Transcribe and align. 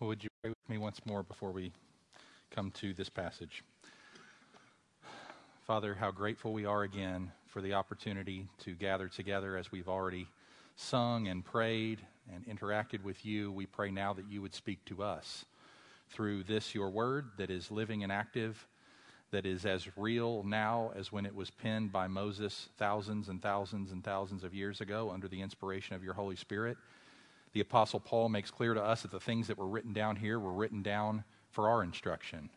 Would 0.00 0.22
you 0.22 0.28
pray 0.42 0.50
with 0.50 0.68
me 0.68 0.76
once 0.76 1.00
more 1.06 1.22
before 1.22 1.52
we 1.52 1.72
come 2.50 2.70
to 2.72 2.92
this 2.92 3.08
passage? 3.08 3.64
Father, 5.66 5.94
how 5.94 6.10
grateful 6.10 6.52
we 6.52 6.66
are 6.66 6.82
again 6.82 7.32
for 7.46 7.62
the 7.62 7.72
opportunity 7.72 8.46
to 8.58 8.74
gather 8.74 9.08
together 9.08 9.56
as 9.56 9.72
we've 9.72 9.88
already 9.88 10.28
sung 10.76 11.28
and 11.28 11.42
prayed 11.42 12.00
and 12.30 12.44
interacted 12.46 13.04
with 13.04 13.24
you. 13.24 13.50
We 13.50 13.64
pray 13.64 13.90
now 13.90 14.12
that 14.12 14.28
you 14.28 14.42
would 14.42 14.52
speak 14.52 14.84
to 14.84 15.02
us 15.02 15.46
through 16.10 16.42
this, 16.42 16.74
your 16.74 16.90
word, 16.90 17.30
that 17.38 17.48
is 17.48 17.70
living 17.70 18.02
and 18.02 18.12
active, 18.12 18.66
that 19.30 19.46
is 19.46 19.64
as 19.64 19.88
real 19.96 20.42
now 20.42 20.92
as 20.94 21.10
when 21.10 21.24
it 21.24 21.34
was 21.34 21.50
penned 21.50 21.90
by 21.90 22.06
Moses 22.06 22.68
thousands 22.76 23.30
and 23.30 23.40
thousands 23.40 23.92
and 23.92 24.04
thousands 24.04 24.44
of 24.44 24.52
years 24.52 24.82
ago 24.82 25.10
under 25.10 25.26
the 25.26 25.40
inspiration 25.40 25.96
of 25.96 26.04
your 26.04 26.14
Holy 26.14 26.36
Spirit 26.36 26.76
the 27.56 27.62
Apostle 27.62 28.00
Paul 28.00 28.28
makes 28.28 28.50
clear 28.50 28.74
to 28.74 28.84
us 28.84 29.00
that 29.00 29.10
the 29.10 29.18
things 29.18 29.46
that 29.46 29.56
were 29.56 29.66
written 29.66 29.94
down 29.94 30.16
here 30.16 30.38
were 30.38 30.52
written 30.52 30.82
down 30.82 31.24
for 31.48 31.70
our 31.70 31.82
instruction, 31.82 32.50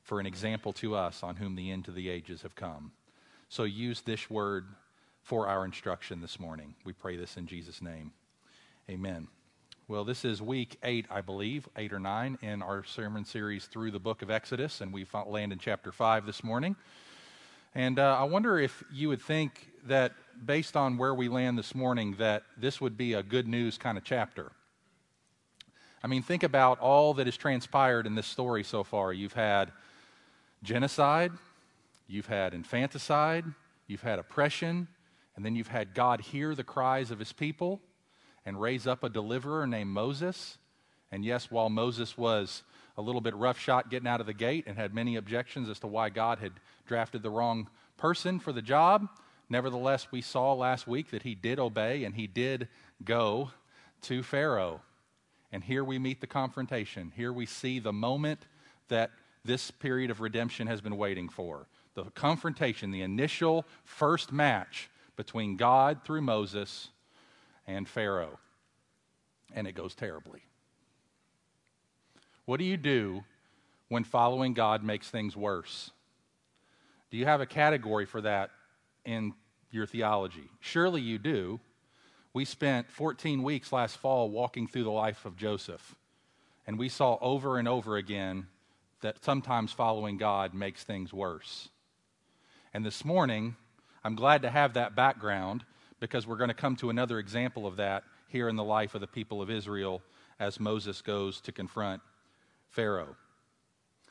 for 0.00 0.18
an 0.18 0.24
example 0.24 0.72
to 0.72 0.94
us 0.94 1.22
on 1.22 1.36
whom 1.36 1.54
the 1.54 1.70
end 1.70 1.86
of 1.86 1.94
the 1.94 2.08
ages 2.08 2.40
have 2.40 2.54
come. 2.54 2.92
So 3.50 3.64
use 3.64 4.00
this 4.00 4.30
word 4.30 4.68
for 5.20 5.48
our 5.48 5.66
instruction 5.66 6.22
this 6.22 6.40
morning. 6.40 6.76
We 6.82 6.94
pray 6.94 7.16
this 7.16 7.36
in 7.36 7.46
Jesus' 7.46 7.82
name. 7.82 8.12
Amen. 8.88 9.28
Well, 9.86 10.04
this 10.04 10.24
is 10.24 10.40
week 10.40 10.78
eight, 10.82 11.04
I 11.10 11.20
believe, 11.20 11.68
eight 11.76 11.92
or 11.92 12.00
nine, 12.00 12.38
in 12.40 12.62
our 12.62 12.84
sermon 12.84 13.26
series 13.26 13.66
through 13.66 13.90
the 13.90 14.00
book 14.00 14.22
of 14.22 14.30
Exodus, 14.30 14.80
and 14.80 14.94
we 14.94 15.06
land 15.26 15.52
in 15.52 15.58
chapter 15.58 15.92
five 15.92 16.24
this 16.24 16.42
morning. 16.42 16.74
And 17.74 17.98
uh, 17.98 18.16
I 18.18 18.24
wonder 18.24 18.58
if 18.58 18.82
you 18.90 19.10
would 19.10 19.20
think 19.20 19.68
that, 19.84 20.14
based 20.44 20.76
on 20.76 20.98
where 20.98 21.14
we 21.14 21.28
land 21.28 21.58
this 21.58 21.74
morning, 21.74 22.16
that 22.18 22.42
this 22.56 22.80
would 22.80 22.96
be 22.96 23.14
a 23.14 23.22
good 23.22 23.48
news 23.48 23.78
kind 23.78 23.96
of 23.96 24.04
chapter. 24.04 24.52
I 26.02 26.08
mean, 26.08 26.22
think 26.22 26.42
about 26.42 26.78
all 26.78 27.14
that 27.14 27.26
has 27.26 27.36
transpired 27.36 28.06
in 28.06 28.14
this 28.14 28.26
story 28.26 28.62
so 28.62 28.84
far. 28.84 29.12
You've 29.12 29.32
had 29.32 29.72
genocide, 30.62 31.32
you've 32.06 32.26
had 32.26 32.54
infanticide, 32.54 33.44
you've 33.86 34.02
had 34.02 34.18
oppression, 34.18 34.88
and 35.34 35.44
then 35.44 35.56
you've 35.56 35.68
had 35.68 35.94
God 35.94 36.20
hear 36.20 36.54
the 36.54 36.64
cries 36.64 37.10
of 37.10 37.18
his 37.18 37.32
people 37.32 37.80
and 38.44 38.60
raise 38.60 38.86
up 38.86 39.02
a 39.04 39.08
deliverer 39.08 39.66
named 39.66 39.90
Moses. 39.90 40.58
And 41.10 41.24
yes, 41.24 41.50
while 41.50 41.68
Moses 41.68 42.16
was 42.16 42.62
a 42.96 43.02
little 43.02 43.20
bit 43.20 43.34
rough 43.34 43.58
shot 43.58 43.90
getting 43.90 44.08
out 44.08 44.20
of 44.20 44.26
the 44.26 44.32
gate 44.32 44.64
and 44.66 44.76
had 44.76 44.94
many 44.94 45.16
objections 45.16 45.68
as 45.68 45.78
to 45.80 45.86
why 45.86 46.08
God 46.08 46.38
had 46.38 46.52
drafted 46.86 47.22
the 47.22 47.30
wrong 47.30 47.68
person 47.96 48.38
for 48.38 48.52
the 48.52 48.62
job. 48.62 49.08
Nevertheless, 49.48 50.08
we 50.10 50.22
saw 50.22 50.52
last 50.54 50.86
week 50.86 51.10
that 51.10 51.22
he 51.22 51.34
did 51.34 51.58
obey 51.58 52.04
and 52.04 52.14
he 52.14 52.26
did 52.26 52.68
go 53.04 53.50
to 54.02 54.22
Pharaoh. 54.22 54.80
And 55.52 55.62
here 55.62 55.84
we 55.84 55.98
meet 55.98 56.20
the 56.20 56.26
confrontation. 56.26 57.12
Here 57.14 57.32
we 57.32 57.46
see 57.46 57.78
the 57.78 57.92
moment 57.92 58.46
that 58.88 59.10
this 59.44 59.70
period 59.70 60.10
of 60.10 60.20
redemption 60.20 60.66
has 60.66 60.80
been 60.80 60.96
waiting 60.96 61.28
for. 61.28 61.68
The 61.94 62.04
confrontation, 62.04 62.90
the 62.90 63.02
initial 63.02 63.64
first 63.84 64.32
match 64.32 64.90
between 65.16 65.56
God 65.56 66.00
through 66.04 66.22
Moses 66.22 66.88
and 67.66 67.88
Pharaoh. 67.88 68.38
And 69.54 69.66
it 69.66 69.72
goes 69.72 69.94
terribly. 69.94 70.42
What 72.44 72.58
do 72.58 72.64
you 72.64 72.76
do 72.76 73.24
when 73.88 74.04
following 74.04 74.52
God 74.52 74.82
makes 74.82 75.08
things 75.08 75.36
worse? 75.36 75.90
Do 77.10 77.16
you 77.16 77.24
have 77.24 77.40
a 77.40 77.46
category 77.46 78.04
for 78.04 78.20
that 78.20 78.50
in 79.06 79.32
your 79.70 79.86
theology? 79.86 80.50
Surely 80.60 81.00
you 81.00 81.18
do. 81.18 81.60
We 82.34 82.44
spent 82.44 82.90
14 82.90 83.42
weeks 83.42 83.72
last 83.72 83.96
fall 83.96 84.28
walking 84.28 84.66
through 84.66 84.84
the 84.84 84.90
life 84.90 85.24
of 85.24 85.36
Joseph, 85.36 85.94
and 86.66 86.78
we 86.78 86.90
saw 86.90 87.16
over 87.22 87.58
and 87.58 87.66
over 87.66 87.96
again 87.96 88.48
that 89.00 89.24
sometimes 89.24 89.72
following 89.72 90.18
God 90.18 90.52
makes 90.52 90.84
things 90.84 91.12
worse. 91.12 91.68
And 92.74 92.84
this 92.84 93.04
morning, 93.04 93.56
I'm 94.04 94.16
glad 94.16 94.42
to 94.42 94.50
have 94.50 94.74
that 94.74 94.94
background 94.94 95.64
because 95.98 96.26
we're 96.26 96.36
going 96.36 96.48
to 96.48 96.54
come 96.54 96.76
to 96.76 96.90
another 96.90 97.18
example 97.18 97.66
of 97.66 97.76
that 97.76 98.04
here 98.28 98.48
in 98.48 98.56
the 98.56 98.64
life 98.64 98.94
of 98.94 99.00
the 99.00 99.06
people 99.06 99.40
of 99.40 99.50
Israel 99.50 100.02
as 100.38 100.60
Moses 100.60 101.00
goes 101.00 101.40
to 101.40 101.52
confront 101.52 102.02
Pharaoh. 102.68 103.16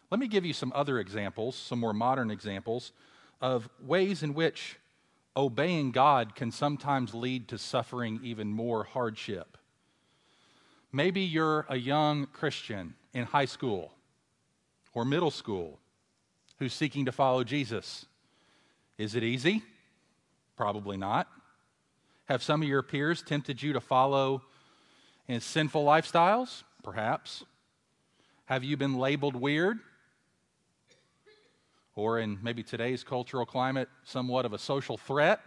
Let 0.10 0.20
me 0.20 0.28
give 0.28 0.46
you 0.46 0.54
some 0.54 0.72
other 0.76 1.00
examples, 1.00 1.56
some 1.56 1.80
more 1.80 1.94
modern 1.94 2.32
examples, 2.32 2.92
of 3.42 3.70
ways 3.80 4.24
in 4.24 4.34
which 4.34 4.78
obeying 5.36 5.92
God 5.92 6.36
can 6.36 6.52
sometimes 6.52 7.14
lead 7.14 7.48
to 7.50 7.58
suffering 7.58 8.20
even 8.24 8.48
more 8.48 8.84
hardship. 8.84 9.58
Maybe 10.92 11.22
you're 11.22 11.66
a 11.70 11.76
young 11.76 12.28
Christian 12.28 12.96
in 13.14 13.26
high 13.26 13.46
school 13.46 13.92
or 14.94 15.04
middle 15.04 15.32
school 15.32 15.80
who's 16.60 16.74
seeking 16.74 17.06
to 17.06 17.12
follow 17.12 17.44
Jesus. 17.44 18.06
Is 18.98 19.16
it 19.16 19.24
easy? 19.24 19.62
Probably 20.56 20.96
not. 20.96 21.28
Have 22.26 22.42
some 22.42 22.62
of 22.62 22.68
your 22.68 22.82
peers 22.82 23.22
tempted 23.22 23.62
you 23.62 23.74
to 23.74 23.82
follow 23.82 24.42
in 25.28 25.42
sinful 25.42 25.84
lifestyles? 25.84 26.64
Perhaps. 26.84 27.44
Have 28.46 28.64
you 28.64 28.78
been 28.78 28.98
labeled 28.98 29.36
weird? 29.36 29.80
Or 31.96 32.20
in 32.20 32.38
maybe 32.42 32.62
today's 32.62 33.04
cultural 33.04 33.46
climate, 33.46 33.90
somewhat 34.04 34.46
of 34.46 34.54
a 34.54 34.58
social 34.58 34.98
threat 34.98 35.40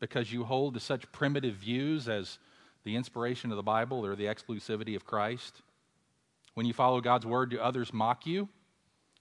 because 0.00 0.32
you 0.32 0.44
hold 0.44 0.74
to 0.74 0.80
such 0.80 1.10
primitive 1.12 1.54
views 1.54 2.08
as 2.08 2.38
the 2.84 2.96
inspiration 2.96 3.50
of 3.50 3.56
the 3.56 3.62
Bible 3.62 4.04
or 4.04 4.16
the 4.16 4.24
exclusivity 4.24 4.96
of 4.96 5.04
Christ? 5.04 5.62
When 6.54 6.66
you 6.66 6.72
follow 6.72 7.00
God's 7.00 7.26
word, 7.26 7.50
do 7.50 7.60
others 7.60 7.92
mock 7.92 8.26
you? 8.26 8.48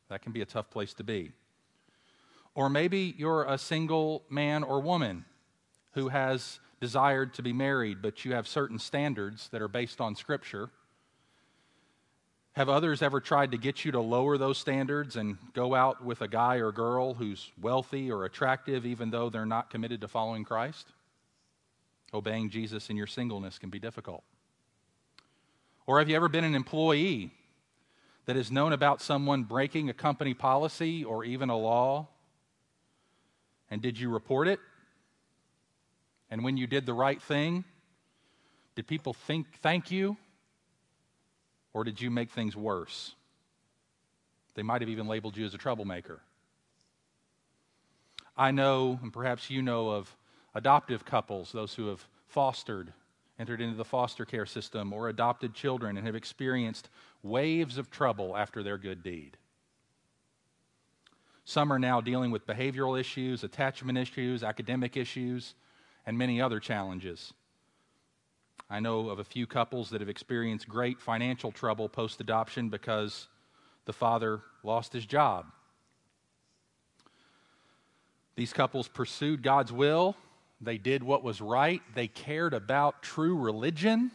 That 0.10 0.22
can 0.22 0.32
be 0.32 0.42
a 0.42 0.46
tough 0.46 0.70
place 0.70 0.94
to 0.96 1.04
be. 1.04 1.32
Or 2.56 2.70
maybe 2.70 3.14
you're 3.18 3.44
a 3.44 3.58
single 3.58 4.24
man 4.30 4.64
or 4.64 4.80
woman 4.80 5.26
who 5.94 6.10
has 6.10 6.60
desired 6.80 7.34
to 7.34 7.42
be 7.42 7.54
married, 7.54 8.02
but 8.02 8.26
you 8.26 8.34
have 8.34 8.48
certain 8.48 8.80
standards 8.80 9.50
that 9.50 9.62
are 9.62 9.68
based 9.68 10.00
on 10.00 10.16
Scripture 10.16 10.70
have 12.56 12.70
others 12.70 13.02
ever 13.02 13.20
tried 13.20 13.52
to 13.52 13.58
get 13.58 13.84
you 13.84 13.92
to 13.92 14.00
lower 14.00 14.38
those 14.38 14.58
standards 14.58 15.18
and 15.18 15.38
go 15.54 15.76
out 15.76 16.04
with 16.04 16.22
a 16.22 16.28
guy 16.28 16.56
or 16.56 16.72
girl 16.72 17.14
who's 17.14 17.52
wealthy 17.62 18.10
or 18.10 18.24
attractive, 18.24 18.86
even 18.86 19.12
though 19.12 19.30
they're 19.30 19.46
not 19.46 19.70
committed 19.70 20.00
to 20.02 20.08
following 20.08 20.46
Christ? 20.46 20.88
Obeying 22.14 22.50
Jesus 22.50 22.90
in 22.90 22.96
your 22.96 23.08
singleness 23.08 23.60
can 23.60 23.70
be 23.70 23.80
difficult. 23.80 24.24
Or 25.86 26.00
have 26.00 26.08
you 26.08 26.16
ever 26.16 26.30
been 26.30 26.46
an 26.46 26.56
employee 26.56 27.32
that 28.26 28.38
has 28.38 28.50
known 28.50 28.72
about 28.72 29.02
someone 29.02 29.44
breaking 29.44 29.90
a 29.90 29.94
company 29.94 30.34
policy 30.34 31.04
or 31.04 31.26
even 31.26 31.50
a 31.50 31.58
law? 31.58 32.08
And 33.70 33.82
did 33.82 34.00
you 34.00 34.10
report 34.10 34.48
it? 34.48 34.62
And 36.32 36.42
when 36.42 36.56
you 36.56 36.68
did 36.68 36.86
the 36.86 36.94
right 36.94 37.22
thing, 37.22 37.66
did 38.76 38.88
people 38.88 39.14
think 39.14 39.48
thank 39.62 39.92
you? 39.92 40.16
Or 41.76 41.84
did 41.84 42.00
you 42.00 42.10
make 42.10 42.32
things 42.32 42.56
worse? 42.56 43.16
They 44.54 44.64
might 44.64 44.80
have 44.80 44.90
even 44.90 45.08
labeled 45.08 45.36
you 45.36 45.46
as 45.46 45.54
a 45.54 45.58
troublemaker. 45.58 46.22
I 48.38 48.52
know, 48.52 48.98
and 49.04 49.12
perhaps 49.12 49.50
you 49.50 49.62
know, 49.62 49.90
of 49.90 50.16
adoptive 50.54 51.04
couples, 51.04 51.52
those 51.52 51.74
who 51.74 51.88
have 51.88 52.08
fostered, 52.30 52.94
entered 53.38 53.60
into 53.60 53.76
the 53.76 53.84
foster 53.84 54.24
care 54.24 54.46
system, 54.46 54.94
or 54.94 55.10
adopted 55.10 55.54
children 55.54 55.98
and 55.98 56.06
have 56.06 56.16
experienced 56.16 56.88
waves 57.24 57.78
of 57.78 57.92
trouble 57.92 58.38
after 58.38 58.64
their 58.64 58.78
good 58.78 59.04
deed. 59.04 59.36
Some 61.44 61.74
are 61.74 61.80
now 61.80 62.00
dealing 62.00 62.32
with 62.32 62.48
behavioral 62.48 62.98
issues, 62.98 63.44
attachment 63.44 63.98
issues, 63.98 64.44
academic 64.44 64.96
issues, 64.96 65.56
and 66.06 66.18
many 66.18 66.40
other 66.40 66.62
challenges. 66.62 67.34
I 68.70 68.80
know 68.80 69.10
of 69.10 69.20
a 69.20 69.24
few 69.24 69.46
couples 69.46 69.92
that 69.92 70.02
have 70.02 70.10
experienced 70.10 70.68
great 70.68 71.00
financial 71.00 71.52
trouble 71.52 71.88
post 71.88 72.20
adoption 72.20 72.70
because 72.70 73.28
the 73.86 73.94
father 73.94 74.42
lost 74.64 74.92
his 74.94 75.06
job. 75.06 75.46
These 78.36 78.54
couples 78.54 78.88
pursued 78.88 79.44
God's 79.44 79.72
will, 79.72 80.18
they 80.60 80.78
did 80.78 81.04
what 81.04 81.24
was 81.24 81.42
right, 81.42 81.82
they 81.94 82.08
cared 82.08 82.54
about 82.54 83.02
true 83.02 83.38
religion, 83.38 84.00
and 84.00 84.12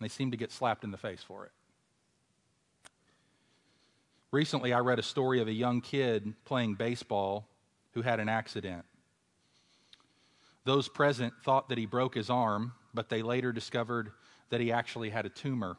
they 0.00 0.08
seemed 0.08 0.32
to 0.32 0.38
get 0.38 0.50
slapped 0.50 0.84
in 0.84 0.90
the 0.90 0.98
face 0.98 1.22
for 1.22 1.46
it. 1.46 1.52
Recently, 4.32 4.72
I 4.72 4.80
read 4.80 4.98
a 4.98 5.02
story 5.02 5.40
of 5.40 5.48
a 5.48 5.52
young 5.52 5.80
kid 5.80 6.32
playing 6.44 6.74
baseball 6.74 7.46
who 7.92 8.02
had 8.02 8.18
an 8.18 8.28
accident. 8.28 8.84
Those 10.64 10.88
present 10.88 11.34
thought 11.42 11.68
that 11.68 11.78
he 11.78 11.86
broke 11.86 12.14
his 12.14 12.30
arm, 12.30 12.74
but 12.94 13.08
they 13.08 13.22
later 13.22 13.52
discovered 13.52 14.12
that 14.50 14.60
he 14.60 14.70
actually 14.70 15.10
had 15.10 15.26
a 15.26 15.30
tumor. 15.30 15.76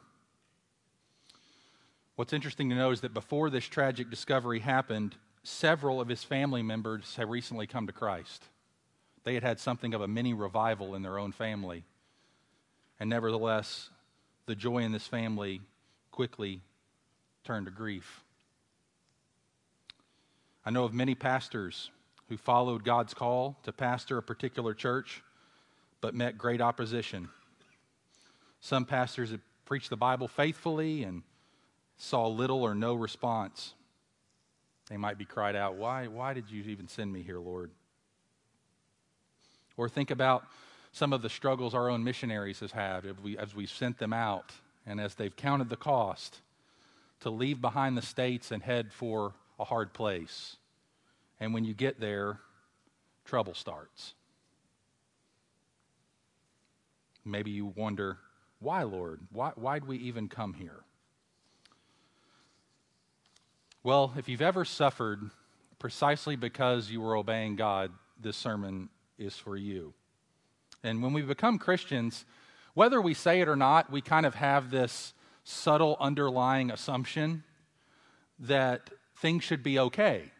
What's 2.16 2.32
interesting 2.32 2.70
to 2.70 2.76
know 2.76 2.90
is 2.90 3.00
that 3.00 3.14
before 3.14 3.50
this 3.50 3.64
tragic 3.64 4.10
discovery 4.10 4.60
happened, 4.60 5.16
several 5.42 6.00
of 6.00 6.08
his 6.08 6.22
family 6.22 6.62
members 6.62 7.16
had 7.16 7.30
recently 7.30 7.66
come 7.66 7.86
to 7.86 7.92
Christ. 7.92 8.44
They 9.24 9.34
had 9.34 9.42
had 9.42 9.58
something 9.58 9.94
of 9.94 10.00
a 10.00 10.08
mini 10.08 10.34
revival 10.34 10.94
in 10.94 11.02
their 11.02 11.18
own 11.18 11.32
family. 11.32 11.84
And 13.00 13.10
nevertheless, 13.10 13.90
the 14.46 14.54
joy 14.54 14.78
in 14.78 14.92
this 14.92 15.06
family 15.06 15.60
quickly 16.10 16.60
turned 17.42 17.66
to 17.66 17.72
grief. 17.72 18.22
I 20.64 20.70
know 20.70 20.84
of 20.84 20.94
many 20.94 21.14
pastors 21.14 21.90
who 22.34 22.38
followed 22.38 22.82
God's 22.82 23.14
call 23.14 23.56
to 23.62 23.72
pastor 23.72 24.18
a 24.18 24.22
particular 24.22 24.74
church 24.74 25.22
but 26.00 26.16
met 26.16 26.36
great 26.36 26.60
opposition. 26.60 27.28
Some 28.58 28.84
pastors 28.86 29.30
have 29.30 29.40
preached 29.64 29.88
the 29.88 29.96
Bible 29.96 30.26
faithfully 30.26 31.04
and 31.04 31.22
saw 31.96 32.26
little 32.26 32.64
or 32.64 32.74
no 32.74 32.94
response. 32.94 33.74
They 34.90 34.96
might 34.96 35.16
be 35.16 35.24
cried 35.24 35.54
out, 35.54 35.76
Why, 35.76 36.08
why 36.08 36.34
did 36.34 36.50
you 36.50 36.64
even 36.64 36.88
send 36.88 37.12
me 37.12 37.22
here, 37.22 37.38
Lord? 37.38 37.70
Or 39.76 39.88
think 39.88 40.10
about 40.10 40.44
some 40.90 41.12
of 41.12 41.22
the 41.22 41.30
struggles 41.30 41.72
our 41.72 41.88
own 41.88 42.02
missionaries 42.02 42.58
have 42.58 42.72
had 42.72 43.06
as, 43.06 43.14
we, 43.22 43.38
as 43.38 43.54
we've 43.54 43.70
sent 43.70 43.98
them 43.98 44.12
out 44.12 44.50
and 44.84 45.00
as 45.00 45.14
they've 45.14 45.36
counted 45.36 45.68
the 45.68 45.76
cost 45.76 46.40
to 47.20 47.30
leave 47.30 47.60
behind 47.60 47.96
the 47.96 48.02
states 48.02 48.50
and 48.50 48.64
head 48.64 48.92
for 48.92 49.34
a 49.60 49.64
hard 49.64 49.92
place. 49.92 50.56
And 51.40 51.52
when 51.52 51.64
you 51.64 51.74
get 51.74 52.00
there, 52.00 52.40
trouble 53.24 53.54
starts. 53.54 54.14
Maybe 57.24 57.50
you 57.50 57.66
wonder, 57.66 58.18
why, 58.60 58.82
Lord? 58.82 59.20
Why, 59.32 59.50
why'd 59.56 59.86
we 59.86 59.96
even 59.98 60.28
come 60.28 60.54
here? 60.54 60.84
Well, 63.82 64.12
if 64.16 64.28
you've 64.28 64.42
ever 64.42 64.64
suffered 64.64 65.30
precisely 65.78 66.36
because 66.36 66.90
you 66.90 67.00
were 67.00 67.16
obeying 67.16 67.56
God, 67.56 67.92
this 68.20 68.36
sermon 68.36 68.88
is 69.18 69.36
for 69.36 69.56
you. 69.56 69.92
And 70.82 71.02
when 71.02 71.12
we 71.12 71.22
become 71.22 71.58
Christians, 71.58 72.24
whether 72.74 73.00
we 73.00 73.14
say 73.14 73.40
it 73.40 73.48
or 73.48 73.56
not, 73.56 73.90
we 73.90 74.00
kind 74.00 74.26
of 74.26 74.34
have 74.34 74.70
this 74.70 75.14
subtle 75.44 75.96
underlying 76.00 76.70
assumption 76.70 77.44
that 78.38 78.90
things 79.16 79.44
should 79.44 79.62
be 79.62 79.78
okay. 79.78 80.30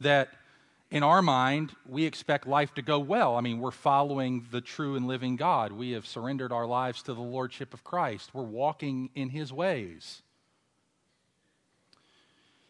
That 0.00 0.30
in 0.90 1.02
our 1.02 1.22
mind, 1.22 1.74
we 1.88 2.04
expect 2.04 2.46
life 2.46 2.74
to 2.74 2.82
go 2.82 2.98
well. 2.98 3.36
I 3.36 3.40
mean, 3.40 3.58
we're 3.58 3.70
following 3.70 4.46
the 4.50 4.60
true 4.60 4.96
and 4.96 5.06
living 5.06 5.36
God. 5.36 5.72
We 5.72 5.90
have 5.92 6.06
surrendered 6.06 6.52
our 6.52 6.66
lives 6.66 7.02
to 7.02 7.14
the 7.14 7.20
Lordship 7.20 7.74
of 7.74 7.82
Christ. 7.82 8.30
We're 8.32 8.42
walking 8.42 9.10
in 9.14 9.30
His 9.30 9.52
ways. 9.52 10.22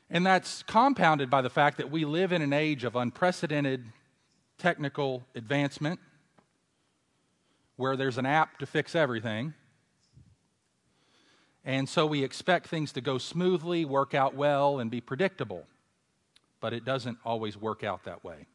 And 0.08 0.24
that's 0.24 0.62
compounded 0.62 1.28
by 1.28 1.42
the 1.42 1.50
fact 1.50 1.76
that 1.78 1.90
we 1.90 2.04
live 2.04 2.32
in 2.32 2.40
an 2.40 2.52
age 2.52 2.84
of 2.84 2.96
unprecedented 2.96 3.84
technical 4.58 5.26
advancement 5.34 6.00
where 7.76 7.96
there's 7.96 8.18
an 8.18 8.26
app 8.26 8.58
to 8.58 8.66
fix 8.66 8.94
everything. 8.94 9.54
And 11.64 11.88
so 11.88 12.06
we 12.06 12.22
expect 12.22 12.68
things 12.68 12.92
to 12.92 13.00
go 13.00 13.18
smoothly, 13.18 13.84
work 13.84 14.14
out 14.14 14.34
well, 14.34 14.78
and 14.78 14.90
be 14.90 15.00
predictable. 15.00 15.66
But 16.64 16.72
it 16.72 16.86
doesn't 16.86 17.18
always 17.26 17.58
work 17.58 17.84
out 17.84 18.04
that 18.04 18.24
way. 18.24 18.46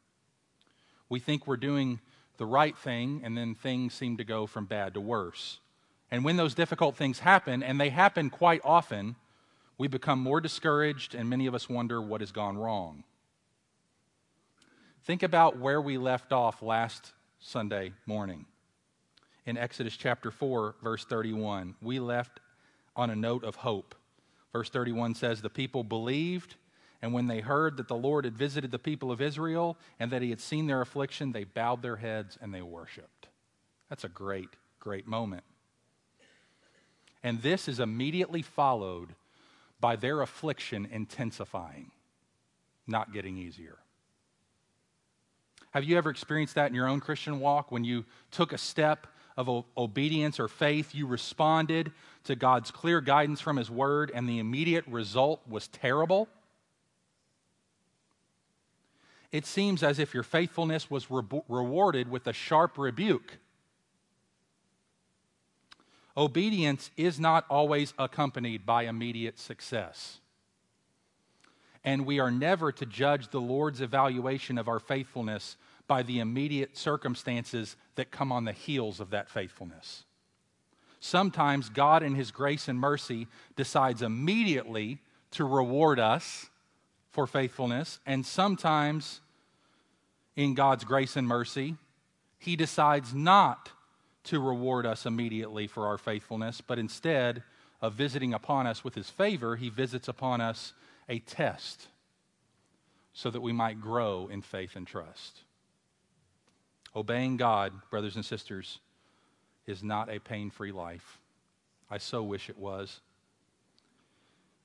We 1.08 1.20
think 1.20 1.46
we're 1.46 1.56
doing 1.56 2.00
the 2.38 2.44
right 2.44 2.76
thing, 2.76 3.20
and 3.22 3.38
then 3.38 3.54
things 3.54 3.94
seem 3.94 4.16
to 4.16 4.24
go 4.24 4.48
from 4.48 4.66
bad 4.66 4.94
to 4.94 5.00
worse. 5.00 5.60
And 6.10 6.24
when 6.24 6.36
those 6.36 6.52
difficult 6.52 6.96
things 6.96 7.20
happen, 7.20 7.62
and 7.62 7.80
they 7.80 7.90
happen 7.90 8.28
quite 8.28 8.62
often, 8.64 9.14
we 9.78 9.86
become 9.86 10.18
more 10.18 10.40
discouraged, 10.40 11.14
and 11.14 11.30
many 11.30 11.46
of 11.46 11.54
us 11.54 11.68
wonder 11.68 12.02
what 12.02 12.20
has 12.20 12.32
gone 12.32 12.58
wrong. 12.58 13.04
Think 15.04 15.22
about 15.22 15.58
where 15.60 15.80
we 15.80 15.96
left 15.96 16.32
off 16.32 16.62
last 16.62 17.12
Sunday 17.38 17.92
morning 18.06 18.44
in 19.46 19.56
Exodus 19.56 19.96
chapter 19.96 20.32
4, 20.32 20.74
verse 20.82 21.04
31. 21.04 21.76
We 21.80 22.00
left 22.00 22.40
on 22.96 23.08
a 23.10 23.14
note 23.14 23.44
of 23.44 23.54
hope. 23.54 23.94
Verse 24.52 24.68
31 24.68 25.14
says, 25.14 25.42
The 25.42 25.48
people 25.48 25.84
believed, 25.84 26.56
and 27.02 27.12
when 27.14 27.26
they 27.26 27.40
heard 27.40 27.76
that 27.78 27.88
the 27.88 27.96
Lord 27.96 28.24
had 28.24 28.36
visited 28.36 28.70
the 28.70 28.78
people 28.78 29.10
of 29.10 29.20
Israel 29.20 29.78
and 29.98 30.10
that 30.10 30.22
he 30.22 30.30
had 30.30 30.40
seen 30.40 30.66
their 30.66 30.82
affliction, 30.82 31.32
they 31.32 31.44
bowed 31.44 31.82
their 31.82 31.96
heads 31.96 32.36
and 32.40 32.52
they 32.52 32.62
worshiped. 32.62 33.28
That's 33.88 34.04
a 34.04 34.08
great, 34.08 34.50
great 34.78 35.06
moment. 35.06 35.44
And 37.22 37.42
this 37.42 37.68
is 37.68 37.80
immediately 37.80 38.42
followed 38.42 39.14
by 39.80 39.96
their 39.96 40.20
affliction 40.20 40.86
intensifying, 40.90 41.90
not 42.86 43.12
getting 43.12 43.38
easier. 43.38 43.78
Have 45.70 45.84
you 45.84 45.96
ever 45.96 46.10
experienced 46.10 46.56
that 46.56 46.68
in 46.68 46.74
your 46.74 46.88
own 46.88 47.00
Christian 47.00 47.40
walk 47.40 47.70
when 47.70 47.84
you 47.84 48.04
took 48.30 48.52
a 48.52 48.58
step 48.58 49.06
of 49.36 49.64
obedience 49.76 50.38
or 50.38 50.48
faith, 50.48 50.94
you 50.94 51.06
responded 51.06 51.92
to 52.24 52.36
God's 52.36 52.70
clear 52.70 53.00
guidance 53.00 53.40
from 53.40 53.56
His 53.56 53.70
Word, 53.70 54.10
and 54.14 54.28
the 54.28 54.38
immediate 54.38 54.86
result 54.86 55.40
was 55.48 55.68
terrible? 55.68 56.28
It 59.32 59.46
seems 59.46 59.82
as 59.82 59.98
if 59.98 60.12
your 60.12 60.22
faithfulness 60.22 60.90
was 60.90 61.10
re- 61.10 61.22
rewarded 61.48 62.10
with 62.10 62.26
a 62.26 62.32
sharp 62.32 62.78
rebuke. 62.78 63.38
Obedience 66.16 66.90
is 66.96 67.20
not 67.20 67.46
always 67.48 67.94
accompanied 67.98 68.66
by 68.66 68.84
immediate 68.84 69.38
success. 69.38 70.18
And 71.84 72.04
we 72.04 72.18
are 72.18 72.30
never 72.30 72.72
to 72.72 72.84
judge 72.84 73.30
the 73.30 73.40
Lord's 73.40 73.80
evaluation 73.80 74.58
of 74.58 74.68
our 74.68 74.80
faithfulness 74.80 75.56
by 75.86 76.02
the 76.02 76.18
immediate 76.18 76.76
circumstances 76.76 77.76
that 77.94 78.10
come 78.10 78.32
on 78.32 78.44
the 78.44 78.52
heels 78.52 79.00
of 79.00 79.10
that 79.10 79.30
faithfulness. 79.30 80.04
Sometimes 81.00 81.70
God, 81.70 82.02
in 82.02 82.14
His 82.14 82.30
grace 82.30 82.68
and 82.68 82.78
mercy, 82.78 83.26
decides 83.56 84.02
immediately 84.02 84.98
to 85.32 85.44
reward 85.44 85.98
us 85.98 86.50
for 87.10 87.26
faithfulness, 87.26 87.98
and 88.06 88.24
sometimes, 88.24 89.20
in 90.36 90.54
God's 90.54 90.84
grace 90.84 91.16
and 91.16 91.26
mercy, 91.26 91.76
He 92.38 92.56
decides 92.56 93.14
not 93.14 93.70
to 94.24 94.40
reward 94.40 94.86
us 94.86 95.06
immediately 95.06 95.66
for 95.66 95.86
our 95.86 95.98
faithfulness, 95.98 96.60
but 96.60 96.78
instead 96.78 97.42
of 97.82 97.94
visiting 97.94 98.34
upon 98.34 98.66
us 98.66 98.84
with 98.84 98.94
His 98.94 99.10
favor, 99.10 99.56
He 99.56 99.70
visits 99.70 100.08
upon 100.08 100.40
us 100.40 100.72
a 101.08 101.18
test 101.18 101.88
so 103.12 103.30
that 103.30 103.40
we 103.40 103.52
might 103.52 103.80
grow 103.80 104.28
in 104.28 104.42
faith 104.42 104.76
and 104.76 104.86
trust. 104.86 105.40
Obeying 106.94 107.36
God, 107.36 107.72
brothers 107.90 108.16
and 108.16 108.24
sisters, 108.24 108.78
is 109.66 109.82
not 109.82 110.08
a 110.08 110.20
pain 110.20 110.50
free 110.50 110.72
life. 110.72 111.18
I 111.90 111.98
so 111.98 112.22
wish 112.22 112.48
it 112.48 112.58
was. 112.58 113.00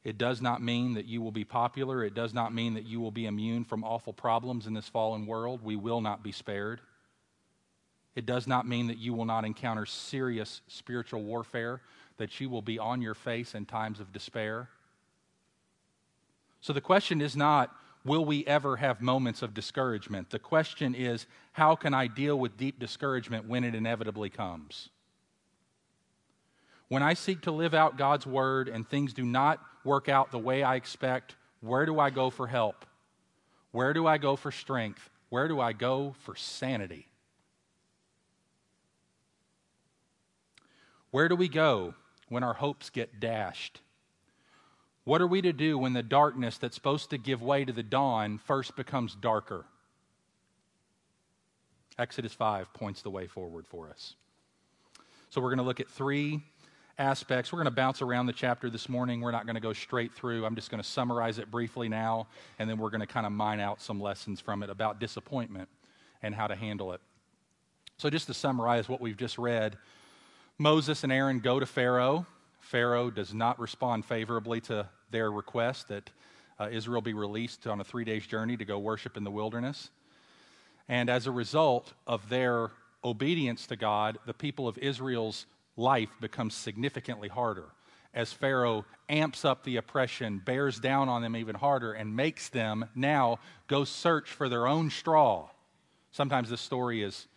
It 0.05 0.19
does 0.19 0.39
not 0.39 0.61
mean 0.61 0.93
that 0.93 1.07
you 1.07 1.19
will 1.23 1.31
be 1.31 1.43
popular. 1.43 2.03
It 2.03 2.13
does 2.13 2.31
not 2.31 2.53
mean 2.53 2.75
that 2.75 2.85
you 2.85 3.01
will 3.01 3.11
be 3.11 3.25
immune 3.25 3.65
from 3.65 3.83
awful 3.83 4.13
problems 4.13 4.67
in 4.67 4.75
this 4.75 4.87
fallen 4.87 5.25
world. 5.25 5.61
We 5.63 5.75
will 5.75 5.99
not 5.99 6.21
be 6.21 6.31
spared. 6.31 6.79
It 8.15 8.27
does 8.27 8.45
not 8.45 8.67
mean 8.67 8.85
that 8.87 8.99
you 8.99 9.15
will 9.15 9.25
not 9.25 9.45
encounter 9.45 9.87
serious 9.87 10.61
spiritual 10.67 11.23
warfare, 11.23 11.81
that 12.17 12.39
you 12.39 12.51
will 12.51 12.61
be 12.61 12.77
on 12.77 13.01
your 13.01 13.15
face 13.15 13.55
in 13.55 13.65
times 13.65 13.99
of 13.99 14.13
despair. 14.13 14.69
So 16.61 16.71
the 16.71 16.81
question 16.81 17.19
is 17.19 17.35
not, 17.35 17.75
will 18.05 18.23
we 18.23 18.45
ever 18.45 18.77
have 18.77 19.01
moments 19.01 19.41
of 19.41 19.55
discouragement? 19.55 20.29
The 20.29 20.37
question 20.37 20.93
is, 20.93 21.25
how 21.53 21.75
can 21.75 21.95
I 21.95 22.05
deal 22.05 22.37
with 22.37 22.57
deep 22.57 22.79
discouragement 22.79 23.47
when 23.47 23.63
it 23.63 23.73
inevitably 23.73 24.29
comes? 24.29 24.89
When 26.89 27.01
I 27.01 27.15
seek 27.15 27.41
to 27.41 27.51
live 27.51 27.73
out 27.73 27.97
God's 27.97 28.27
word 28.27 28.67
and 28.69 28.87
things 28.87 29.11
do 29.11 29.25
not 29.25 29.59
work 29.85 30.09
out 30.09 30.31
the 30.31 30.39
way 30.39 30.63
I 30.63 30.75
expect, 30.75 31.35
where 31.61 31.85
do 31.85 31.99
I 31.99 32.09
go 32.09 32.29
for 32.29 32.47
help? 32.47 32.85
Where 33.71 33.93
do 33.93 34.07
I 34.07 34.17
go 34.17 34.35
for 34.35 34.51
strength? 34.51 35.09
Where 35.29 35.47
do 35.47 35.59
I 35.59 35.73
go 35.73 36.15
for 36.19 36.35
sanity? 36.35 37.07
Where 41.11 41.29
do 41.29 41.35
we 41.35 41.47
go 41.47 41.93
when 42.29 42.43
our 42.43 42.53
hopes 42.53 42.89
get 42.89 43.19
dashed? 43.19 43.81
What 45.05 45.21
are 45.21 45.27
we 45.27 45.41
to 45.43 45.53
do 45.53 45.77
when 45.77 45.93
the 45.93 46.03
darkness 46.03 46.57
that's 46.57 46.75
supposed 46.75 47.11
to 47.11 47.17
give 47.17 47.41
way 47.41 47.63
to 47.63 47.71
the 47.71 47.83
dawn 47.83 48.39
first 48.39 48.75
becomes 48.75 49.15
darker? 49.15 49.65
Exodus 51.97 52.33
5 52.33 52.73
points 52.73 53.01
the 53.01 53.09
way 53.09 53.27
forward 53.27 53.67
for 53.67 53.89
us. 53.89 54.15
So 55.29 55.41
we're 55.41 55.49
going 55.49 55.59
to 55.59 55.63
look 55.63 55.79
at 55.79 55.89
three 55.89 56.43
aspects. 56.97 57.51
We're 57.51 57.57
going 57.57 57.65
to 57.65 57.71
bounce 57.71 58.01
around 58.01 58.27
the 58.27 58.33
chapter 58.33 58.69
this 58.69 58.87
morning. 58.87 59.21
We're 59.21 59.31
not 59.31 59.45
going 59.45 59.55
to 59.55 59.61
go 59.61 59.73
straight 59.73 60.13
through. 60.13 60.45
I'm 60.45 60.55
just 60.55 60.71
going 60.71 60.81
to 60.81 60.87
summarize 60.87 61.39
it 61.39 61.51
briefly 61.51 61.89
now, 61.89 62.27
and 62.57 62.69
then 62.69 62.77
we're 62.77 62.89
going 62.89 63.01
to 63.01 63.07
kind 63.07 63.25
of 63.25 63.31
mine 63.31 63.59
out 63.59 63.81
some 63.81 63.99
lessons 63.99 64.39
from 64.39 64.63
it 64.63 64.69
about 64.69 64.99
disappointment 64.99 65.67
and 66.23 66.33
how 66.33 66.47
to 66.47 66.55
handle 66.55 66.93
it. 66.93 67.01
So, 67.97 68.09
just 68.09 68.27
to 68.27 68.33
summarize 68.33 68.89
what 68.89 69.01
we've 69.01 69.17
just 69.17 69.37
read, 69.37 69.77
Moses 70.57 71.03
and 71.03 71.11
Aaron 71.11 71.39
go 71.39 71.59
to 71.59 71.65
Pharaoh. 71.65 72.25
Pharaoh 72.61 73.11
does 73.11 73.33
not 73.33 73.59
respond 73.59 74.05
favorably 74.05 74.59
to 74.61 74.87
their 75.11 75.31
request 75.31 75.89
that 75.89 76.09
uh, 76.59 76.69
Israel 76.71 77.01
be 77.01 77.13
released 77.13 77.67
on 77.67 77.79
a 77.79 77.83
three 77.83 78.05
days 78.05 78.25
journey 78.25 78.57
to 78.57 78.65
go 78.65 78.79
worship 78.79 79.17
in 79.17 79.23
the 79.23 79.31
wilderness. 79.31 79.89
And 80.87 81.09
as 81.09 81.27
a 81.27 81.31
result 81.31 81.93
of 82.07 82.27
their 82.29 82.71
obedience 83.03 83.67
to 83.67 83.75
God, 83.75 84.17
the 84.25 84.33
people 84.33 84.67
of 84.67 84.77
Israel's 84.77 85.45
life 85.77 86.09
becomes 86.19 86.53
significantly 86.55 87.27
harder 87.27 87.65
as 88.13 88.31
Pharaoh 88.31 88.85
amps 89.09 89.43
up 89.43 89.63
the 89.63 89.75
oppression, 89.75 90.41
bears 90.43 90.79
down 90.79 91.09
on 91.09 91.21
them 91.21 91.35
even 91.35 91.55
harder, 91.55 91.91
and 91.91 92.15
makes 92.15 92.47
them 92.47 92.85
now 92.95 93.39
go 93.67 93.83
search 93.83 94.29
for 94.29 94.47
their 94.47 94.67
own 94.67 94.89
straw. 94.89 95.49
Sometimes 96.11 96.49
this 96.49 96.61
story 96.61 97.03
is 97.03 97.27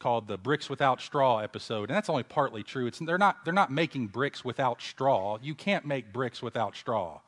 called 0.00 0.26
the 0.26 0.36
bricks 0.36 0.68
without 0.68 1.00
straw 1.00 1.38
episode 1.38 1.88
and 1.88 1.96
that's 1.96 2.10
only 2.10 2.24
partly 2.24 2.62
true. 2.62 2.86
It's, 2.86 2.98
they're, 2.98 3.16
not, 3.16 3.44
they're 3.44 3.54
not 3.54 3.70
making 3.70 4.08
bricks 4.08 4.44
without 4.44 4.82
straw. 4.82 5.38
You 5.40 5.54
can't 5.54 5.86
make 5.86 6.12
bricks 6.12 6.42
without 6.42 6.76
straw. 6.76 7.20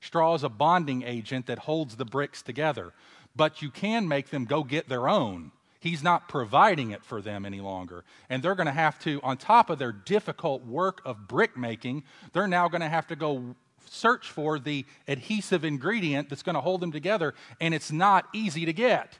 Straw 0.00 0.34
is 0.34 0.42
a 0.42 0.48
bonding 0.48 1.02
agent 1.02 1.46
that 1.46 1.60
holds 1.60 1.96
the 1.96 2.04
bricks 2.04 2.42
together 2.42 2.92
but 3.36 3.62
you 3.62 3.70
can 3.70 4.06
make 4.06 4.30
them 4.30 4.44
go 4.44 4.62
get 4.62 4.88
their 4.88 5.08
own 5.08 5.50
He's 5.84 6.02
not 6.02 6.30
providing 6.30 6.92
it 6.92 7.04
for 7.04 7.20
them 7.20 7.44
any 7.44 7.60
longer. 7.60 8.04
And 8.30 8.42
they're 8.42 8.54
going 8.54 8.68
to 8.68 8.72
have 8.72 8.98
to, 9.00 9.20
on 9.22 9.36
top 9.36 9.68
of 9.68 9.78
their 9.78 9.92
difficult 9.92 10.64
work 10.64 11.02
of 11.04 11.28
brick 11.28 11.58
making, 11.58 12.04
they're 12.32 12.48
now 12.48 12.68
going 12.68 12.80
to 12.80 12.88
have 12.88 13.06
to 13.08 13.16
go 13.16 13.54
search 13.84 14.30
for 14.30 14.58
the 14.58 14.86
adhesive 15.06 15.62
ingredient 15.62 16.30
that's 16.30 16.42
going 16.42 16.54
to 16.54 16.62
hold 16.62 16.80
them 16.80 16.90
together. 16.90 17.34
And 17.60 17.74
it's 17.74 17.92
not 17.92 18.28
easy 18.32 18.64
to 18.64 18.72
get. 18.72 19.18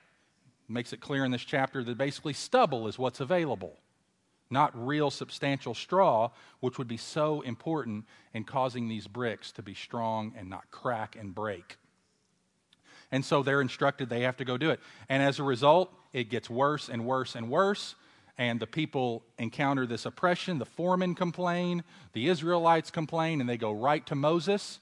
Makes 0.66 0.94
it 0.94 1.02
clear 1.02 1.26
in 1.26 1.33
this 1.33 1.44
chapter 1.44 1.85
that 1.85 1.99
basically 1.99 2.33
stubble 2.33 2.88
is 2.88 2.99
what's 2.99 3.21
available, 3.21 3.76
not 4.49 4.73
real 4.75 5.11
substantial 5.11 5.75
straw, 5.75 6.30
which 6.61 6.78
would 6.78 6.88
be 6.88 6.97
so 6.97 7.42
important 7.42 8.06
in 8.33 8.44
causing 8.44 8.88
these 8.88 9.06
bricks 9.06 9.52
to 9.52 9.62
be 9.62 9.75
strong 9.75 10.33
and 10.35 10.49
not 10.49 10.71
crack 10.71 11.14
and 11.14 11.35
break. 11.35 11.76
And 13.14 13.25
so 13.25 13.44
they're 13.44 13.61
instructed 13.61 14.09
they 14.09 14.23
have 14.23 14.38
to 14.38 14.44
go 14.44 14.56
do 14.59 14.71
it. 14.71 14.80
And 15.09 15.23
as 15.23 15.38
a 15.38 15.44
result, 15.44 15.94
it 16.12 16.30
gets 16.30 16.50
worse 16.50 16.88
and 16.88 17.06
worse 17.06 17.37
and 17.37 17.49
worse. 17.49 17.94
And 18.38 18.59
the 18.59 18.66
people 18.66 19.23
encounter 19.38 19.87
this 19.87 20.04
oppression. 20.04 20.59
The 20.59 20.64
foremen 20.64 21.14
complain, 21.14 21.85
the 22.12 22.26
Israelites 22.26 22.90
complain, 22.90 23.40
and 23.40 23.49
they 23.49 23.56
go 23.56 23.71
right 23.71 24.04
to 24.06 24.16
Moses. 24.16 24.80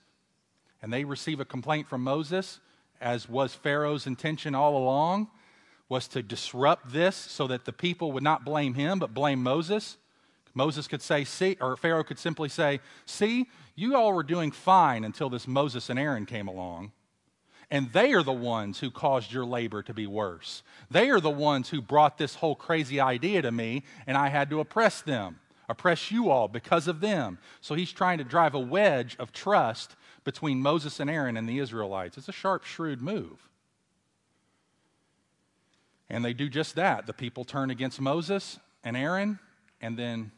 And 0.80 0.90
they 0.90 1.04
receive 1.04 1.40
a 1.40 1.44
complaint 1.44 1.88
from 1.88 2.02
Moses, 2.04 2.58
as 3.02 3.28
was 3.28 3.52
Pharaoh's 3.52 4.06
intention 4.06 4.54
all 4.54 4.78
along, 4.78 5.28
was 5.90 6.08
to 6.08 6.22
disrupt 6.22 6.90
this 6.90 7.14
so 7.14 7.46
that 7.48 7.66
the 7.66 7.72
people 7.74 8.12
would 8.12 8.22
not 8.22 8.46
blame 8.46 8.72
him, 8.72 8.98
but 8.98 9.12
blame 9.12 9.42
Moses. 9.42 9.98
Moses 10.54 10.88
could 10.88 11.02
say, 11.02 11.24
see, 11.24 11.58
or 11.60 11.76
Pharaoh 11.76 12.02
could 12.02 12.18
simply 12.18 12.48
say, 12.48 12.80
see, 13.04 13.50
you 13.74 13.94
all 13.94 14.14
were 14.14 14.22
doing 14.22 14.50
fine 14.50 15.04
until 15.04 15.28
this 15.28 15.46
Moses 15.46 15.90
and 15.90 15.98
Aaron 15.98 16.24
came 16.24 16.48
along. 16.48 16.92
And 17.72 17.90
they 17.90 18.12
are 18.12 18.22
the 18.22 18.32
ones 18.34 18.80
who 18.80 18.90
caused 18.90 19.32
your 19.32 19.46
labor 19.46 19.82
to 19.82 19.94
be 19.94 20.06
worse. 20.06 20.62
They 20.90 21.08
are 21.08 21.20
the 21.20 21.30
ones 21.30 21.70
who 21.70 21.80
brought 21.80 22.18
this 22.18 22.34
whole 22.34 22.54
crazy 22.54 23.00
idea 23.00 23.40
to 23.40 23.50
me, 23.50 23.84
and 24.06 24.14
I 24.14 24.28
had 24.28 24.50
to 24.50 24.60
oppress 24.60 25.00
them, 25.00 25.40
oppress 25.70 26.10
you 26.10 26.28
all 26.28 26.48
because 26.48 26.86
of 26.86 27.00
them. 27.00 27.38
So 27.62 27.74
he's 27.74 27.90
trying 27.90 28.18
to 28.18 28.24
drive 28.24 28.54
a 28.54 28.60
wedge 28.60 29.16
of 29.18 29.32
trust 29.32 29.96
between 30.22 30.60
Moses 30.60 31.00
and 31.00 31.08
Aaron 31.08 31.38
and 31.38 31.48
the 31.48 31.60
Israelites. 31.60 32.18
It's 32.18 32.28
a 32.28 32.32
sharp, 32.32 32.64
shrewd 32.64 33.00
move. 33.00 33.48
And 36.10 36.22
they 36.22 36.34
do 36.34 36.50
just 36.50 36.74
that. 36.74 37.06
The 37.06 37.14
people 37.14 37.42
turn 37.42 37.70
against 37.70 38.02
Moses 38.02 38.58
and 38.84 38.98
Aaron, 38.98 39.38
and 39.80 39.98
then 39.98 40.30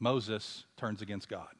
Moses 0.00 0.64
turns 0.76 1.02
against 1.02 1.28
God 1.28 1.54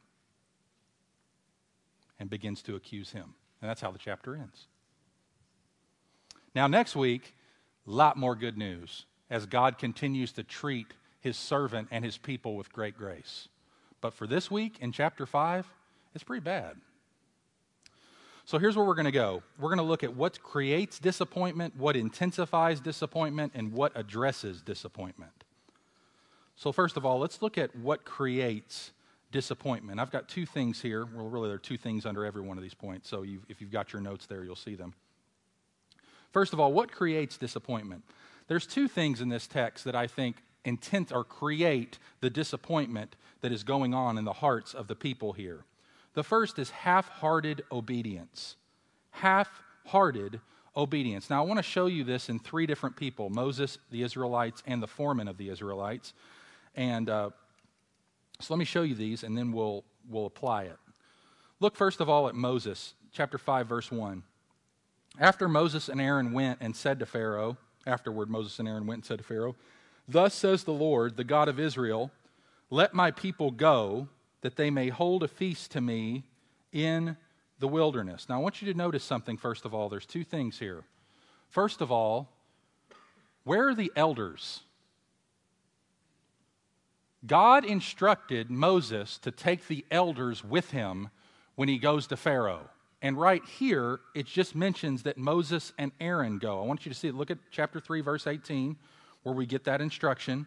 and 2.18 2.28
begins 2.28 2.62
to 2.62 2.74
accuse 2.74 3.12
him. 3.12 3.36
And 3.62 3.70
that's 3.70 3.80
how 3.80 3.92
the 3.92 3.98
chapter 3.98 4.34
ends. 4.34 4.66
Now, 6.54 6.66
next 6.66 6.94
week, 6.94 7.34
a 7.86 7.90
lot 7.90 8.16
more 8.16 8.36
good 8.36 8.56
news 8.56 9.06
as 9.28 9.46
God 9.46 9.78
continues 9.78 10.32
to 10.32 10.44
treat 10.44 10.86
his 11.20 11.36
servant 11.36 11.88
and 11.90 12.04
his 12.04 12.16
people 12.18 12.56
with 12.56 12.72
great 12.72 12.96
grace. 12.96 13.48
But 14.00 14.12
for 14.12 14.26
this 14.26 14.50
week 14.50 14.76
in 14.80 14.92
chapter 14.92 15.26
5, 15.26 15.66
it's 16.14 16.24
pretty 16.24 16.44
bad. 16.44 16.76
So 18.44 18.58
here's 18.58 18.76
where 18.76 18.84
we're 18.84 18.94
going 18.94 19.06
to 19.06 19.10
go. 19.10 19.42
We're 19.58 19.70
going 19.70 19.78
to 19.78 19.84
look 19.84 20.04
at 20.04 20.14
what 20.14 20.42
creates 20.42 20.98
disappointment, 20.98 21.76
what 21.76 21.96
intensifies 21.96 22.78
disappointment, 22.78 23.52
and 23.54 23.72
what 23.72 23.92
addresses 23.94 24.60
disappointment. 24.60 25.32
So, 26.56 26.70
first 26.70 26.96
of 26.96 27.06
all, 27.06 27.18
let's 27.18 27.40
look 27.40 27.56
at 27.56 27.74
what 27.74 28.04
creates 28.04 28.92
disappointment. 29.32 29.98
I've 29.98 30.12
got 30.12 30.28
two 30.28 30.46
things 30.46 30.80
here. 30.80 31.06
Well, 31.06 31.28
really, 31.28 31.48
there 31.48 31.56
are 31.56 31.58
two 31.58 31.78
things 31.78 32.04
under 32.06 32.24
every 32.24 32.42
one 32.42 32.58
of 32.58 32.62
these 32.62 32.74
points. 32.74 33.08
So, 33.08 33.22
you've, 33.22 33.44
if 33.48 33.60
you've 33.60 33.72
got 33.72 33.92
your 33.92 34.02
notes 34.02 34.26
there, 34.26 34.44
you'll 34.44 34.54
see 34.54 34.74
them. 34.74 34.92
First 36.34 36.52
of 36.52 36.58
all, 36.58 36.72
what 36.72 36.90
creates 36.90 37.36
disappointment? 37.38 38.02
There's 38.48 38.66
two 38.66 38.88
things 38.88 39.20
in 39.20 39.28
this 39.28 39.46
text 39.46 39.84
that 39.84 39.94
I 39.94 40.08
think 40.08 40.42
intent 40.64 41.12
or 41.12 41.22
create 41.22 42.00
the 42.20 42.28
disappointment 42.28 43.14
that 43.40 43.52
is 43.52 43.62
going 43.62 43.94
on 43.94 44.18
in 44.18 44.24
the 44.24 44.32
hearts 44.32 44.74
of 44.74 44.88
the 44.88 44.96
people 44.96 45.32
here. 45.32 45.64
The 46.14 46.24
first 46.24 46.58
is 46.58 46.70
half 46.70 47.08
hearted 47.08 47.62
obedience. 47.70 48.56
Half 49.12 49.62
hearted 49.86 50.40
obedience. 50.76 51.30
Now, 51.30 51.44
I 51.44 51.46
want 51.46 51.58
to 51.58 51.62
show 51.62 51.86
you 51.86 52.02
this 52.02 52.28
in 52.28 52.40
three 52.40 52.66
different 52.66 52.96
people 52.96 53.30
Moses, 53.30 53.78
the 53.92 54.02
Israelites, 54.02 54.60
and 54.66 54.82
the 54.82 54.88
foreman 54.88 55.28
of 55.28 55.36
the 55.36 55.50
Israelites. 55.50 56.14
And 56.74 57.08
uh, 57.08 57.30
so 58.40 58.54
let 58.54 58.58
me 58.58 58.64
show 58.64 58.82
you 58.82 58.96
these, 58.96 59.22
and 59.22 59.38
then 59.38 59.52
we'll, 59.52 59.84
we'll 60.10 60.26
apply 60.26 60.64
it. 60.64 60.78
Look 61.60 61.76
first 61.76 62.00
of 62.00 62.08
all 62.08 62.26
at 62.26 62.34
Moses, 62.34 62.94
chapter 63.12 63.38
5, 63.38 63.68
verse 63.68 63.92
1. 63.92 64.24
After 65.18 65.48
Moses 65.48 65.88
and 65.88 66.00
Aaron 66.00 66.32
went 66.32 66.58
and 66.60 66.74
said 66.74 66.98
to 66.98 67.06
Pharaoh, 67.06 67.56
afterward, 67.86 68.28
Moses 68.28 68.58
and 68.58 68.68
Aaron 68.68 68.86
went 68.86 68.98
and 68.98 69.04
said 69.04 69.18
to 69.18 69.24
Pharaoh, 69.24 69.54
Thus 70.08 70.34
says 70.34 70.64
the 70.64 70.72
Lord, 70.72 71.16
the 71.16 71.24
God 71.24 71.48
of 71.48 71.60
Israel, 71.60 72.10
let 72.70 72.94
my 72.94 73.10
people 73.10 73.50
go, 73.50 74.08
that 74.40 74.56
they 74.56 74.70
may 74.70 74.88
hold 74.88 75.22
a 75.22 75.28
feast 75.28 75.70
to 75.70 75.80
me 75.80 76.24
in 76.72 77.16
the 77.60 77.68
wilderness. 77.68 78.28
Now, 78.28 78.36
I 78.36 78.42
want 78.42 78.60
you 78.60 78.70
to 78.72 78.76
notice 78.76 79.04
something, 79.04 79.36
first 79.36 79.64
of 79.64 79.72
all. 79.72 79.88
There's 79.88 80.04
two 80.04 80.24
things 80.24 80.58
here. 80.58 80.82
First 81.48 81.80
of 81.80 81.92
all, 81.92 82.28
where 83.44 83.68
are 83.68 83.74
the 83.74 83.92
elders? 83.94 84.60
God 87.26 87.64
instructed 87.64 88.50
Moses 88.50 89.16
to 89.18 89.30
take 89.30 89.66
the 89.68 89.84
elders 89.90 90.44
with 90.44 90.72
him 90.72 91.08
when 91.54 91.68
he 91.68 91.78
goes 91.78 92.06
to 92.08 92.16
Pharaoh. 92.16 92.68
And 93.04 93.18
right 93.20 93.44
here, 93.44 94.00
it 94.14 94.24
just 94.24 94.54
mentions 94.54 95.02
that 95.02 95.18
Moses 95.18 95.74
and 95.76 95.92
Aaron 96.00 96.38
go. 96.38 96.62
I 96.62 96.66
want 96.66 96.86
you 96.86 96.90
to 96.90 96.98
see. 96.98 97.10
Look 97.10 97.30
at 97.30 97.36
chapter 97.50 97.78
3, 97.78 98.00
verse 98.00 98.26
18, 98.26 98.76
where 99.24 99.34
we 99.34 99.44
get 99.44 99.64
that 99.64 99.82
instruction. 99.82 100.46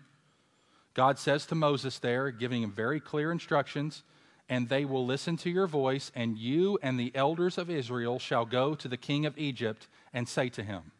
God 0.95 1.19
says 1.19 1.45
to 1.45 1.55
Moses 1.55 1.99
there, 1.99 2.31
giving 2.31 2.63
him 2.63 2.71
very 2.71 2.99
clear 2.99 3.31
instructions, 3.31 4.01
and 4.49 4.69
they 4.69 4.85
will 4.85 5.05
listen 5.05 5.37
to 5.37 5.51
your 5.51 5.67
voice, 5.67 6.11
and 6.15 6.35
you 6.35 6.79
and 6.81 6.99
the 6.99 7.11
elders 7.13 7.59
of 7.59 7.69
Israel 7.69 8.17
shall 8.17 8.43
go 8.43 8.73
to 8.73 8.87
the 8.87 8.97
king 8.97 9.27
of 9.27 9.37
Egypt 9.37 9.87
and 10.11 10.27
say 10.27 10.49
to 10.49 10.63
him. 10.63 10.91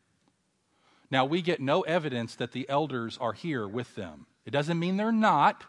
Now, 1.10 1.26
we 1.26 1.42
get 1.42 1.60
no 1.60 1.82
evidence 1.82 2.36
that 2.36 2.52
the 2.52 2.70
elders 2.70 3.18
are 3.20 3.34
here 3.34 3.68
with 3.68 3.96
them. 3.96 4.28
It 4.46 4.52
doesn't 4.52 4.78
mean 4.78 4.98
they're 4.98 5.12
not. 5.12 5.64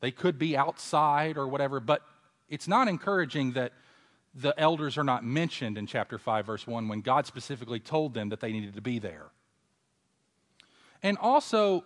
They 0.00 0.10
could 0.10 0.40
be 0.40 0.56
outside 0.56 1.36
or 1.36 1.46
whatever, 1.46 1.78
but 1.78 2.02
it's 2.48 2.66
not 2.66 2.88
encouraging 2.88 3.52
that 3.52 3.72
the 4.40 4.58
elders 4.58 4.96
are 4.96 5.04
not 5.04 5.24
mentioned 5.24 5.76
in 5.76 5.86
chapter 5.86 6.18
5, 6.18 6.46
verse 6.46 6.66
1, 6.66 6.88
when 6.88 7.00
God 7.00 7.26
specifically 7.26 7.80
told 7.80 8.14
them 8.14 8.28
that 8.28 8.40
they 8.40 8.52
needed 8.52 8.74
to 8.74 8.80
be 8.80 8.98
there. 8.98 9.26
And 11.02 11.18
also, 11.18 11.84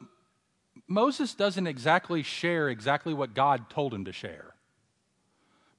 Moses 0.87 1.35
doesn't 1.35 1.67
exactly 1.67 2.23
share 2.23 2.69
exactly 2.69 3.15
what 3.15 3.35
God 3.35 3.71
told 3.71 3.95
him 3.95 4.05
to 4.05 4.13
share. 4.13 4.55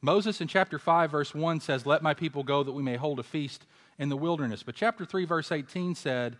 Moses 0.01 0.41
in 0.41 0.47
chapter 0.47 0.79
5, 0.79 1.11
verse 1.11 1.33
1 1.33 1.59
says, 1.59 1.85
Let 1.85 2.03
my 2.03 2.13
people 2.13 2.43
go 2.43 2.63
that 2.63 2.71
we 2.71 2.83
may 2.83 2.97
hold 2.97 3.19
a 3.19 3.23
feast 3.23 3.65
in 3.99 4.09
the 4.09 4.17
wilderness. 4.17 4.63
But 4.63 4.75
chapter 4.75 5.05
3, 5.05 5.25
verse 5.25 5.51
18 5.51 5.95
said, 5.95 6.37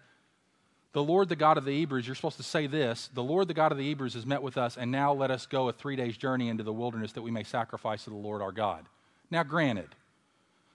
The 0.93 1.03
Lord, 1.03 1.29
the 1.29 1.35
God 1.35 1.57
of 1.57 1.63
the 1.63 1.77
Hebrews, 1.77 2.07
you're 2.07 2.15
supposed 2.15 2.37
to 2.37 2.43
say 2.43 2.67
this 2.67 3.09
The 3.13 3.23
Lord, 3.23 3.47
the 3.47 3.53
God 3.53 3.71
of 3.71 3.77
the 3.77 3.85
Hebrews, 3.85 4.15
has 4.15 4.25
met 4.25 4.41
with 4.41 4.57
us, 4.57 4.77
and 4.77 4.91
now 4.91 5.13
let 5.13 5.31
us 5.31 5.45
go 5.45 5.69
a 5.69 5.73
three 5.73 5.95
days' 5.95 6.17
journey 6.17 6.49
into 6.49 6.63
the 6.63 6.73
wilderness 6.73 7.13
that 7.13 7.21
we 7.21 7.31
may 7.31 7.43
sacrifice 7.43 8.03
to 8.03 8.09
the 8.09 8.15
Lord 8.15 8.41
our 8.41 8.51
God. 8.51 8.85
Now, 9.31 9.43
granted, 9.43 9.95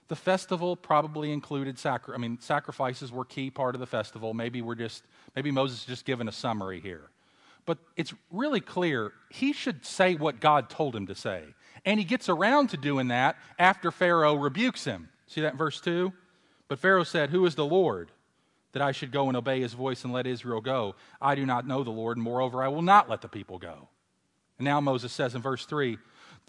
the 0.09 0.15
festival 0.15 0.75
probably 0.75 1.31
included 1.31 1.79
sacri- 1.79 2.15
I 2.15 2.17
mean, 2.17 2.39
sacrifices 2.41 3.11
were 3.11 3.23
key 3.23 3.49
part 3.49 3.75
of 3.75 3.79
the 3.79 3.87
festival. 3.87 4.33
Maybe 4.33 4.61
we're 4.61 4.75
just 4.75 5.03
maybe 5.35 5.51
Moses 5.51 5.79
is 5.79 5.85
just 5.85 6.05
given 6.05 6.27
a 6.27 6.31
summary 6.31 6.81
here. 6.81 7.09
But 7.65 7.77
it's 7.95 8.13
really 8.31 8.61
clear 8.61 9.13
he 9.29 9.53
should 9.53 9.85
say 9.85 10.15
what 10.15 10.39
God 10.39 10.69
told 10.69 10.95
him 10.95 11.05
to 11.07 11.15
say. 11.15 11.43
And 11.85 11.99
he 11.99 12.05
gets 12.05 12.27
around 12.27 12.71
to 12.71 12.77
doing 12.77 13.09
that 13.09 13.37
after 13.59 13.91
Pharaoh 13.91 14.35
rebukes 14.35 14.83
him. 14.83 15.09
See 15.27 15.41
that 15.41 15.53
in 15.53 15.57
verse 15.57 15.79
2? 15.79 16.11
But 16.67 16.79
Pharaoh 16.79 17.03
said, 17.03 17.29
Who 17.29 17.45
is 17.45 17.53
the 17.55 17.65
Lord 17.65 18.11
that 18.71 18.81
I 18.81 18.91
should 18.91 19.11
go 19.11 19.27
and 19.27 19.37
obey 19.37 19.61
his 19.61 19.73
voice 19.73 20.03
and 20.03 20.11
let 20.11 20.25
Israel 20.25 20.61
go? 20.61 20.95
I 21.21 21.35
do 21.35 21.45
not 21.45 21.67
know 21.67 21.83
the 21.83 21.91
Lord, 21.91 22.17
and 22.17 22.23
moreover, 22.23 22.63
I 22.63 22.67
will 22.67 22.81
not 22.81 23.09
let 23.09 23.21
the 23.21 23.27
people 23.27 23.59
go. 23.59 23.87
And 24.57 24.65
now 24.65 24.81
Moses 24.81 25.13
says 25.13 25.35
in 25.35 25.41
verse 25.41 25.65
3 25.65 25.99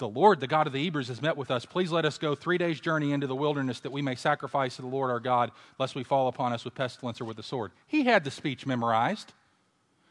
the 0.00 0.08
Lord, 0.08 0.40
the 0.40 0.48
God 0.48 0.66
of 0.66 0.72
the 0.72 0.82
Hebrews, 0.82 1.06
has 1.06 1.22
met 1.22 1.36
with 1.36 1.50
us. 1.50 1.64
Please 1.64 1.92
let 1.92 2.04
us 2.04 2.18
go 2.18 2.34
three 2.34 2.58
days' 2.58 2.80
journey 2.80 3.12
into 3.12 3.28
the 3.28 3.36
wilderness 3.36 3.78
that 3.80 3.92
we 3.92 4.02
may 4.02 4.16
sacrifice 4.16 4.76
to 4.76 4.82
the 4.82 4.88
Lord 4.88 5.10
our 5.10 5.20
God, 5.20 5.52
lest 5.78 5.94
we 5.94 6.02
fall 6.02 6.26
upon 6.26 6.52
us 6.52 6.64
with 6.64 6.74
pestilence 6.74 7.20
or 7.20 7.24
with 7.24 7.36
the 7.36 7.42
sword. 7.44 7.70
He 7.86 8.04
had 8.04 8.24
the 8.24 8.30
speech 8.32 8.66
memorized. 8.66 9.32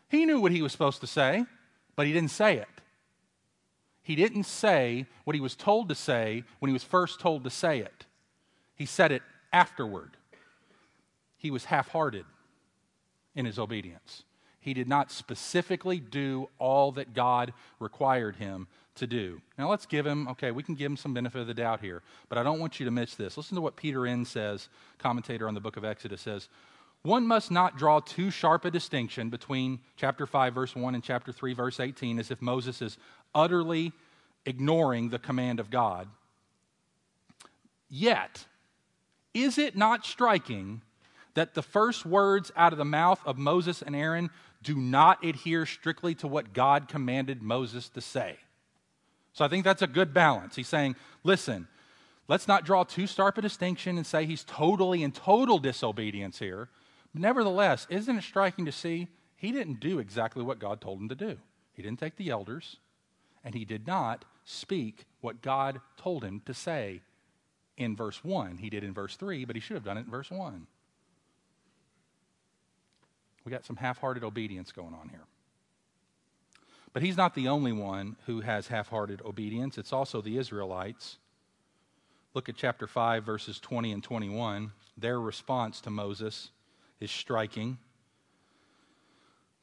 He 0.07 0.25
knew 0.25 0.39
what 0.39 0.53
he 0.53 0.61
was 0.61 0.71
supposed 0.71 1.01
to 1.01 1.07
say, 1.07 1.45
but 1.97 2.07
he 2.07 2.13
didn't 2.13 2.31
say 2.31 2.55
it. 2.57 2.69
He 4.01 4.15
didn't 4.15 4.45
say 4.45 5.05
what 5.25 5.35
he 5.35 5.41
was 5.41 5.55
told 5.55 5.89
to 5.89 5.95
say 5.95 6.43
when 6.59 6.69
he 6.69 6.73
was 6.73 6.83
first 6.83 7.19
told 7.19 7.43
to 7.43 7.49
say 7.49 7.79
it, 7.79 8.05
he 8.75 8.85
said 8.85 9.11
it 9.11 9.21
afterward. 9.51 10.15
He 11.37 11.51
was 11.51 11.65
half 11.65 11.89
hearted 11.89 12.25
in 13.35 13.45
his 13.45 13.59
obedience. 13.59 14.23
He 14.59 14.73
did 14.73 14.87
not 14.87 15.11
specifically 15.11 15.99
do 15.99 16.49
all 16.59 16.91
that 16.93 17.13
God 17.13 17.53
required 17.79 18.35
him 18.37 18.67
to 18.99 19.07
do. 19.07 19.41
Now 19.57 19.69
let's 19.69 19.85
give 19.85 20.05
him, 20.05 20.27
okay, 20.29 20.51
we 20.51 20.63
can 20.63 20.75
give 20.75 20.91
him 20.91 20.97
some 20.97 21.13
benefit 21.13 21.41
of 21.41 21.47
the 21.47 21.53
doubt 21.53 21.81
here, 21.81 22.01
but 22.29 22.37
I 22.37 22.43
don't 22.43 22.59
want 22.59 22.79
you 22.79 22.85
to 22.85 22.91
miss 22.91 23.15
this. 23.15 23.37
Listen 23.37 23.55
to 23.55 23.61
what 23.61 23.75
Peter 23.75 24.05
Enns 24.05 24.29
says, 24.29 24.69
commentator 24.97 25.47
on 25.47 25.53
the 25.53 25.59
book 25.59 25.77
of 25.77 25.83
Exodus 25.83 26.21
says, 26.21 26.47
one 27.01 27.25
must 27.25 27.49
not 27.49 27.77
draw 27.77 28.01
too 28.01 28.29
sharp 28.29 28.65
a 28.65 28.71
distinction 28.71 29.29
between 29.29 29.79
chapter 29.95 30.25
5, 30.25 30.53
verse 30.53 30.75
1, 30.75 30.95
and 30.95 31.03
chapter 31.03 31.31
3, 31.31 31.53
verse 31.53 31.79
18, 31.79 32.19
as 32.19 32.29
if 32.29 32.41
Moses 32.41 32.81
is 32.81 32.97
utterly 33.33 33.93
ignoring 34.45 35.09
the 35.09 35.19
command 35.19 35.59
of 35.59 35.69
God. 35.69 36.07
Yet, 37.89 38.45
is 39.33 39.57
it 39.57 39.77
not 39.77 40.05
striking 40.05 40.81
that 41.35 41.53
the 41.53 41.61
first 41.61 42.05
words 42.05 42.51
out 42.55 42.73
of 42.73 42.77
the 42.77 42.85
mouth 42.85 43.21
of 43.25 43.37
Moses 43.37 43.81
and 43.81 43.95
Aaron 43.95 44.29
do 44.61 44.75
not 44.75 45.23
adhere 45.23 45.65
strictly 45.65 46.15
to 46.15 46.27
what 46.27 46.53
God 46.53 46.87
commanded 46.87 47.41
Moses 47.41 47.89
to 47.89 48.01
say. 48.01 48.37
So 49.39 49.45
I 49.45 49.47
think 49.47 49.63
that's 49.63 49.81
a 49.81 49.87
good 49.87 50.13
balance. 50.13 50.57
He's 50.57 50.67
saying, 50.67 50.97
listen, 51.23 51.69
let's 52.27 52.45
not 52.45 52.65
draw 52.65 52.83
too 52.83 53.07
sharp 53.07 53.37
a 53.37 53.41
distinction 53.41 53.95
and 53.95 54.05
say 54.05 54.25
he's 54.25 54.43
totally 54.43 55.01
in 55.01 55.13
total 55.13 55.59
disobedience 55.59 56.39
here. 56.39 56.67
But 57.13 57.21
nevertheless, 57.21 57.87
isn't 57.89 58.17
it 58.17 58.23
striking 58.23 58.65
to 58.65 58.73
see 58.73 59.07
he 59.37 59.53
didn't 59.53 59.79
do 59.79 59.99
exactly 59.99 60.43
what 60.43 60.59
God 60.59 60.81
told 60.81 60.99
him 60.99 61.07
to 61.07 61.15
do? 61.15 61.37
He 61.71 61.81
didn't 61.81 62.01
take 62.01 62.17
the 62.17 62.29
elders, 62.29 62.81
and 63.41 63.55
he 63.55 63.63
did 63.63 63.87
not 63.87 64.25
speak 64.43 65.05
what 65.21 65.41
God 65.41 65.79
told 65.95 66.25
him 66.25 66.41
to 66.45 66.53
say 66.53 66.99
in 67.77 67.95
verse 67.95 68.21
1. 68.25 68.57
He 68.57 68.69
did 68.69 68.83
in 68.83 68.93
verse 68.93 69.15
3, 69.15 69.45
but 69.45 69.55
he 69.55 69.61
should 69.61 69.75
have 69.75 69.85
done 69.85 69.97
it 69.97 70.03
in 70.03 70.11
verse 70.11 70.29
1. 70.29 70.67
We 73.45 73.53
got 73.53 73.63
some 73.63 73.77
half 73.77 73.99
hearted 73.99 74.25
obedience 74.25 74.73
going 74.73 74.93
on 74.93 75.07
here. 75.07 75.23
But 76.93 77.03
he's 77.03 77.17
not 77.17 77.35
the 77.35 77.47
only 77.47 77.71
one 77.71 78.15
who 78.25 78.41
has 78.41 78.67
half 78.67 78.89
hearted 78.89 79.21
obedience, 79.23 79.77
it's 79.77 79.93
also 79.93 80.21
the 80.21 80.37
Israelites. 80.37 81.17
Look 82.33 82.49
at 82.49 82.55
chapter 82.55 82.87
5, 82.87 83.23
verses 83.23 83.59
20 83.59 83.91
and 83.91 84.03
21. 84.03 84.71
Their 84.97 85.19
response 85.19 85.81
to 85.81 85.89
Moses 85.89 86.51
is 86.99 87.09
striking. 87.09 87.77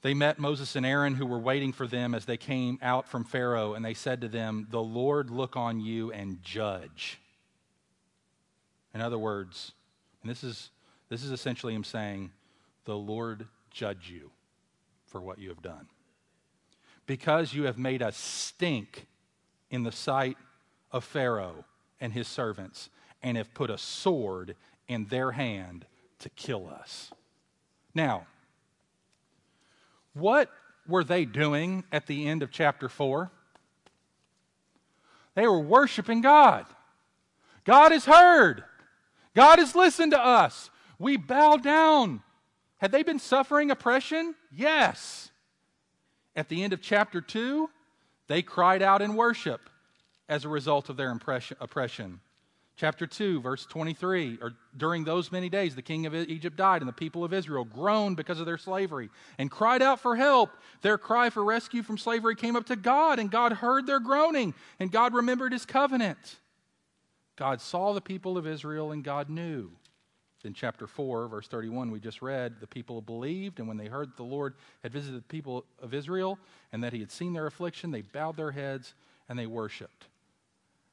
They 0.02 0.14
met 0.14 0.38
Moses 0.38 0.76
and 0.76 0.84
Aaron, 0.84 1.14
who 1.14 1.26
were 1.26 1.38
waiting 1.38 1.72
for 1.72 1.86
them 1.86 2.14
as 2.14 2.24
they 2.24 2.36
came 2.36 2.78
out 2.82 3.08
from 3.08 3.24
Pharaoh, 3.24 3.74
and 3.74 3.84
they 3.84 3.94
said 3.94 4.20
to 4.20 4.28
them, 4.28 4.66
The 4.70 4.82
Lord 4.82 5.30
look 5.30 5.56
on 5.56 5.80
you 5.80 6.12
and 6.12 6.42
judge. 6.42 7.18
In 8.94 9.00
other 9.00 9.18
words, 9.18 9.72
and 10.22 10.30
this 10.30 10.42
is, 10.42 10.70
this 11.08 11.22
is 11.22 11.30
essentially 11.30 11.74
him 11.74 11.84
saying, 11.84 12.30
The 12.84 12.96
Lord 12.96 13.46
judge 13.70 14.10
you 14.10 14.30
for 15.06 15.20
what 15.20 15.38
you 15.38 15.48
have 15.50 15.62
done. 15.62 15.86
Because 17.06 17.54
you 17.54 17.64
have 17.64 17.78
made 17.78 18.02
us 18.02 18.16
stink 18.16 19.06
in 19.70 19.82
the 19.82 19.92
sight 19.92 20.36
of 20.92 21.04
Pharaoh 21.04 21.64
and 22.00 22.12
his 22.12 22.28
servants, 22.28 22.90
and 23.22 23.36
have 23.36 23.54
put 23.54 23.70
a 23.70 23.78
sword 23.78 24.54
in 24.86 25.06
their 25.06 25.32
hand 25.32 25.86
to 26.18 26.28
kill 26.30 26.68
us. 26.68 27.10
Now, 27.94 28.26
what 30.12 30.50
were 30.86 31.04
they 31.04 31.24
doing 31.24 31.84
at 31.90 32.06
the 32.06 32.28
end 32.28 32.42
of 32.42 32.50
chapter 32.50 32.88
4? 32.88 33.30
They 35.34 35.46
were 35.46 35.60
worshiping 35.60 36.20
God. 36.20 36.66
God 37.64 37.92
has 37.92 38.04
heard. 38.04 38.64
God 39.34 39.58
has 39.58 39.74
listened 39.74 40.12
to 40.12 40.24
us. 40.24 40.70
We 40.98 41.16
bow 41.16 41.56
down 41.56 42.22
had 42.78 42.92
they 42.92 43.02
been 43.02 43.18
suffering 43.18 43.70
oppression? 43.70 44.34
Yes. 44.52 45.30
At 46.36 46.48
the 46.48 46.62
end 46.62 46.72
of 46.74 46.82
chapter 46.82 47.20
2, 47.20 47.68
they 48.28 48.42
cried 48.42 48.82
out 48.82 49.02
in 49.02 49.16
worship 49.16 49.70
as 50.28 50.44
a 50.44 50.48
result 50.48 50.90
of 50.90 50.96
their 50.96 51.10
oppression. 51.60 52.20
Chapter 52.76 53.06
2, 53.06 53.40
verse 53.40 53.64
23, 53.64 54.38
or 54.42 54.52
during 54.76 55.04
those 55.04 55.32
many 55.32 55.48
days, 55.48 55.74
the 55.74 55.80
king 55.80 56.04
of 56.04 56.14
Egypt 56.14 56.58
died, 56.58 56.82
and 56.82 56.88
the 56.88 56.92
people 56.92 57.24
of 57.24 57.32
Israel 57.32 57.64
groaned 57.64 58.18
because 58.18 58.38
of 58.38 58.44
their 58.44 58.58
slavery 58.58 59.08
and 59.38 59.50
cried 59.50 59.80
out 59.80 59.98
for 59.98 60.14
help. 60.14 60.50
Their 60.82 60.98
cry 60.98 61.30
for 61.30 61.42
rescue 61.42 61.82
from 61.82 61.96
slavery 61.96 62.36
came 62.36 62.54
up 62.54 62.66
to 62.66 62.76
God, 62.76 63.18
and 63.18 63.30
God 63.30 63.54
heard 63.54 63.86
their 63.86 64.00
groaning, 64.00 64.52
and 64.78 64.92
God 64.92 65.14
remembered 65.14 65.52
his 65.52 65.64
covenant. 65.64 66.36
God 67.36 67.62
saw 67.62 67.94
the 67.94 68.02
people 68.02 68.36
of 68.36 68.46
Israel, 68.46 68.92
and 68.92 69.02
God 69.02 69.30
knew 69.30 69.70
in 70.46 70.54
chapter 70.54 70.86
4, 70.86 71.28
verse 71.28 71.48
31, 71.48 71.90
we 71.90 72.00
just 72.00 72.22
read, 72.22 72.56
the 72.60 72.66
people 72.66 73.00
believed, 73.02 73.58
and 73.58 73.68
when 73.68 73.76
they 73.76 73.86
heard 73.86 74.10
that 74.10 74.16
the 74.16 74.22
Lord 74.22 74.54
had 74.82 74.92
visited 74.92 75.18
the 75.18 75.28
people 75.28 75.64
of 75.82 75.92
Israel 75.92 76.38
and 76.72 76.82
that 76.82 76.92
he 76.92 77.00
had 77.00 77.10
seen 77.10 77.32
their 77.32 77.46
affliction, 77.46 77.90
they 77.90 78.02
bowed 78.02 78.36
their 78.36 78.52
heads 78.52 78.94
and 79.28 79.38
they 79.38 79.46
worshiped. 79.46 80.06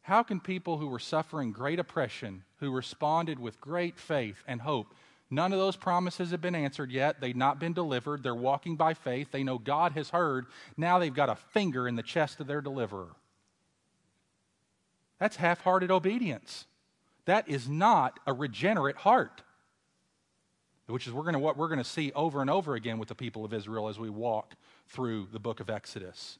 How 0.01 0.23
can 0.23 0.39
people 0.39 0.77
who 0.77 0.87
were 0.87 0.99
suffering 0.99 1.51
great 1.51 1.79
oppression, 1.79 2.43
who 2.57 2.71
responded 2.71 3.39
with 3.39 3.61
great 3.61 3.97
faith 3.97 4.43
and 4.47 4.61
hope, 4.61 4.93
none 5.29 5.53
of 5.53 5.59
those 5.59 5.77
promises 5.77 6.31
have 6.31 6.41
been 6.41 6.55
answered 6.55 6.91
yet, 6.91 7.21
they've 7.21 7.35
not 7.35 7.59
been 7.59 7.73
delivered, 7.73 8.21
they're 8.23 8.35
walking 8.35 8.75
by 8.75 8.93
faith, 8.93 9.29
they 9.31 9.43
know 9.43 9.57
God 9.57 9.93
has 9.93 10.09
heard, 10.09 10.47
now 10.75 10.99
they've 10.99 11.13
got 11.13 11.29
a 11.29 11.35
finger 11.35 11.87
in 11.87 11.95
the 11.95 12.03
chest 12.03 12.39
of 12.41 12.47
their 12.47 12.61
deliverer. 12.61 13.15
That's 15.19 15.37
half 15.37 15.61
hearted 15.61 15.89
obedience. 15.89 16.65
That 17.25 17.47
is 17.47 17.69
not 17.69 18.19
a 18.27 18.33
regenerate 18.33 18.97
heart, 18.97 19.42
which 20.87 21.07
is 21.07 21.13
we're 21.13 21.23
gonna, 21.23 21.39
what 21.39 21.57
we're 21.57 21.67
going 21.67 21.77
to 21.79 21.83
see 21.83 22.11
over 22.13 22.41
and 22.41 22.49
over 22.49 22.75
again 22.75 22.97
with 22.97 23.09
the 23.09 23.15
people 23.15 23.45
of 23.45 23.53
Israel 23.53 23.87
as 23.87 23.99
we 23.99 24.09
walk 24.09 24.55
through 24.87 25.27
the 25.31 25.39
book 25.39 25.59
of 25.59 25.69
Exodus. 25.69 26.37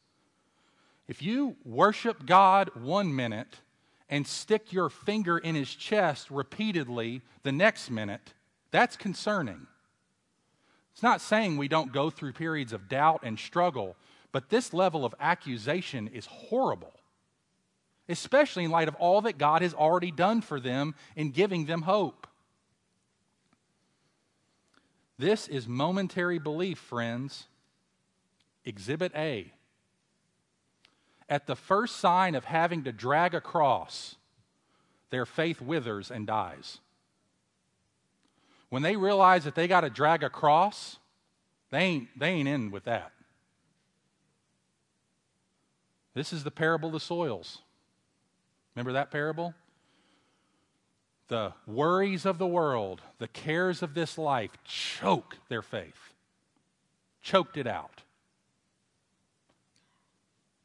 If 1.07 1.21
you 1.21 1.55
worship 1.65 2.25
God 2.25 2.69
one 2.75 3.15
minute 3.15 3.57
and 4.09 4.27
stick 4.27 4.71
your 4.71 4.89
finger 4.89 5.37
in 5.37 5.55
his 5.55 5.73
chest 5.73 6.29
repeatedly 6.29 7.21
the 7.43 7.51
next 7.51 7.89
minute, 7.89 8.33
that's 8.71 8.95
concerning. 8.95 9.67
It's 10.93 11.03
not 11.03 11.21
saying 11.21 11.57
we 11.57 11.67
don't 11.67 11.91
go 11.91 12.09
through 12.09 12.33
periods 12.33 12.73
of 12.73 12.87
doubt 12.87 13.21
and 13.23 13.39
struggle, 13.39 13.95
but 14.31 14.49
this 14.49 14.73
level 14.73 15.05
of 15.05 15.15
accusation 15.19 16.07
is 16.07 16.25
horrible 16.25 16.93
especially 18.09 18.65
in 18.65 18.71
light 18.71 18.87
of 18.87 18.95
all 18.95 19.21
that 19.21 19.37
God 19.37 19.61
has 19.61 19.73
already 19.73 20.11
done 20.11 20.41
for 20.41 20.59
them 20.59 20.95
in 21.15 21.31
giving 21.31 21.65
them 21.65 21.83
hope. 21.83 22.27
This 25.23 25.47
is 25.47 25.69
momentary 25.69 26.37
belief, 26.37 26.77
friends. 26.77 27.47
Exhibit 28.65 29.13
A. 29.15 29.53
At 31.29 31.47
the 31.47 31.55
first 31.55 31.95
sign 31.95 32.35
of 32.35 32.43
having 32.43 32.83
to 32.83 32.91
drag 32.91 33.33
a 33.33 33.39
cross, 33.39 34.17
their 35.11 35.25
faith 35.25 35.61
withers 35.61 36.11
and 36.11 36.27
dies. 36.27 36.79
When 38.67 38.81
they 38.81 38.97
realize 38.97 39.45
that 39.45 39.55
they 39.55 39.65
got 39.65 39.81
to 39.81 39.89
drag 39.89 40.23
a 40.23 40.29
cross, 40.29 40.97
they 41.71 41.79
ain't, 41.79 42.19
they 42.19 42.31
ain't 42.31 42.49
in 42.49 42.69
with 42.69 42.83
that. 42.83 43.13
This 46.15 46.33
is 46.33 46.43
the 46.43 46.51
parable 46.51 46.89
of 46.89 46.93
the 46.93 46.99
soils. 46.99 47.59
Remember 48.75 48.91
that 48.91 49.09
parable? 49.09 49.53
The 51.33 51.51
worries 51.65 52.27
of 52.27 52.37
the 52.37 52.45
world, 52.45 53.01
the 53.17 53.27
cares 53.27 53.81
of 53.81 53.95
this 53.95 54.19
life 54.19 54.51
choke 54.65 55.35
their 55.49 55.63
faith, 55.63 56.13
choked 57.23 57.57
it 57.57 57.65
out. 57.65 58.03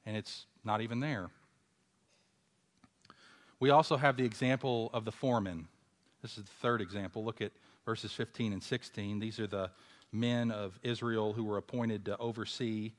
And 0.05 0.15
it's 0.15 0.45
not 0.65 0.83
even 0.83 1.01
there. 1.01 1.31
We 3.59 3.71
also 3.71 3.97
have 3.97 4.19
the 4.19 4.27
example 4.27 4.91
of 4.93 5.07
the 5.07 5.11
foreman. 5.11 5.69
This 6.21 6.37
is 6.37 6.45
the 6.45 6.51
third 6.61 6.83
example. 6.83 7.25
Look 7.25 7.41
at 7.41 7.53
verses 7.87 8.13
15 8.13 8.53
and 8.53 8.63
16. 8.63 9.21
These 9.21 9.41
are 9.41 9.47
the 9.47 9.71
men 10.13 10.51
of 10.51 10.79
Israel 10.83 11.33
who 11.33 11.45
were 11.45 11.57
appointed 11.57 12.05
to 12.05 12.19
oversee 12.19 12.93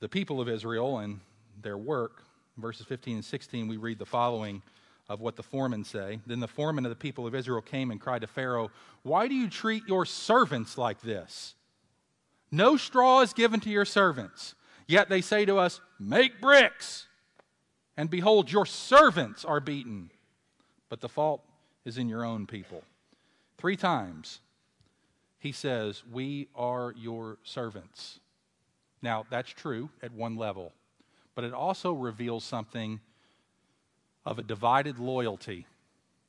the 0.00 0.08
people 0.10 0.38
of 0.38 0.50
Israel 0.50 0.98
and 0.98 1.20
their 1.62 1.78
work 1.78 2.24
verses 2.56 2.86
15 2.86 3.16
and 3.16 3.24
16, 3.24 3.68
we 3.68 3.76
read 3.76 3.98
the 3.98 4.06
following 4.06 4.62
of 5.08 5.20
what 5.20 5.36
the 5.36 5.42
foremen 5.42 5.84
say. 5.84 6.20
Then 6.26 6.40
the 6.40 6.48
foreman 6.48 6.86
of 6.86 6.90
the 6.90 6.96
people 6.96 7.26
of 7.26 7.34
Israel 7.34 7.60
came 7.60 7.90
and 7.90 8.00
cried 8.00 8.22
to 8.22 8.26
Pharaoh, 8.26 8.70
Why 9.02 9.28
do 9.28 9.34
you 9.34 9.48
treat 9.48 9.82
your 9.86 10.06
servants 10.06 10.78
like 10.78 11.00
this? 11.02 11.54
No 12.50 12.76
straw 12.76 13.20
is 13.20 13.32
given 13.32 13.60
to 13.60 13.70
your 13.70 13.84
servants. 13.84 14.54
Yet 14.86 15.08
they 15.08 15.20
say 15.20 15.44
to 15.44 15.58
us, 15.58 15.80
Make 15.98 16.40
bricks. 16.40 17.06
And 17.96 18.10
behold, 18.10 18.50
your 18.50 18.66
servants 18.66 19.44
are 19.44 19.60
beaten. 19.60 20.10
But 20.88 21.00
the 21.00 21.08
fault 21.08 21.42
is 21.84 21.98
in 21.98 22.08
your 22.08 22.24
own 22.24 22.46
people. 22.46 22.82
Three 23.58 23.76
times 23.76 24.40
he 25.38 25.52
says, 25.52 26.02
We 26.10 26.48
are 26.54 26.94
your 26.96 27.38
servants. 27.42 28.20
Now, 29.02 29.26
that's 29.28 29.50
true 29.50 29.90
at 30.02 30.12
one 30.12 30.36
level. 30.36 30.72
but 31.34 31.44
it 31.44 31.52
also 31.52 31.92
reveals 31.92 32.44
something 32.44 33.00
of 34.24 34.38
a 34.38 34.42
divided 34.42 34.98
loyalty 34.98 35.66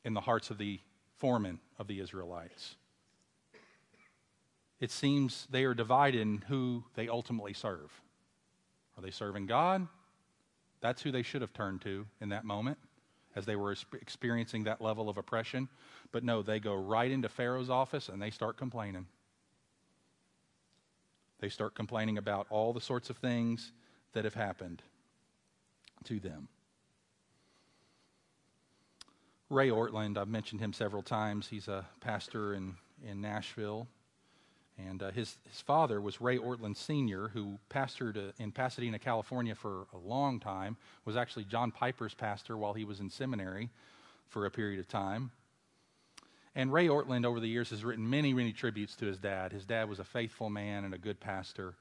in 0.03 0.13
the 0.13 0.21
hearts 0.21 0.49
of 0.49 0.57
the 0.57 0.79
foremen 1.17 1.59
of 1.79 1.87
the 1.87 1.99
Israelites. 1.99 2.75
It 4.79 4.91
seems 4.91 5.47
they 5.49 5.63
are 5.63 5.73
divided 5.73 6.21
in 6.21 6.43
who 6.47 6.83
they 6.95 7.07
ultimately 7.07 7.53
serve. 7.53 8.01
Are 8.97 9.01
they 9.01 9.11
serving 9.11 9.45
God? 9.45 9.87
That's 10.81 11.01
who 11.01 11.11
they 11.11 11.23
should 11.23 11.41
have 11.41 11.53
turned 11.53 11.81
to 11.81 12.05
in 12.21 12.29
that 12.29 12.43
moment 12.43 12.77
as 13.35 13.45
they 13.45 13.55
were 13.55 13.75
experiencing 14.01 14.63
that 14.63 14.81
level 14.81 15.09
of 15.09 15.17
oppression. 15.17 15.67
But 16.11 16.23
no, 16.23 16.41
they 16.41 16.59
go 16.59 16.75
right 16.75 17.09
into 17.09 17.29
Pharaoh's 17.29 17.69
office 17.69 18.09
and 18.09 18.21
they 18.21 18.29
start 18.29 18.57
complaining. 18.57 19.07
They 21.39 21.49
start 21.49 21.75
complaining 21.75 22.17
about 22.17 22.47
all 22.49 22.71
the 22.71 22.81
sorts 22.81 23.09
of 23.09 23.17
things 23.17 23.71
that 24.13 24.23
have 24.23 24.35
happened 24.35 24.81
to 26.05 26.19
them. 26.19 26.47
Ray 29.55 29.69
Ortlund, 29.69 30.17
I've 30.17 30.27
mentioned 30.27 30.59
him 30.59 30.73
several 30.73 31.01
times. 31.01 31.47
He's 31.47 31.69
a 31.69 31.85
pastor 32.01 32.55
in, 32.55 32.75
in 33.09 33.21
Nashville. 33.21 33.87
And 34.77 35.01
uh, 35.01 35.11
his, 35.11 35.37
his 35.49 35.61
father 35.61 36.01
was 36.01 36.19
Ray 36.19 36.37
Ortlund 36.37 36.75
Sr., 36.75 37.29
who 37.29 37.57
pastored 37.69 38.17
uh, 38.17 38.33
in 38.37 38.51
Pasadena, 38.51 38.99
California 38.99 39.55
for 39.55 39.87
a 39.93 39.97
long 39.97 40.41
time, 40.41 40.75
was 41.05 41.15
actually 41.15 41.45
John 41.45 41.71
Piper's 41.71 42.13
pastor 42.13 42.57
while 42.57 42.73
he 42.73 42.83
was 42.83 42.99
in 42.99 43.09
seminary 43.09 43.69
for 44.27 44.45
a 44.45 44.51
period 44.51 44.77
of 44.77 44.89
time. 44.89 45.31
And 46.53 46.73
Ray 46.73 46.89
Ortlund, 46.89 47.25
over 47.25 47.39
the 47.39 47.47
years, 47.47 47.69
has 47.69 47.85
written 47.85 48.09
many, 48.09 48.33
many 48.33 48.51
tributes 48.51 48.97
to 48.97 49.05
his 49.05 49.19
dad. 49.19 49.53
His 49.53 49.63
dad 49.63 49.87
was 49.87 49.99
a 49.99 50.03
faithful 50.03 50.49
man 50.49 50.83
and 50.83 50.93
a 50.93 50.97
good 50.97 51.21
pastor. 51.21 51.75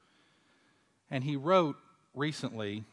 And 1.11 1.25
he 1.25 1.35
wrote 1.35 1.75
recently 2.13 2.85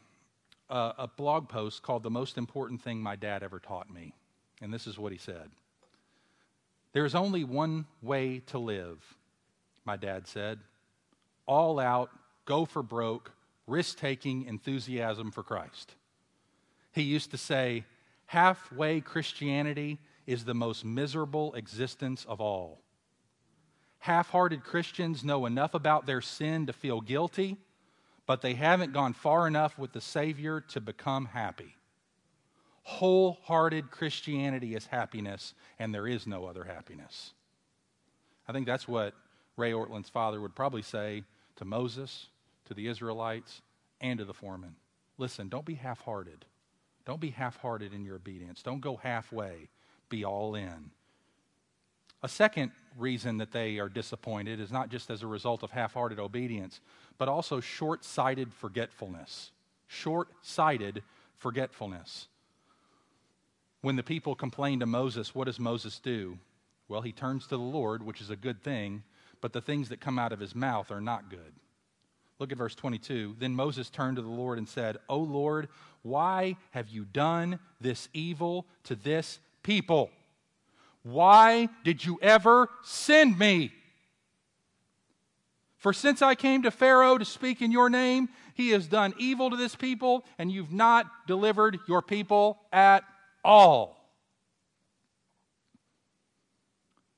uh, 0.69 0.91
a 0.97 1.07
blog 1.07 1.47
post 1.47 1.83
called 1.83 2.03
The 2.03 2.09
Most 2.09 2.37
Important 2.37 2.81
Thing 2.81 2.99
My 2.99 3.15
Dad 3.15 3.43
Ever 3.43 3.59
Taught 3.61 3.89
Me. 3.89 4.13
And 4.61 4.73
this 4.73 4.87
is 4.87 4.97
what 4.97 5.11
he 5.11 5.17
said 5.17 5.49
There 6.93 7.05
is 7.05 7.15
only 7.15 7.43
one 7.43 7.85
way 8.01 8.39
to 8.47 8.59
live 8.59 8.99
my 9.85 9.97
dad 9.97 10.27
said. 10.27 10.59
All 11.45 11.79
out, 11.79 12.09
go 12.45 12.65
for 12.65 12.83
broke, 12.83 13.31
risk 13.67 13.97
taking 13.97 14.45
enthusiasm 14.45 15.31
for 15.31 15.43
Christ. 15.43 15.95
He 16.91 17.01
used 17.01 17.31
to 17.31 17.37
say, 17.37 17.85
halfway 18.27 19.01
Christianity 19.01 19.99
is 20.25 20.45
the 20.45 20.53
most 20.53 20.85
miserable 20.85 21.53
existence 21.55 22.25
of 22.25 22.39
all. 22.39 22.79
Half 23.99 24.29
hearted 24.29 24.63
Christians 24.63 25.23
know 25.23 25.45
enough 25.45 25.73
about 25.73 26.05
their 26.05 26.21
sin 26.21 26.65
to 26.67 26.73
feel 26.73 27.01
guilty, 27.01 27.57
but 28.25 28.41
they 28.41 28.53
haven't 28.53 28.93
gone 28.93 29.13
far 29.13 29.47
enough 29.47 29.77
with 29.77 29.93
the 29.93 30.01
Savior 30.01 30.61
to 30.61 30.81
become 30.81 31.25
happy. 31.25 31.75
Wholehearted 32.83 33.91
Christianity 33.91 34.75
is 34.75 34.85
happiness, 34.85 35.53
and 35.79 35.93
there 35.93 36.07
is 36.07 36.27
no 36.27 36.45
other 36.45 36.63
happiness. 36.63 37.33
I 38.47 38.51
think 38.51 38.65
that's 38.65 38.87
what 38.87 39.13
Ray 39.55 39.71
Ortlund's 39.71 40.09
father 40.09 40.41
would 40.41 40.55
probably 40.55 40.81
say 40.81 41.23
to 41.55 41.65
Moses, 41.65 42.27
to 42.65 42.73
the 42.73 42.87
Israelites, 42.87 43.61
and 44.01 44.19
to 44.19 44.25
the 44.25 44.33
foreman 44.33 44.75
listen, 45.17 45.47
don't 45.47 45.65
be 45.65 45.75
half 45.75 46.01
hearted. 46.01 46.45
Don't 47.05 47.19
be 47.19 47.29
half 47.29 47.57
hearted 47.57 47.93
in 47.93 48.03
your 48.03 48.15
obedience. 48.15 48.61
Don't 48.61 48.81
go 48.81 48.97
halfway. 48.97 49.69
Be 50.09 50.25
all 50.25 50.55
in. 50.55 50.91
A 52.21 52.27
second 52.27 52.71
reason 52.97 53.37
that 53.37 53.51
they 53.51 53.79
are 53.79 53.89
disappointed 53.89 54.59
is 54.59 54.71
not 54.71 54.89
just 54.89 55.09
as 55.09 55.23
a 55.23 55.27
result 55.27 55.63
of 55.63 55.71
half 55.71 55.93
hearted 55.93 56.19
obedience, 56.19 56.79
but 57.17 57.27
also 57.27 57.59
short 57.59 58.05
sighted 58.05 58.53
forgetfulness. 58.53 59.51
Short 59.87 60.29
sighted 60.41 61.03
forgetfulness. 61.37 62.27
When 63.83 63.97
the 63.97 64.01
people 64.01 64.33
complain 64.33 64.79
to 64.79 64.85
Moses, 64.85 65.35
what 65.35 65.43
does 65.43 65.59
Moses 65.59 65.99
do? 65.99 66.39
Well, 66.87 67.01
he 67.01 67.11
turns 67.11 67.43
to 67.47 67.57
the 67.57 67.61
Lord, 67.61 68.01
which 68.01 68.21
is 68.21 68.29
a 68.29 68.37
good 68.37 68.63
thing, 68.63 69.03
but 69.41 69.51
the 69.51 69.59
things 69.59 69.89
that 69.89 69.99
come 69.99 70.17
out 70.17 70.31
of 70.31 70.39
his 70.39 70.55
mouth 70.55 70.89
are 70.89 71.01
not 71.01 71.29
good. 71.29 71.51
Look 72.39 72.53
at 72.53 72.57
verse 72.57 72.75
22. 72.75 73.35
Then 73.39 73.53
Moses 73.53 73.89
turned 73.89 74.15
to 74.15 74.21
the 74.21 74.29
Lord 74.29 74.57
and 74.57 74.69
said, 74.69 74.99
O 75.09 75.17
Lord, 75.17 75.67
why 76.01 76.55
have 76.71 76.87
you 76.87 77.03
done 77.03 77.59
this 77.81 78.07
evil 78.13 78.65
to 78.85 78.95
this 78.95 79.39
people? 79.63 80.11
Why 81.01 81.67
did 81.83 82.05
you 82.05 82.17
ever 82.21 82.69
send 82.83 83.37
me? 83.37 83.73
For 85.75 85.91
since 85.91 86.21
I 86.21 86.35
came 86.35 86.63
to 86.63 86.71
Pharaoh 86.71 87.17
to 87.17 87.25
speak 87.25 87.61
in 87.61 87.69
your 87.69 87.89
name, 87.89 88.29
he 88.53 88.69
has 88.69 88.87
done 88.87 89.13
evil 89.17 89.49
to 89.49 89.57
this 89.57 89.75
people, 89.75 90.23
and 90.37 90.49
you've 90.49 90.71
not 90.71 91.27
delivered 91.27 91.79
your 91.85 92.01
people 92.01 92.59
at 92.71 93.03
all. 93.43 93.99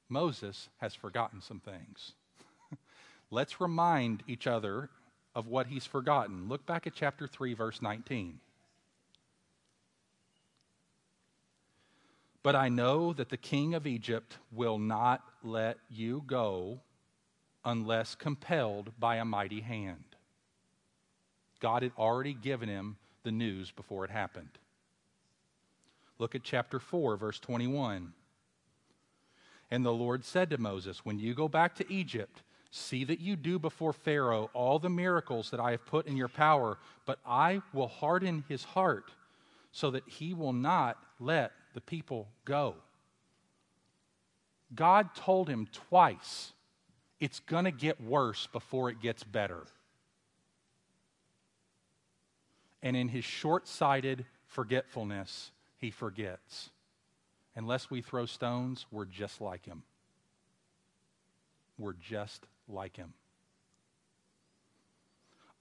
Moses 0.10 0.70
has 0.78 0.94
forgotten 0.94 1.42
some 1.42 1.60
things. 1.60 2.14
Let's 3.32 3.60
remind 3.60 4.24
each 4.28 4.48
other 4.48 4.90
of 5.34 5.48
what 5.48 5.68
he's 5.68 5.86
forgotten. 5.86 6.48
Look 6.48 6.66
back 6.66 6.88
at 6.88 6.94
chapter 6.94 7.28
3, 7.28 7.54
verse 7.54 7.82
19. 7.82 8.40
But 12.44 12.56
I 12.56 12.70
know 12.70 13.12
that 13.14 13.30
the 13.30 13.38
king 13.38 13.74
of 13.74 13.88
Egypt 13.88 14.38
will 14.52 14.78
not 14.78 15.24
let 15.44 15.78
you 15.90 16.24
go 16.28 16.80
unless 17.66 18.14
compelled 18.14 18.92
by 19.00 19.16
a 19.16 19.26
mighty 19.26 19.62
hand. 19.62 20.04
God 21.60 21.82
had 21.82 21.94
already 21.98 22.34
given 22.34 22.70
him 22.70 22.98
the 23.24 23.32
news 23.32 23.72
before 23.72 24.06
it 24.06 24.12
happened. 24.12 24.60
Look 26.18 26.36
at 26.36 26.44
chapter 26.44 26.80
4, 26.80 27.18
verse 27.18 27.40
21. 27.40 28.14
And 29.72 29.86
the 29.86 29.94
Lord 29.94 30.24
said 30.24 30.50
to 30.52 30.58
Moses, 30.58 31.06
When 31.06 31.20
you 31.20 31.34
go 31.34 31.48
back 31.48 31.76
to 31.76 31.92
Egypt, 31.92 32.44
see 32.72 33.04
that 33.06 33.20
you 33.20 33.36
do 33.36 33.60
before 33.60 33.94
Pharaoh 33.94 34.50
all 34.54 34.80
the 34.80 34.90
miracles 34.90 35.50
that 35.52 35.60
I 35.60 35.72
have 35.72 35.86
put 35.86 36.08
in 36.08 36.18
your 36.18 36.28
power, 36.28 36.78
but 37.06 37.20
I 37.26 37.62
will 37.74 37.88
harden 37.88 38.44
his 38.48 38.64
heart 38.64 39.12
so 39.72 39.92
that 39.92 40.08
he 40.08 40.34
will 40.34 40.54
not 40.54 40.98
let 41.20 41.52
the 41.74 41.82
people 41.82 42.30
go. 42.46 42.76
God 44.74 45.14
told 45.16 45.50
him 45.50 45.68
twice, 45.72 46.54
it's 47.20 47.40
going 47.40 47.66
to 47.66 47.72
get 47.72 48.02
worse 48.02 48.48
before 48.48 48.90
it 48.90 49.02
gets 49.02 49.24
better. 49.24 49.64
And 52.82 52.96
in 52.96 53.10
his 53.10 53.26
short 53.26 53.68
sighted 53.68 54.26
forgetfulness, 54.46 55.52
he 55.86 55.92
forgets 55.92 56.72
unless 57.56 57.92
we 57.92 58.02
throw 58.02 58.26
stones, 58.26 58.88
we're 58.92 59.06
just 59.06 59.40
like 59.40 59.68
him. 59.68 59.84
We're 61.78 61.94
just 61.94 62.48
like 62.68 62.98
him. 62.98 63.14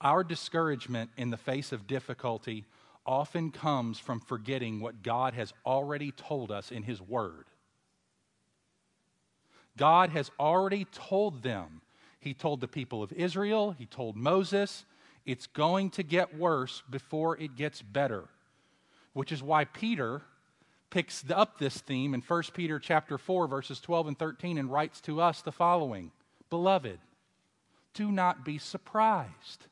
Our 0.01 0.23
discouragement 0.23 1.11
in 1.15 1.29
the 1.29 1.37
face 1.37 1.71
of 1.71 1.85
difficulty 1.85 2.65
often 3.05 3.51
comes 3.51 3.99
from 3.99 4.19
forgetting 4.19 4.79
what 4.79 5.03
God 5.03 5.35
has 5.35 5.53
already 5.63 6.11
told 6.11 6.51
us 6.51 6.71
in 6.71 6.81
His 6.81 6.99
Word. 6.99 7.45
God 9.77 10.09
has 10.09 10.31
already 10.39 10.85
told 10.85 11.43
them. 11.43 11.81
He 12.19 12.33
told 12.33 12.61
the 12.61 12.67
people 12.67 13.03
of 13.03 13.13
Israel, 13.13 13.75
He 13.77 13.85
told 13.85 14.15
Moses, 14.15 14.85
it's 15.23 15.45
going 15.45 15.91
to 15.91 16.03
get 16.03 16.35
worse 16.35 16.81
before 16.89 17.37
it 17.37 17.55
gets 17.55 17.83
better. 17.83 18.27
Which 19.15 19.31
is 19.31 19.41
why 19.41 19.63
Peter 19.63 20.23
picks 20.89 21.23
up 21.31 21.57
this 21.57 21.77
theme 21.77 22.13
in 22.13 22.19
1 22.19 22.43
Peter 22.53 22.79
chapter 22.79 23.17
4 23.17 23.47
verses 23.47 23.79
12 23.79 24.09
and 24.09 24.19
13 24.19 24.57
and 24.57 24.69
writes 24.69 24.99
to 25.01 25.21
us 25.21 25.41
the 25.41 25.53
following: 25.53 26.11
Beloved, 26.49 26.99
do 27.93 28.11
not 28.11 28.43
be 28.43 28.57
surprised 28.57 29.67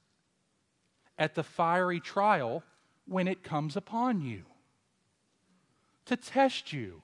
at 1.20 1.36
the 1.36 1.44
fiery 1.44 2.00
trial 2.00 2.64
when 3.06 3.28
it 3.28 3.44
comes 3.44 3.76
upon 3.76 4.22
you 4.22 4.44
to 6.06 6.16
test 6.16 6.72
you 6.72 7.02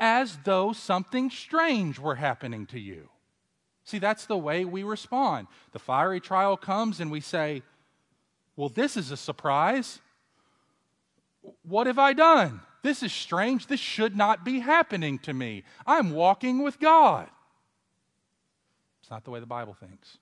as 0.00 0.38
though 0.42 0.72
something 0.72 1.30
strange 1.30 1.96
were 1.96 2.16
happening 2.16 2.66
to 2.66 2.80
you. 2.80 3.08
See, 3.84 4.00
that's 4.00 4.26
the 4.26 4.36
way 4.36 4.64
we 4.64 4.82
respond. 4.82 5.46
The 5.70 5.78
fiery 5.78 6.18
trial 6.18 6.56
comes 6.56 6.98
and 6.98 7.08
we 7.08 7.20
say, 7.20 7.62
Well, 8.56 8.68
this 8.68 8.96
is 8.96 9.12
a 9.12 9.16
surprise. 9.16 10.00
What 11.62 11.86
have 11.86 11.98
I 11.98 12.12
done? 12.12 12.60
This 12.82 13.02
is 13.02 13.12
strange. 13.12 13.66
This 13.66 13.80
should 13.80 14.16
not 14.16 14.44
be 14.44 14.60
happening 14.60 15.18
to 15.20 15.32
me. 15.32 15.64
I'm 15.86 16.10
walking 16.10 16.62
with 16.62 16.78
God. 16.80 17.28
It's 19.00 19.10
not 19.10 19.24
the 19.24 19.30
way 19.30 19.40
the 19.40 19.46
Bible 19.46 19.74
thinks. 19.74 20.18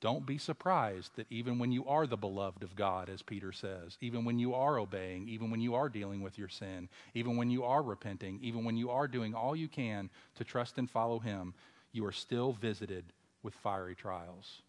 Don't 0.00 0.26
be 0.26 0.36
surprised 0.38 1.12
that 1.16 1.26
even 1.30 1.58
when 1.58 1.72
you 1.72 1.86
are 1.86 2.06
the 2.06 2.18
beloved 2.18 2.62
of 2.62 2.76
God, 2.76 3.08
as 3.08 3.22
Peter 3.22 3.50
says, 3.50 3.96
even 4.00 4.24
when 4.24 4.38
you 4.38 4.54
are 4.54 4.78
obeying, 4.78 5.26
even 5.28 5.50
when 5.50 5.60
you 5.60 5.74
are 5.74 5.88
dealing 5.88 6.20
with 6.20 6.38
your 6.38 6.48
sin, 6.48 6.88
even 7.14 7.36
when 7.36 7.50
you 7.50 7.64
are 7.64 7.82
repenting, 7.82 8.38
even 8.42 8.62
when 8.62 8.76
you 8.76 8.90
are 8.90 9.08
doing 9.08 9.34
all 9.34 9.56
you 9.56 9.68
can 9.68 10.10
to 10.34 10.44
trust 10.44 10.76
and 10.76 10.90
follow 10.90 11.18
Him, 11.18 11.54
you 11.92 12.04
are 12.04 12.12
still 12.12 12.52
visited 12.52 13.04
with 13.42 13.54
fiery 13.54 13.94
trials. 13.94 14.60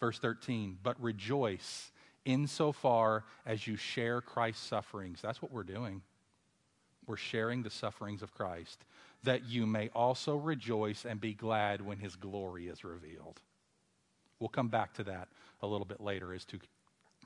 Verse 0.00 0.18
13, 0.18 0.78
but 0.82 1.00
rejoice 1.00 1.91
insofar 2.24 3.24
as 3.46 3.66
you 3.66 3.76
share 3.76 4.20
Christ's 4.20 4.66
sufferings. 4.66 5.20
That's 5.22 5.42
what 5.42 5.52
we're 5.52 5.62
doing. 5.62 6.02
We're 7.06 7.16
sharing 7.16 7.62
the 7.62 7.70
sufferings 7.70 8.22
of 8.22 8.32
Christ, 8.32 8.84
that 9.24 9.44
you 9.44 9.66
may 9.66 9.88
also 9.94 10.36
rejoice 10.36 11.04
and 11.04 11.20
be 11.20 11.34
glad 11.34 11.80
when 11.80 11.98
his 11.98 12.16
glory 12.16 12.68
is 12.68 12.84
revealed. 12.84 13.40
We'll 14.38 14.48
come 14.48 14.68
back 14.68 14.94
to 14.94 15.04
that 15.04 15.28
a 15.62 15.66
little 15.66 15.84
bit 15.84 16.00
later 16.00 16.32
as 16.32 16.44
to 16.46 16.58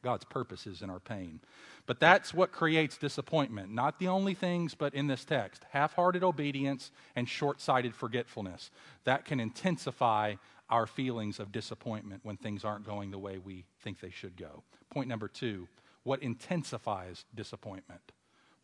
God's 0.03 0.25
purposes 0.25 0.83
in 0.83 0.91
our 0.91 1.01
pain. 1.01 1.41
But 1.87 2.01
that's 2.01 2.33
what 2.35 2.53
creates 2.53 2.99
disappointment. 2.99 3.73
Not 3.73 3.99
the 3.99 4.09
only 4.09 4.35
things, 4.35 4.75
but 4.75 4.95
in 4.95 5.07
this 5.07 5.25
text 5.25 5.65
half 5.71 5.95
hearted 5.95 6.23
obedience 6.23 6.91
and 7.15 7.29
short 7.29 7.61
sighted 7.61 7.95
forgetfulness. 7.95 8.71
That 9.05 9.25
can 9.25 9.41
intensify 9.41 10.35
our 10.69 10.87
feelings 10.87 11.39
of 11.39 11.53
disappointment 11.53 12.21
when 12.25 12.37
things 12.37 12.65
aren't 12.65 12.85
going 12.85 13.11
the 13.11 13.19
way 13.19 13.39
we 13.39 13.65
think 13.83 14.01
they 14.01 14.11
should 14.11 14.37
go. 14.37 14.63
Point 14.91 15.09
number 15.09 15.29
two 15.29 15.69
what 16.03 16.23
intensifies 16.23 17.25
disappointment? 17.35 18.13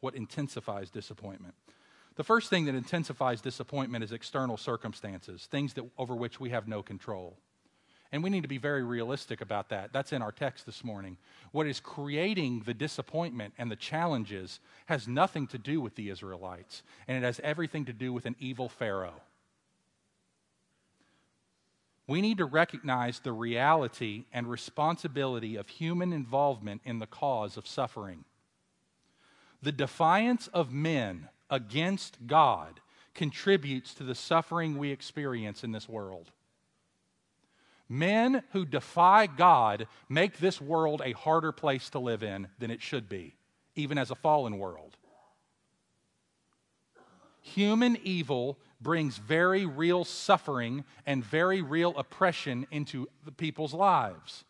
What 0.00 0.14
intensifies 0.14 0.90
disappointment? 0.90 1.54
The 2.14 2.24
first 2.24 2.50
thing 2.50 2.66
that 2.66 2.74
intensifies 2.74 3.40
disappointment 3.40 4.04
is 4.04 4.12
external 4.12 4.56
circumstances, 4.56 5.48
things 5.50 5.72
that, 5.74 5.84
over 5.96 6.14
which 6.14 6.38
we 6.38 6.50
have 6.50 6.68
no 6.68 6.82
control. 6.82 7.36
And 8.12 8.22
we 8.22 8.28
need 8.28 8.42
to 8.42 8.48
be 8.48 8.58
very 8.58 8.84
realistic 8.84 9.40
about 9.40 9.70
that. 9.70 9.92
That's 9.92 10.12
in 10.12 10.20
our 10.20 10.32
text 10.32 10.66
this 10.66 10.84
morning. 10.84 11.16
What 11.50 11.66
is 11.66 11.80
creating 11.80 12.60
the 12.66 12.74
disappointment 12.74 13.54
and 13.56 13.70
the 13.70 13.76
challenges 13.76 14.60
has 14.86 15.08
nothing 15.08 15.46
to 15.48 15.58
do 15.58 15.80
with 15.80 15.94
the 15.94 16.10
Israelites, 16.10 16.82
and 17.08 17.16
it 17.16 17.26
has 17.26 17.40
everything 17.42 17.86
to 17.86 17.92
do 17.94 18.12
with 18.12 18.26
an 18.26 18.36
evil 18.38 18.68
Pharaoh. 18.68 19.22
We 22.06 22.20
need 22.20 22.38
to 22.38 22.44
recognize 22.44 23.20
the 23.20 23.32
reality 23.32 24.24
and 24.32 24.48
responsibility 24.48 25.56
of 25.56 25.68
human 25.68 26.12
involvement 26.12 26.82
in 26.84 26.98
the 26.98 27.06
cause 27.06 27.56
of 27.56 27.66
suffering. 27.66 28.24
The 29.62 29.72
defiance 29.72 30.48
of 30.48 30.72
men 30.72 31.28
against 31.48 32.26
God 32.26 32.80
contributes 33.14 33.94
to 33.94 34.04
the 34.04 34.14
suffering 34.14 34.78
we 34.78 34.90
experience 34.90 35.62
in 35.62 35.72
this 35.72 35.88
world. 35.88 36.30
Men 37.88 38.42
who 38.52 38.64
defy 38.64 39.26
God 39.26 39.86
make 40.08 40.38
this 40.38 40.60
world 40.60 41.02
a 41.04 41.12
harder 41.12 41.52
place 41.52 41.90
to 41.90 41.98
live 41.98 42.22
in 42.22 42.48
than 42.58 42.70
it 42.70 42.82
should 42.82 43.08
be, 43.08 43.36
even 43.76 43.98
as 43.98 44.10
a 44.10 44.16
fallen 44.16 44.58
world. 44.58 44.96
Human 47.42 47.98
evil 48.02 48.58
brings 48.82 49.18
very 49.18 49.64
real 49.66 50.04
suffering 50.04 50.84
and 51.06 51.24
very 51.24 51.62
real 51.62 51.96
oppression 51.96 52.66
into 52.70 53.08
the 53.24 53.32
people's 53.32 53.74
lives. 53.74 54.44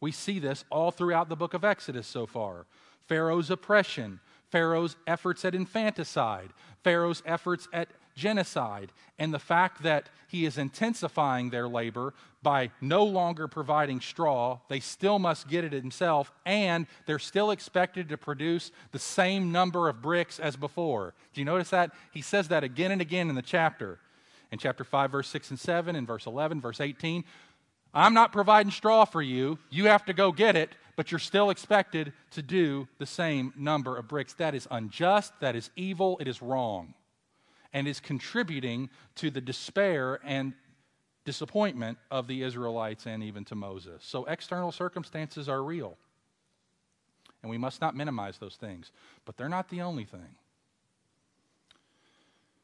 We 0.00 0.12
see 0.12 0.38
this 0.38 0.64
all 0.70 0.90
throughout 0.90 1.28
the 1.28 1.36
book 1.36 1.54
of 1.54 1.64
Exodus 1.64 2.06
so 2.06 2.26
far. 2.26 2.66
Pharaoh's 3.06 3.50
oppression, 3.50 4.20
Pharaoh's 4.50 4.96
efforts 5.06 5.44
at 5.44 5.54
infanticide, 5.54 6.50
Pharaoh's 6.82 7.22
efforts 7.26 7.68
at 7.72 7.88
genocide, 8.20 8.92
and 9.18 9.34
the 9.34 9.38
fact 9.38 9.82
that 9.82 10.08
he 10.28 10.44
is 10.44 10.58
intensifying 10.58 11.50
their 11.50 11.66
labor 11.66 12.14
by 12.42 12.70
no 12.80 13.02
longer 13.02 13.48
providing 13.48 14.00
straw. 14.00 14.58
They 14.68 14.78
still 14.78 15.18
must 15.18 15.48
get 15.48 15.64
it 15.64 15.72
himself, 15.72 16.30
and 16.46 16.86
they're 17.06 17.18
still 17.18 17.50
expected 17.50 18.08
to 18.10 18.16
produce 18.16 18.70
the 18.92 18.98
same 18.98 19.50
number 19.50 19.88
of 19.88 20.00
bricks 20.00 20.38
as 20.38 20.54
before. 20.54 21.14
Do 21.32 21.40
you 21.40 21.44
notice 21.44 21.70
that? 21.70 21.90
He 22.12 22.22
says 22.22 22.48
that 22.48 22.62
again 22.62 22.92
and 22.92 23.00
again 23.00 23.28
in 23.28 23.34
the 23.34 23.42
chapter. 23.42 23.98
In 24.52 24.58
chapter 24.58 24.84
5, 24.84 25.10
verse 25.10 25.28
6 25.28 25.50
and 25.50 25.58
7, 25.58 25.96
in 25.96 26.06
verse 26.06 26.26
11, 26.26 26.60
verse 26.60 26.80
18. 26.80 27.24
I'm 27.92 28.14
not 28.14 28.32
providing 28.32 28.70
straw 28.70 29.04
for 29.04 29.22
you. 29.22 29.58
You 29.70 29.86
have 29.86 30.04
to 30.04 30.12
go 30.12 30.30
get 30.30 30.54
it, 30.54 30.70
but 30.94 31.10
you're 31.10 31.18
still 31.18 31.50
expected 31.50 32.12
to 32.32 32.42
do 32.42 32.86
the 32.98 33.06
same 33.06 33.52
number 33.56 33.96
of 33.96 34.06
bricks. 34.06 34.34
That 34.34 34.54
is 34.54 34.68
unjust. 34.70 35.32
That 35.40 35.56
is 35.56 35.70
evil. 35.74 36.18
It 36.20 36.28
is 36.28 36.40
wrong 36.40 36.94
and 37.72 37.86
is 37.86 38.00
contributing 38.00 38.90
to 39.16 39.30
the 39.30 39.40
despair 39.40 40.20
and 40.24 40.54
disappointment 41.24 41.98
of 42.10 42.26
the 42.26 42.42
Israelites 42.42 43.06
and 43.06 43.22
even 43.22 43.44
to 43.44 43.54
Moses. 43.54 44.02
So 44.04 44.24
external 44.24 44.72
circumstances 44.72 45.48
are 45.48 45.62
real. 45.62 45.96
And 47.42 47.50
we 47.50 47.58
must 47.58 47.80
not 47.80 47.96
minimize 47.96 48.38
those 48.38 48.56
things. 48.56 48.92
But 49.24 49.36
they're 49.36 49.48
not 49.48 49.68
the 49.68 49.82
only 49.82 50.04
thing. 50.04 50.36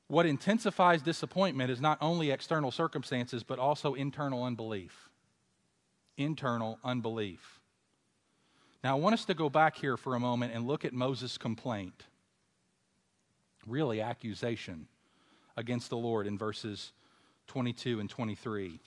What 0.09 0.27
intensifies 0.27 1.03
disappointment 1.03 1.71
is 1.71 1.81
not 1.81 1.99
only 2.01 2.31
external 2.31 2.71
circumstances, 2.71 3.43
but 3.43 3.59
also 3.59 3.95
internal 3.95 4.45
unbelief. 4.45 5.11
Internal 6.17 6.79
unbelief. 6.85 7.61
Now, 8.85 8.97
I 8.97 9.01
want 9.01 9.15
us 9.15 9.25
to 9.25 9.35
go 9.35 9.49
back 9.49 9.77
here 9.77 9.97
for 9.97 10.15
a 10.15 10.21
moment 10.21 10.55
and 10.55 10.67
look 10.67 10.85
at 10.85 10.93
Moses' 10.93 11.39
complaint. 11.39 12.05
Really, 13.67 14.01
accusation 14.01 14.87
against 15.57 15.91
the 15.91 15.97
Lord 15.97 16.27
in 16.27 16.37
verses 16.39 16.93
22 17.49 18.01
and 18.01 18.11
23. 18.11 18.81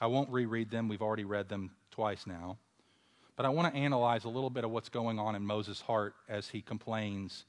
I 0.00 0.06
won't 0.06 0.30
reread 0.30 0.70
them, 0.70 0.88
we've 0.88 1.02
already 1.02 1.24
read 1.24 1.48
them 1.48 1.70
twice 1.90 2.26
now. 2.26 2.58
But 3.36 3.46
I 3.46 3.50
want 3.50 3.72
to 3.72 3.80
analyze 3.80 4.24
a 4.24 4.28
little 4.28 4.50
bit 4.50 4.64
of 4.64 4.70
what's 4.70 4.88
going 4.88 5.18
on 5.18 5.34
in 5.34 5.42
Moses' 5.42 5.80
heart 5.80 6.14
as 6.28 6.48
he 6.48 6.60
complains 6.60 7.44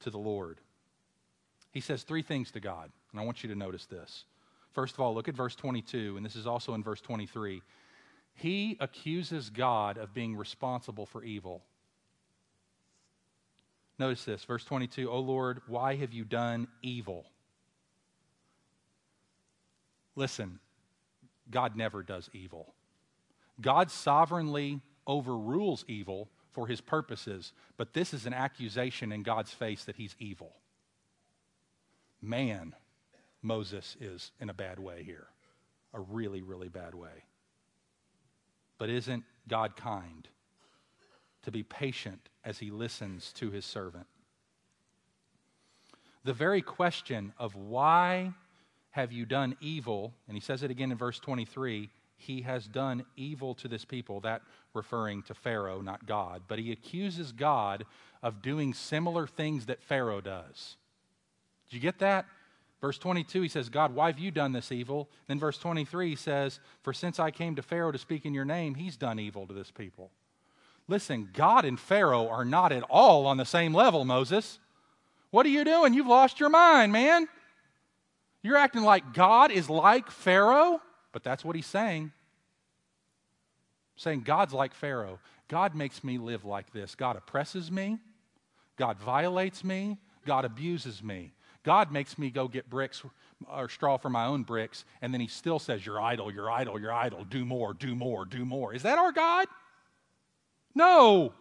to 0.00 0.10
the 0.10 0.18
Lord. 0.18 0.58
He 1.72 1.80
says 1.80 2.02
three 2.02 2.22
things 2.22 2.50
to 2.52 2.60
God, 2.60 2.90
and 3.12 3.20
I 3.20 3.24
want 3.24 3.42
you 3.42 3.48
to 3.48 3.54
notice 3.54 3.86
this. 3.86 4.24
First 4.72 4.94
of 4.94 5.00
all, 5.00 5.14
look 5.14 5.28
at 5.28 5.34
verse 5.34 5.56
22, 5.56 6.16
and 6.16 6.24
this 6.24 6.36
is 6.36 6.46
also 6.46 6.74
in 6.74 6.82
verse 6.82 7.00
23. 7.00 7.62
He 8.34 8.76
accuses 8.80 9.50
God 9.50 9.96
of 9.96 10.12
being 10.12 10.36
responsible 10.36 11.06
for 11.06 11.24
evil. 11.24 11.62
Notice 13.98 14.24
this, 14.24 14.44
verse 14.44 14.64
22 14.64 15.10
O 15.10 15.18
Lord, 15.18 15.62
why 15.66 15.96
have 15.96 16.12
you 16.12 16.24
done 16.24 16.68
evil? 16.82 17.24
Listen, 20.16 20.58
God 21.50 21.76
never 21.76 22.02
does 22.02 22.28
evil. 22.32 22.74
God 23.60 23.90
sovereignly 23.90 24.80
overrules 25.06 25.84
evil 25.86 26.28
for 26.50 26.66
his 26.66 26.80
purposes, 26.80 27.52
but 27.76 27.92
this 27.92 28.12
is 28.12 28.26
an 28.26 28.32
accusation 28.32 29.12
in 29.12 29.22
God's 29.22 29.52
face 29.52 29.84
that 29.84 29.96
he's 29.96 30.16
evil. 30.18 30.56
Man, 32.20 32.74
Moses 33.42 33.96
is 34.00 34.32
in 34.40 34.50
a 34.50 34.54
bad 34.54 34.78
way 34.78 35.02
here, 35.04 35.28
a 35.92 36.00
really, 36.00 36.42
really 36.42 36.68
bad 36.68 36.94
way. 36.94 37.24
But 38.78 38.88
isn't 38.90 39.24
God 39.46 39.76
kind 39.76 40.26
to 41.42 41.50
be 41.50 41.62
patient 41.62 42.28
as 42.44 42.58
he 42.58 42.70
listens 42.70 43.32
to 43.34 43.50
his 43.50 43.64
servant? 43.64 44.06
The 46.24 46.32
very 46.32 46.62
question 46.62 47.32
of 47.38 47.54
why 47.54 48.32
have 48.96 49.12
you 49.12 49.26
done 49.26 49.56
evil? 49.60 50.14
And 50.26 50.36
he 50.36 50.40
says 50.40 50.62
it 50.62 50.70
again 50.70 50.90
in 50.90 50.96
verse 50.96 51.20
23 51.20 51.90
he 52.18 52.40
has 52.40 52.66
done 52.66 53.04
evil 53.14 53.54
to 53.56 53.68
this 53.68 53.84
people, 53.84 54.20
that 54.20 54.40
referring 54.72 55.22
to 55.24 55.34
Pharaoh, 55.34 55.82
not 55.82 56.06
God. 56.06 56.44
But 56.48 56.58
he 56.58 56.72
accuses 56.72 57.30
God 57.30 57.84
of 58.22 58.40
doing 58.40 58.72
similar 58.72 59.26
things 59.26 59.66
that 59.66 59.82
Pharaoh 59.82 60.22
does. 60.22 60.76
Did 61.68 61.76
you 61.76 61.80
get 61.80 61.98
that? 61.98 62.24
Verse 62.80 62.96
22, 62.96 63.42
he 63.42 63.48
says, 63.48 63.68
God, 63.68 63.94
why 63.94 64.06
have 64.06 64.18
you 64.18 64.30
done 64.30 64.52
this 64.52 64.72
evil? 64.72 65.10
Then 65.28 65.38
verse 65.38 65.58
23 65.58 66.08
he 66.08 66.16
says, 66.16 66.58
For 66.80 66.94
since 66.94 67.20
I 67.20 67.30
came 67.30 67.54
to 67.56 67.62
Pharaoh 67.62 67.92
to 67.92 67.98
speak 67.98 68.24
in 68.24 68.32
your 68.32 68.46
name, 68.46 68.76
he's 68.76 68.96
done 68.96 69.18
evil 69.18 69.46
to 69.46 69.52
this 69.52 69.70
people. 69.70 70.10
Listen, 70.88 71.28
God 71.34 71.66
and 71.66 71.78
Pharaoh 71.78 72.28
are 72.28 72.46
not 72.46 72.72
at 72.72 72.84
all 72.84 73.26
on 73.26 73.36
the 73.36 73.44
same 73.44 73.74
level, 73.74 74.06
Moses. 74.06 74.58
What 75.30 75.44
are 75.44 75.50
you 75.50 75.64
doing? 75.64 75.92
You've 75.92 76.06
lost 76.06 76.40
your 76.40 76.48
mind, 76.48 76.92
man. 76.92 77.28
You're 78.46 78.56
acting 78.56 78.82
like 78.82 79.12
God 79.12 79.50
is 79.50 79.68
like 79.68 80.08
Pharaoh, 80.08 80.80
but 81.10 81.24
that's 81.24 81.44
what 81.44 81.56
he's 81.56 81.66
saying. 81.66 82.12
Saying 83.96 84.20
God's 84.20 84.52
like 84.52 84.72
Pharaoh. 84.72 85.18
God 85.48 85.74
makes 85.74 86.04
me 86.04 86.16
live 86.16 86.44
like 86.44 86.72
this. 86.72 86.94
God 86.94 87.16
oppresses 87.16 87.72
me. 87.72 87.98
God 88.76 89.00
violates 89.00 89.64
me. 89.64 89.98
God 90.24 90.44
abuses 90.44 91.02
me. 91.02 91.32
God 91.64 91.90
makes 91.90 92.18
me 92.18 92.30
go 92.30 92.46
get 92.46 92.70
bricks 92.70 93.02
or 93.52 93.68
straw 93.68 93.96
for 93.96 94.10
my 94.10 94.26
own 94.26 94.44
bricks, 94.44 94.84
and 95.02 95.12
then 95.12 95.20
he 95.20 95.26
still 95.26 95.58
says, 95.58 95.84
You're 95.84 96.00
idle, 96.00 96.32
you're 96.32 96.48
idle, 96.48 96.80
you're 96.80 96.92
idle. 96.92 97.24
Do 97.24 97.44
more, 97.44 97.74
do 97.74 97.96
more, 97.96 98.24
do 98.24 98.44
more. 98.44 98.72
Is 98.72 98.84
that 98.84 98.96
our 98.96 99.10
God? 99.10 99.48
No. 100.72 101.34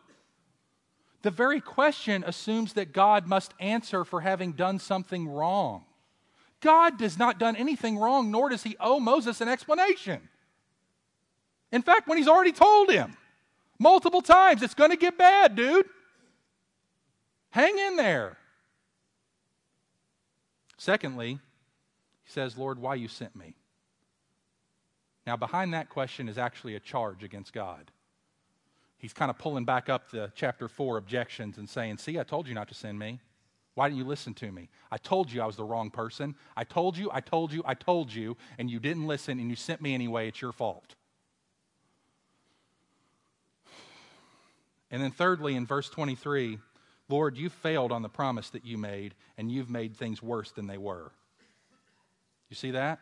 The 1.21 1.29
very 1.29 1.61
question 1.61 2.23
assumes 2.25 2.73
that 2.73 2.93
God 2.93 3.27
must 3.27 3.53
answer 3.59 4.03
for 4.03 4.21
having 4.21 4.53
done 4.53 4.79
something 4.79 5.27
wrong. 5.27 5.85
God 6.65 6.97
does 6.97 7.19
not 7.19 7.37
done 7.37 7.55
anything 7.55 7.99
wrong, 7.99 8.31
nor 8.31 8.49
does 8.49 8.63
he 8.63 8.75
owe 8.79 8.99
Moses 8.99 9.39
an 9.39 9.47
explanation. 9.47 10.19
In 11.71 11.83
fact, 11.83 12.07
when 12.07 12.17
he's 12.17 12.27
already 12.27 12.51
told 12.51 12.89
him 12.89 13.15
multiple 13.77 14.23
times, 14.23 14.63
it's 14.63 14.73
going 14.73 14.89
to 14.89 14.97
get 14.97 15.15
bad, 15.15 15.55
dude. 15.55 15.85
Hang 17.51 17.77
in 17.77 17.97
there. 17.97 18.37
Secondly, 20.77 21.37
he 22.23 22.31
says, 22.31 22.57
Lord, 22.57 22.79
why 22.79 22.95
you 22.95 23.09
sent 23.09 23.35
me? 23.35 23.53
Now, 25.27 25.37
behind 25.37 25.71
that 25.75 25.89
question 25.89 26.27
is 26.27 26.39
actually 26.39 26.73
a 26.75 26.79
charge 26.79 27.23
against 27.23 27.53
God. 27.53 27.91
he's 28.97 29.13
kind 29.13 29.29
of 29.29 29.37
pulling 29.37 29.65
back 29.65 29.87
up 29.87 30.09
the 30.09 30.31
chapter 30.33 30.67
4 30.67 30.97
objections 30.97 31.59
and 31.59 31.69
saying, 31.69 31.99
See, 31.99 32.17
I 32.17 32.23
told 32.23 32.47
you 32.47 32.55
not 32.55 32.69
to 32.69 32.73
send 32.73 32.97
me. 32.97 33.19
Why 33.75 33.87
didn't 33.87 33.99
you 33.99 34.05
listen 34.05 34.33
to 34.35 34.51
me? 34.51 34.69
I 34.89 34.97
told 34.97 35.31
you 35.31 35.41
I 35.41 35.45
was 35.45 35.57
the 35.57 35.65
wrong 35.65 35.91
person. 35.91 36.35
I 36.55 36.63
told 36.63 36.97
you, 36.97 37.09
I 37.13 37.19
told 37.19 37.51
you, 37.51 37.61
I 37.65 37.73
told 37.73 38.11
you, 38.11 38.37
and 38.57 38.71
you 38.71 38.79
didn't 38.79 39.05
listen 39.05 39.37
and 39.39 39.49
you 39.49 39.55
sent 39.55 39.81
me 39.81 39.93
anyway. 39.93 40.29
It's 40.29 40.41
your 40.41 40.53
fault. 40.53 40.95
And 44.89 45.03
then, 45.03 45.11
thirdly, 45.11 45.55
in 45.55 45.65
verse 45.65 45.89
23, 45.89 46.57
Lord, 47.09 47.37
you 47.37 47.49
failed 47.49 47.91
on 47.91 48.01
the 48.01 48.09
promise 48.09 48.49
that 48.51 48.65
you 48.65 48.77
made, 48.77 49.13
and 49.37 49.51
you've 49.51 49.69
made 49.69 49.95
things 49.95 50.23
worse 50.23 50.51
than 50.51 50.67
they 50.67 50.77
were. 50.77 51.11
You 52.49 52.55
see 52.55 52.71
that? 52.71 52.99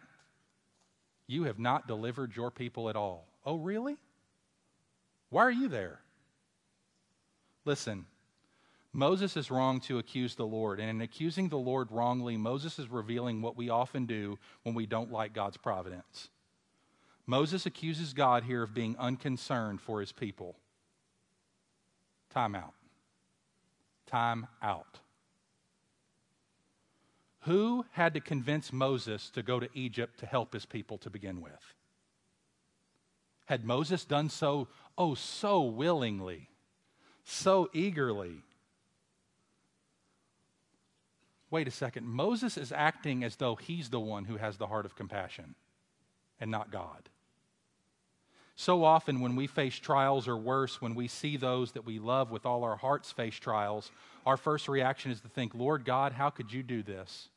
You 1.28 1.44
have 1.44 1.60
not 1.60 1.88
delivered 1.88 2.36
your 2.36 2.50
people 2.50 2.90
at 2.90 2.96
all. 2.96 3.28
Oh, 3.46 3.58
really? 3.58 3.98
Why 5.30 5.44
are 5.44 5.52
you 5.52 5.68
there? 5.68 6.00
Listen, 7.66 8.06
Moses 8.94 9.36
is 9.36 9.50
wrong 9.50 9.80
to 9.82 9.98
accuse 9.98 10.36
the 10.36 10.46
Lord. 10.46 10.80
And 10.80 10.90
in 10.90 11.02
accusing 11.02 11.50
the 11.50 11.58
Lord 11.58 11.92
wrongly, 11.92 12.38
Moses 12.38 12.78
is 12.78 12.88
revealing 12.90 13.42
what 13.42 13.58
we 13.58 13.70
often 13.70 14.06
do 14.06 14.38
when 14.62 14.76
we 14.76 14.86
don't 14.86 15.12
like 15.12 15.34
God's 15.34 15.58
providence. 15.58 16.30
Moses 17.26 17.66
accuses 17.66 18.14
God 18.14 18.44
here 18.44 18.62
of 18.62 18.74
being 18.74 18.96
unconcerned 19.00 19.82
for 19.82 20.00
his 20.00 20.12
people. 20.12 20.56
Time 22.30 22.54
out. 22.54 22.74
Time 24.06 24.48
out. 24.62 25.00
Who 27.42 27.86
had 27.92 28.14
to 28.14 28.20
convince 28.22 28.72
Moses 28.72 29.30
to 29.32 29.42
go 29.42 29.60
to 29.60 29.70
Egypt 29.74 30.20
to 30.20 30.26
help 30.26 30.54
his 30.54 30.66
people 30.66 30.98
to 31.00 31.10
begin 31.10 31.42
with? 31.42 31.74
Had 33.46 33.66
Moses 33.66 34.06
done 34.06 34.30
so, 34.30 34.68
oh, 34.98 35.16
so 35.16 35.64
willingly, 35.64 36.50
so 37.24 37.70
eagerly? 37.74 38.44
Wait 41.54 41.68
a 41.68 41.72
second. 41.72 42.08
Moses 42.08 42.58
is 42.58 42.72
acting 42.72 43.24
as 43.24 43.36
though 43.36 43.54
he's 43.54 43.92
the 43.92 44.00
one 44.00 44.26
who 44.26 44.38
has 44.38 44.58
the 44.58 44.66
heart 44.66 44.88
of 44.88 44.96
compassion 44.96 45.54
and 46.40 46.50
not 46.50 46.72
God. 46.72 47.10
So 48.56 48.84
often, 48.84 49.20
when 49.20 49.36
we 49.36 49.46
face 49.46 49.76
trials, 49.76 50.28
or 50.28 50.36
worse, 50.36 50.82
when 50.82 50.96
we 50.96 51.08
see 51.08 51.38
those 51.38 51.74
that 51.74 51.86
we 51.86 52.00
love 52.00 52.32
with 52.32 52.48
all 52.48 52.64
our 52.64 52.76
hearts 52.76 53.12
face 53.12 53.36
trials, 53.36 53.92
our 54.26 54.36
first 54.36 54.68
reaction 54.68 55.12
is 55.12 55.22
to 55.22 55.28
think, 55.28 55.54
Lord 55.54 55.86
God, 55.86 56.14
how 56.14 56.32
could 56.32 56.52
you 56.52 56.64
do 56.64 56.82
this? 56.82 57.30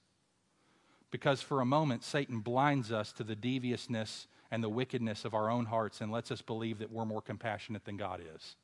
Because 1.10 1.42
for 1.42 1.60
a 1.60 1.66
moment, 1.66 2.02
Satan 2.02 2.40
blinds 2.40 2.90
us 2.90 3.12
to 3.12 3.22
the 3.22 3.36
deviousness 3.36 4.28
and 4.50 4.64
the 4.64 4.70
wickedness 4.70 5.26
of 5.26 5.34
our 5.34 5.50
own 5.50 5.66
hearts 5.66 6.00
and 6.00 6.10
lets 6.10 6.30
us 6.30 6.40
believe 6.40 6.78
that 6.78 6.90
we're 6.90 7.04
more 7.04 7.20
compassionate 7.20 7.84
than 7.84 7.98
God 7.98 8.22
is. 8.34 8.56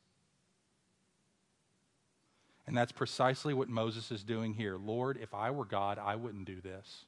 And 2.66 2.76
that's 2.76 2.92
precisely 2.92 3.54
what 3.54 3.68
Moses 3.68 4.10
is 4.10 4.22
doing 4.22 4.54
here. 4.54 4.76
Lord, 4.76 5.18
if 5.20 5.34
I 5.34 5.50
were 5.50 5.64
God, 5.64 5.98
I 5.98 6.16
wouldn't 6.16 6.44
do 6.44 6.60
this. 6.60 7.04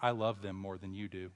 I 0.00 0.10
love 0.10 0.42
them 0.42 0.56
more 0.56 0.78
than 0.78 0.94
you 0.94 1.08
do. 1.08 1.30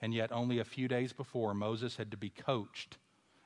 And 0.00 0.14
yet, 0.14 0.30
only 0.30 0.58
a 0.58 0.64
few 0.64 0.86
days 0.86 1.12
before, 1.12 1.54
Moses 1.54 1.96
had 1.96 2.12
to 2.12 2.16
be 2.16 2.30
coached 2.30 2.98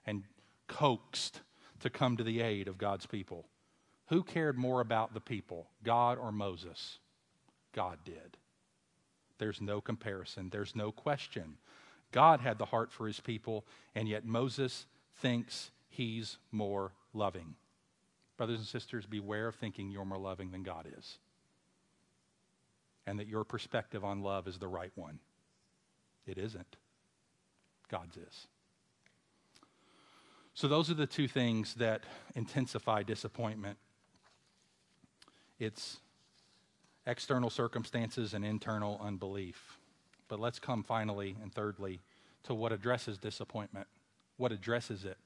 and 0.06 0.24
coaxed 0.68 1.40
to 1.80 1.90
come 1.90 2.16
to 2.16 2.24
the 2.24 2.40
aid 2.40 2.68
of 2.68 2.76
God's 2.76 3.06
people. 3.06 3.46
Who 4.08 4.22
cared 4.22 4.58
more 4.58 4.80
about 4.80 5.14
the 5.14 5.20
people, 5.20 5.68
God 5.82 6.18
or 6.18 6.30
Moses? 6.30 6.98
God 7.72 7.98
did. 8.04 8.36
There's 9.38 9.60
no 9.60 9.80
comparison, 9.80 10.50
there's 10.50 10.76
no 10.76 10.92
question. 10.92 11.56
God 12.12 12.40
had 12.40 12.58
the 12.58 12.66
heart 12.66 12.92
for 12.92 13.06
his 13.06 13.20
people, 13.20 13.64
and 13.94 14.06
yet 14.06 14.26
Moses 14.26 14.86
thinks 15.16 15.70
he's 15.88 16.38
more 16.50 16.92
loving. 17.12 17.54
Brothers 18.36 18.58
and 18.58 18.66
sisters, 18.66 19.06
beware 19.06 19.48
of 19.48 19.54
thinking 19.54 19.90
you're 19.90 20.04
more 20.04 20.18
loving 20.18 20.50
than 20.50 20.62
God 20.62 20.88
is, 20.98 21.18
and 23.06 23.18
that 23.18 23.28
your 23.28 23.44
perspective 23.44 24.04
on 24.04 24.22
love 24.22 24.48
is 24.48 24.58
the 24.58 24.68
right 24.68 24.92
one. 24.94 25.18
It 26.26 26.38
isn't. 26.38 26.76
God's 27.88 28.16
is. 28.16 28.46
So, 30.54 30.68
those 30.68 30.90
are 30.90 30.94
the 30.94 31.06
two 31.06 31.28
things 31.28 31.74
that 31.74 32.02
intensify 32.34 33.02
disappointment 33.02 33.78
it's 35.62 36.00
external 37.06 37.48
circumstances 37.48 38.34
and 38.34 38.44
internal 38.44 39.00
unbelief. 39.00 39.78
But 40.26 40.40
let's 40.40 40.58
come 40.58 40.82
finally 40.82 41.36
and 41.40 41.54
thirdly 41.54 42.00
to 42.44 42.54
what 42.54 42.72
addresses 42.72 43.16
disappointment, 43.16 43.86
what 44.36 44.52
addresses 44.52 45.04
it. 45.04 45.16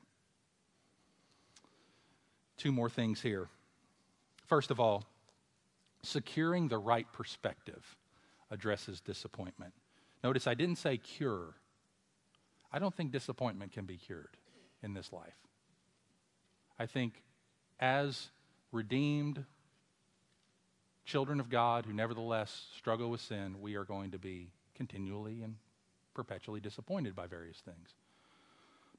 Two 2.56 2.72
more 2.72 2.88
things 2.88 3.20
here. 3.20 3.48
First 4.46 4.70
of 4.70 4.80
all, 4.80 5.04
securing 6.02 6.68
the 6.68 6.78
right 6.78 7.06
perspective 7.12 7.96
addresses 8.50 9.00
disappointment. 9.00 9.72
Notice 10.22 10.46
I 10.46 10.54
didn't 10.54 10.76
say 10.76 10.96
cure. 10.96 11.54
I 12.72 12.78
don't 12.78 12.94
think 12.94 13.12
disappointment 13.12 13.72
can 13.72 13.84
be 13.84 13.96
cured 13.96 14.36
in 14.82 14.94
this 14.94 15.12
life. 15.12 15.36
I 16.78 16.86
think 16.86 17.22
as 17.80 18.28
redeemed 18.72 19.44
children 21.04 21.40
of 21.40 21.48
God 21.48 21.86
who 21.86 21.92
nevertheless 21.92 22.66
struggle 22.76 23.10
with 23.10 23.20
sin, 23.20 23.60
we 23.60 23.76
are 23.76 23.84
going 23.84 24.10
to 24.10 24.18
be 24.18 24.50
continually 24.74 25.42
and 25.42 25.56
perpetually 26.14 26.60
disappointed 26.60 27.14
by 27.14 27.26
various 27.26 27.58
things. 27.58 27.94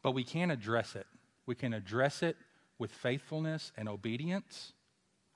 But 0.02 0.12
we 0.12 0.24
can 0.24 0.52
address 0.52 0.96
it. 0.96 1.08
We 1.46 1.56
can 1.56 1.74
address 1.74 2.24
it 2.24 2.38
with 2.80 2.92
faithfulness 2.92 3.72
and 3.78 3.90
obedience 3.90 4.74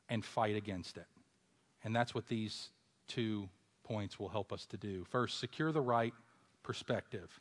and 0.09 0.23
fight 0.23 0.55
against 0.55 0.97
it. 0.97 1.07
And 1.83 1.95
that's 1.95 2.13
what 2.13 2.27
these 2.27 2.69
two 3.07 3.49
points 3.83 4.19
will 4.19 4.29
help 4.29 4.53
us 4.53 4.65
to 4.67 4.77
do. 4.77 5.05
First, 5.05 5.39
secure 5.39 5.71
the 5.71 5.81
right 5.81 6.13
perspective. 6.63 7.39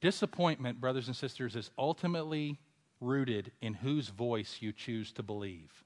Disappointment, 0.00 0.80
brothers 0.80 1.08
and 1.08 1.16
sisters, 1.16 1.56
is 1.56 1.70
ultimately 1.76 2.58
rooted 3.00 3.52
in 3.60 3.74
whose 3.74 4.08
voice 4.08 4.58
you 4.60 4.72
choose 4.72 5.12
to 5.12 5.22
believe. 5.22 5.84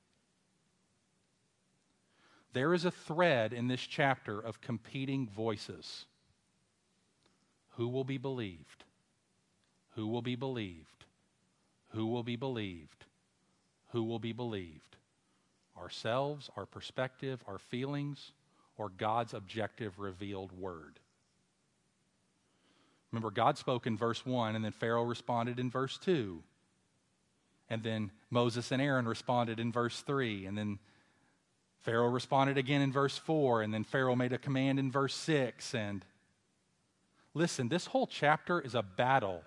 There 2.53 2.75
is 2.75 2.85
a 2.85 2.91
thread 2.91 3.53
in 3.53 3.69
this 3.69 3.81
chapter 3.81 4.39
of 4.39 4.61
competing 4.61 5.27
voices. 5.27 6.05
Who 7.77 7.89
will 7.89 8.05
be 8.05 8.19
believed? 8.19 8.85
Who 9.95 10.07
will 10.09 10.23
be 10.23 10.37
believed? 10.37 11.05
Who 11.91 12.07
will 12.07 12.23
be 12.23 12.37
believed? 12.37 13.05
Who 13.91 14.05
will 14.05 14.19
be 14.19 14.33
believed? 14.33 14.97
Ourselves, 15.77 16.51
our 16.57 16.67
perspective, 16.67 17.43
our 17.47 17.59
feelings, 17.59 18.33
or 18.77 18.89
God's 18.89 19.35
objective 19.35 19.99
revealed 19.99 20.53
word? 20.53 20.99
Remember, 23.11 23.31
God 23.31 23.59
spoke 23.59 23.87
in 23.87 23.97
verse 23.97 24.25
1, 24.25 24.57
and 24.57 24.65
then 24.65 24.73
Pharaoh 24.73 25.03
responded 25.03 25.61
in 25.61 25.71
verse 25.71 25.99
2. 25.99 26.43
And 27.69 27.83
then 27.83 28.11
Moses 28.31 28.71
and 28.73 28.81
Aaron 28.81 29.07
responded 29.07 29.61
in 29.61 29.73
verse 29.73 30.01
3. 30.01 30.47
And 30.47 30.57
then 30.57 30.79
Pharaoh 31.83 32.09
responded 32.09 32.59
again 32.59 32.81
in 32.81 32.93
verse 32.93 33.19
4. 33.19 33.63
And 33.63 33.73
then 33.73 33.85
Pharaoh 33.85 34.17
made 34.17 34.33
a 34.33 34.39
command 34.39 34.79
in 34.79 34.91
verse 34.91 35.15
6. 35.15 35.75
And 35.75 36.05
listen, 37.35 37.69
this 37.69 37.87
whole 37.87 38.07
chapter 38.07 38.61
is 38.61 38.75
a 38.75 38.83
battle 38.83 39.43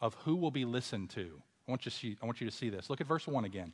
of 0.00 0.14
who 0.24 0.36
will 0.36 0.50
be 0.50 0.64
listened 0.64 1.10
to. 1.10 1.42
I 1.66 1.70
want 1.70 1.84
you 1.84 1.90
to 1.90 1.96
see, 1.96 2.16
I 2.22 2.26
want 2.26 2.40
you 2.40 2.48
to 2.48 2.54
see 2.54 2.70
this. 2.70 2.88
Look 2.88 3.00
at 3.00 3.06
verse 3.06 3.26
1 3.26 3.44
again. 3.44 3.72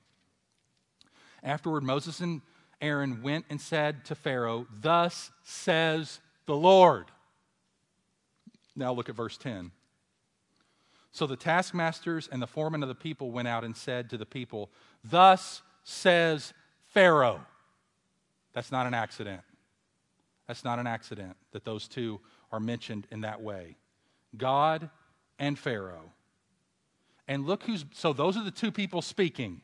Afterward, 1.42 1.82
Moses 1.82 2.20
and 2.20 2.40
Aaron 2.80 3.22
went 3.22 3.44
and 3.50 3.60
said 3.60 4.04
to 4.06 4.14
Pharaoh, 4.14 4.66
Thus 4.80 5.30
says 5.42 6.20
the 6.46 6.56
Lord. 6.56 7.06
Now 8.74 8.92
look 8.92 9.08
at 9.08 9.14
verse 9.14 9.36
10. 9.36 9.70
So 11.12 11.26
the 11.28 11.36
taskmasters 11.36 12.28
and 12.32 12.42
the 12.42 12.46
foremen 12.46 12.82
of 12.82 12.88
the 12.88 12.94
people 12.94 13.30
went 13.30 13.46
out 13.46 13.62
and 13.62 13.76
said 13.76 14.10
to 14.10 14.18
the 14.18 14.26
people, 14.26 14.70
Thus 15.04 15.62
says 15.84 16.52
Pharaoh. 16.88 17.40
That's 18.52 18.72
not 18.72 18.86
an 18.86 18.94
accident. 18.94 19.42
That's 20.48 20.64
not 20.64 20.78
an 20.78 20.86
accident 20.86 21.36
that 21.52 21.64
those 21.64 21.86
two 21.86 22.20
are 22.50 22.60
mentioned 22.60 23.06
in 23.10 23.20
that 23.20 23.40
way. 23.40 23.76
God 24.36 24.90
and 25.38 25.58
Pharaoh. 25.58 26.12
And 27.26 27.46
look 27.46 27.64
who's, 27.64 27.84
so 27.92 28.12
those 28.12 28.36
are 28.36 28.44
the 28.44 28.50
two 28.50 28.70
people 28.70 29.02
speaking. 29.02 29.60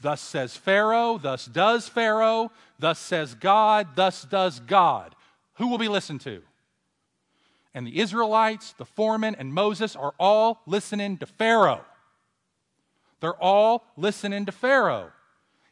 Thus 0.00 0.20
says 0.20 0.56
Pharaoh, 0.56 1.18
thus 1.18 1.46
does 1.46 1.88
Pharaoh, 1.88 2.50
thus 2.78 2.98
says 2.98 3.34
God, 3.34 3.88
thus 3.94 4.22
does 4.22 4.60
God. 4.60 5.14
Who 5.54 5.68
will 5.68 5.78
be 5.78 5.88
listened 5.88 6.20
to? 6.22 6.42
And 7.72 7.86
the 7.86 8.00
Israelites, 8.00 8.72
the 8.72 8.84
foreman, 8.84 9.34
and 9.34 9.52
Moses 9.52 9.96
are 9.96 10.14
all 10.18 10.60
listening 10.66 11.16
to 11.18 11.26
Pharaoh. 11.26 11.84
They're 13.20 13.42
all 13.42 13.84
listening 13.96 14.46
to 14.46 14.52
Pharaoh. 14.52 15.10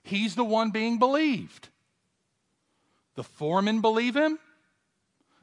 He's 0.03 0.35
the 0.35 0.45
one 0.45 0.71
being 0.71 0.99
believed. 0.99 1.69
The 3.15 3.23
foreman 3.23 3.83
believe 3.83 4.17
him, 4.17 4.39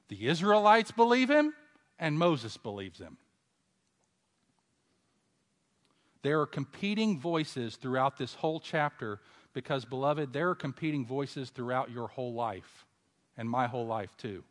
the 0.08 0.28
Israelites 0.28 0.92
believe 0.92 1.30
him, 1.30 1.54
and 2.00 2.18
Moses 2.18 2.58
believes 2.58 2.98
him. 2.98 3.18
There 6.22 6.42
are 6.42 6.48
competing 6.48 7.20
voices 7.20 7.76
throughout 7.76 8.18
this 8.18 8.34
whole 8.34 8.60
chapter 8.60 9.20
because, 9.54 9.86
beloved, 9.86 10.34
there 10.34 10.50
are 10.50 10.56
competing 10.56 11.06
voices 11.06 11.50
throughout 11.50 11.92
your 11.92 12.08
whole 12.08 12.34
life 12.34 12.86
and 13.38 13.50
my 13.50 13.68
whole 13.68 13.88
life 13.88 14.16
too. 14.18 14.44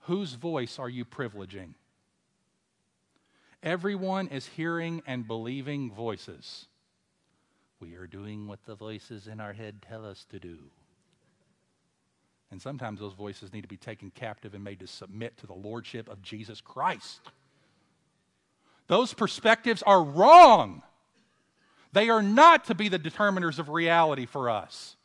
Whose 0.00 0.34
voice 0.34 0.78
are 0.78 0.88
you 0.88 1.04
privileging? 1.04 1.74
Everyone 3.62 4.28
is 4.28 4.46
hearing 4.46 5.02
and 5.06 5.26
believing 5.26 5.92
voices. 5.92 6.66
We 7.80 7.94
are 7.94 8.06
doing 8.06 8.46
what 8.46 8.64
the 8.64 8.74
voices 8.74 9.26
in 9.26 9.40
our 9.40 9.52
head 9.52 9.82
tell 9.82 10.04
us 10.04 10.24
to 10.30 10.40
do. 10.40 10.58
And 12.50 12.60
sometimes 12.62 13.00
those 13.00 13.12
voices 13.12 13.52
need 13.52 13.62
to 13.62 13.68
be 13.68 13.76
taken 13.76 14.10
captive 14.10 14.54
and 14.54 14.64
made 14.64 14.80
to 14.80 14.86
submit 14.86 15.36
to 15.38 15.46
the 15.46 15.54
lordship 15.54 16.08
of 16.08 16.22
Jesus 16.22 16.60
Christ. 16.60 17.20
Those 18.88 19.14
perspectives 19.14 19.82
are 19.84 20.02
wrong. 20.02 20.82
They 21.92 22.08
are 22.10 22.22
not 22.22 22.64
to 22.66 22.74
be 22.74 22.88
the 22.88 22.98
determiners 22.98 23.58
of 23.58 23.68
reality 23.68 24.26
for 24.26 24.50
us. 24.50 24.96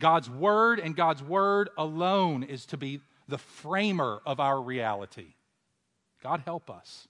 God's 0.00 0.30
Word 0.30 0.78
and 0.78 0.96
God's 0.96 1.22
Word 1.22 1.70
alone 1.76 2.42
is 2.42 2.66
to 2.66 2.76
be 2.76 3.00
the 3.28 3.38
framer 3.38 4.20
of 4.24 4.40
our 4.40 4.60
reality. 4.60 5.34
God 6.22 6.42
help 6.44 6.70
us. 6.70 7.08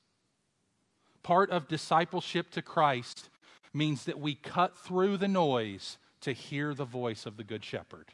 Part 1.22 1.50
of 1.50 1.68
discipleship 1.68 2.50
to 2.52 2.62
Christ 2.62 3.28
means 3.74 4.04
that 4.04 4.18
we 4.18 4.34
cut 4.34 4.76
through 4.76 5.16
the 5.16 5.28
noise 5.28 5.98
to 6.22 6.32
hear 6.32 6.72
the 6.72 6.84
voice 6.84 7.26
of 7.26 7.36
the 7.36 7.44
Good 7.44 7.64
Shepherd. 7.64 8.06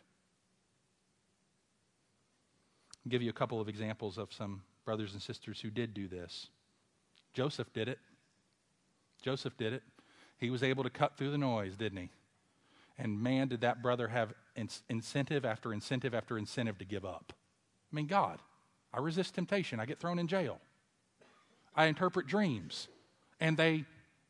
I'll 3.04 3.10
give 3.10 3.22
you 3.22 3.30
a 3.30 3.34
couple 3.34 3.60
of 3.60 3.68
examples 3.68 4.18
of 4.18 4.32
some 4.32 4.62
brothers 4.84 5.12
and 5.12 5.22
sisters 5.22 5.60
who 5.60 5.70
did 5.70 5.94
do 5.94 6.08
this. 6.08 6.48
Joseph 7.32 7.72
did 7.72 7.88
it. 7.88 7.98
Joseph 9.22 9.56
did 9.56 9.72
it. 9.72 9.82
He 10.38 10.50
was 10.50 10.62
able 10.62 10.82
to 10.84 10.90
cut 10.90 11.16
through 11.16 11.30
the 11.30 11.38
noise, 11.38 11.76
didn't 11.76 11.98
he? 11.98 12.10
And 12.98 13.22
man, 13.22 13.48
did 13.48 13.60
that 13.62 13.82
brother 13.82 14.08
have 14.08 14.34
incentive 14.88 15.44
after 15.44 15.72
incentive 15.72 16.14
after 16.14 16.36
incentive 16.36 16.78
to 16.78 16.84
give 16.84 17.04
up. 17.04 17.32
I 17.92 17.96
mean, 17.96 18.06
God, 18.06 18.38
I 18.92 19.00
resist 19.00 19.34
temptation. 19.34 19.80
I 19.80 19.86
get 19.86 19.98
thrown 19.98 20.18
in 20.18 20.26
jail. 20.28 20.58
I 21.74 21.86
interpret 21.86 22.26
dreams, 22.26 22.88
and 23.40 23.56
they 23.56 23.84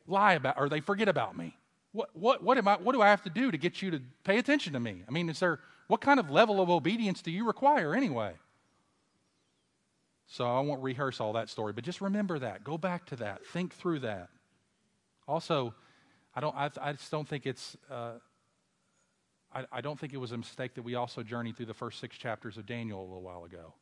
lie 0.06 0.34
about 0.34 0.58
or 0.58 0.68
they 0.68 0.80
forget 0.80 1.08
about 1.08 1.36
me. 1.36 1.56
What, 1.92 2.10
what, 2.14 2.42
what, 2.42 2.56
am 2.56 2.68
I, 2.68 2.76
what 2.76 2.92
do 2.92 3.02
I 3.02 3.08
have 3.08 3.22
to 3.22 3.30
do 3.30 3.50
to 3.50 3.58
get 3.58 3.82
you 3.82 3.90
to 3.90 4.00
pay 4.24 4.38
attention 4.38 4.72
to 4.72 4.80
me? 4.80 5.02
I 5.06 5.10
mean, 5.10 5.28
is 5.28 5.40
there, 5.40 5.58
what 5.88 6.00
kind 6.00 6.18
of 6.18 6.30
level 6.30 6.60
of 6.60 6.70
obedience 6.70 7.20
do 7.20 7.30
you 7.30 7.46
require 7.46 7.94
anyway? 7.94 8.32
So 10.32 10.46
I 10.46 10.60
won't 10.60 10.82
rehearse 10.82 11.20
all 11.20 11.34
that 11.34 11.50
story, 11.50 11.74
but 11.74 11.84
just 11.84 12.00
remember 12.00 12.38
that. 12.38 12.64
Go 12.64 12.78
back 12.78 13.04
to 13.08 13.16
that. 13.16 13.44
Think 13.44 13.74
through 13.74 13.98
that. 13.98 14.30
Also, 15.28 15.74
I 16.34 16.40
don't. 16.40 16.56
I, 16.56 16.70
I 16.80 16.92
just 16.92 17.10
don't 17.10 17.28
think 17.28 17.44
it's. 17.44 17.76
Uh, 17.90 18.12
I, 19.54 19.66
I 19.70 19.80
don't 19.82 20.00
think 20.00 20.14
it 20.14 20.16
was 20.16 20.32
a 20.32 20.38
mistake 20.38 20.72
that 20.76 20.84
we 20.84 20.94
also 20.94 21.22
journeyed 21.22 21.58
through 21.58 21.66
the 21.66 21.74
first 21.74 22.00
six 22.00 22.16
chapters 22.16 22.56
of 22.56 22.64
Daniel 22.64 22.98
a 22.98 23.04
little 23.04 23.20
while 23.20 23.44
ago. 23.44 23.74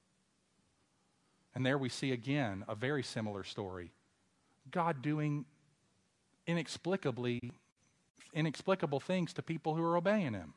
And 1.54 1.64
there 1.64 1.78
we 1.78 1.88
see 1.88 2.10
again 2.10 2.64
a 2.66 2.74
very 2.74 3.04
similar 3.04 3.44
story. 3.44 3.92
God 4.72 5.02
doing 5.02 5.44
inexplicably 6.48 7.52
inexplicable 8.34 8.98
things 8.98 9.32
to 9.34 9.42
people 9.42 9.76
who 9.76 9.84
are 9.84 9.96
obeying 9.96 10.34
him. 10.34 10.54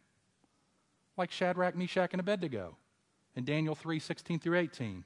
Like 1.18 1.30
Shadrach, 1.30 1.76
Meshach, 1.76 2.14
and 2.14 2.20
Abednego 2.20 2.78
in 3.36 3.46
Daniel 3.46 3.76
3 3.76 4.00
16 4.00 4.40
through 4.40 4.58
18. 4.58 5.06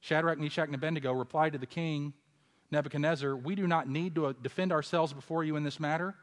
Shadrach, 0.00 0.38
Meshach, 0.38 0.66
and 0.66 0.74
Abednego 0.74 1.12
replied 1.12 1.52
to 1.52 1.58
the 1.58 1.66
king, 1.66 2.14
Nebuchadnezzar, 2.70 3.36
We 3.36 3.54
do 3.54 3.66
not 3.66 3.88
need 3.88 4.14
to 4.14 4.26
uh, 4.26 4.32
defend 4.40 4.72
ourselves 4.72 5.12
before 5.12 5.44
you 5.44 5.56
in 5.56 5.64
this 5.64 5.80
matter. 5.80 6.14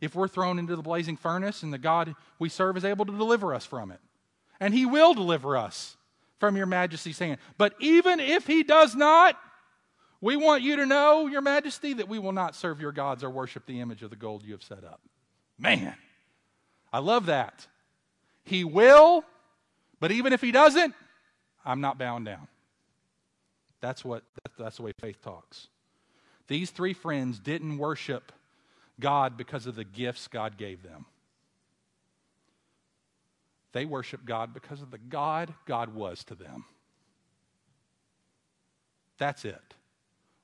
If 0.00 0.14
we're 0.14 0.28
thrown 0.28 0.58
into 0.58 0.74
the 0.74 0.82
blazing 0.82 1.16
furnace, 1.16 1.62
and 1.62 1.72
the 1.72 1.78
God 1.78 2.14
we 2.38 2.48
serve 2.48 2.76
is 2.76 2.84
able 2.84 3.04
to 3.04 3.12
deliver 3.12 3.54
us 3.54 3.64
from 3.64 3.92
it, 3.92 4.00
and 4.58 4.74
he 4.74 4.84
will 4.84 5.14
deliver 5.14 5.56
us 5.56 5.96
from 6.40 6.56
your 6.56 6.66
majesty's 6.66 7.18
hand. 7.18 7.38
But 7.56 7.74
even 7.78 8.18
if 8.18 8.46
he 8.48 8.64
does 8.64 8.96
not, 8.96 9.38
we 10.20 10.36
want 10.36 10.62
you 10.62 10.76
to 10.76 10.86
know, 10.86 11.28
your 11.28 11.40
majesty, 11.40 11.94
that 11.94 12.08
we 12.08 12.18
will 12.18 12.32
not 12.32 12.56
serve 12.56 12.80
your 12.80 12.90
gods 12.90 13.22
or 13.22 13.30
worship 13.30 13.66
the 13.66 13.80
image 13.80 14.02
of 14.02 14.10
the 14.10 14.16
gold 14.16 14.42
you 14.44 14.52
have 14.52 14.62
set 14.62 14.82
up. 14.82 15.00
Man, 15.58 15.94
I 16.92 16.98
love 16.98 17.26
that. 17.26 17.66
He 18.44 18.64
will, 18.64 19.24
but 20.00 20.10
even 20.10 20.32
if 20.32 20.40
he 20.40 20.50
doesn't, 20.50 20.94
I'm 21.64 21.80
not 21.80 21.96
bound 21.96 22.26
down. 22.26 22.48
That's 23.82 24.04
what 24.04 24.22
that's 24.56 24.76
the 24.76 24.82
way 24.82 24.92
faith 24.98 25.20
talks. 25.22 25.66
These 26.46 26.70
three 26.70 26.94
friends 26.94 27.38
didn't 27.38 27.76
worship 27.76 28.32
God 28.98 29.36
because 29.36 29.66
of 29.66 29.74
the 29.74 29.84
gifts 29.84 30.28
God 30.28 30.56
gave 30.56 30.82
them. 30.82 31.04
They 33.72 33.84
worshiped 33.84 34.24
God 34.24 34.54
because 34.54 34.80
of 34.82 34.90
the 34.90 34.98
God 34.98 35.52
God 35.66 35.94
was 35.94 36.22
to 36.24 36.34
them. 36.34 36.64
That's 39.18 39.44
it. 39.44 39.74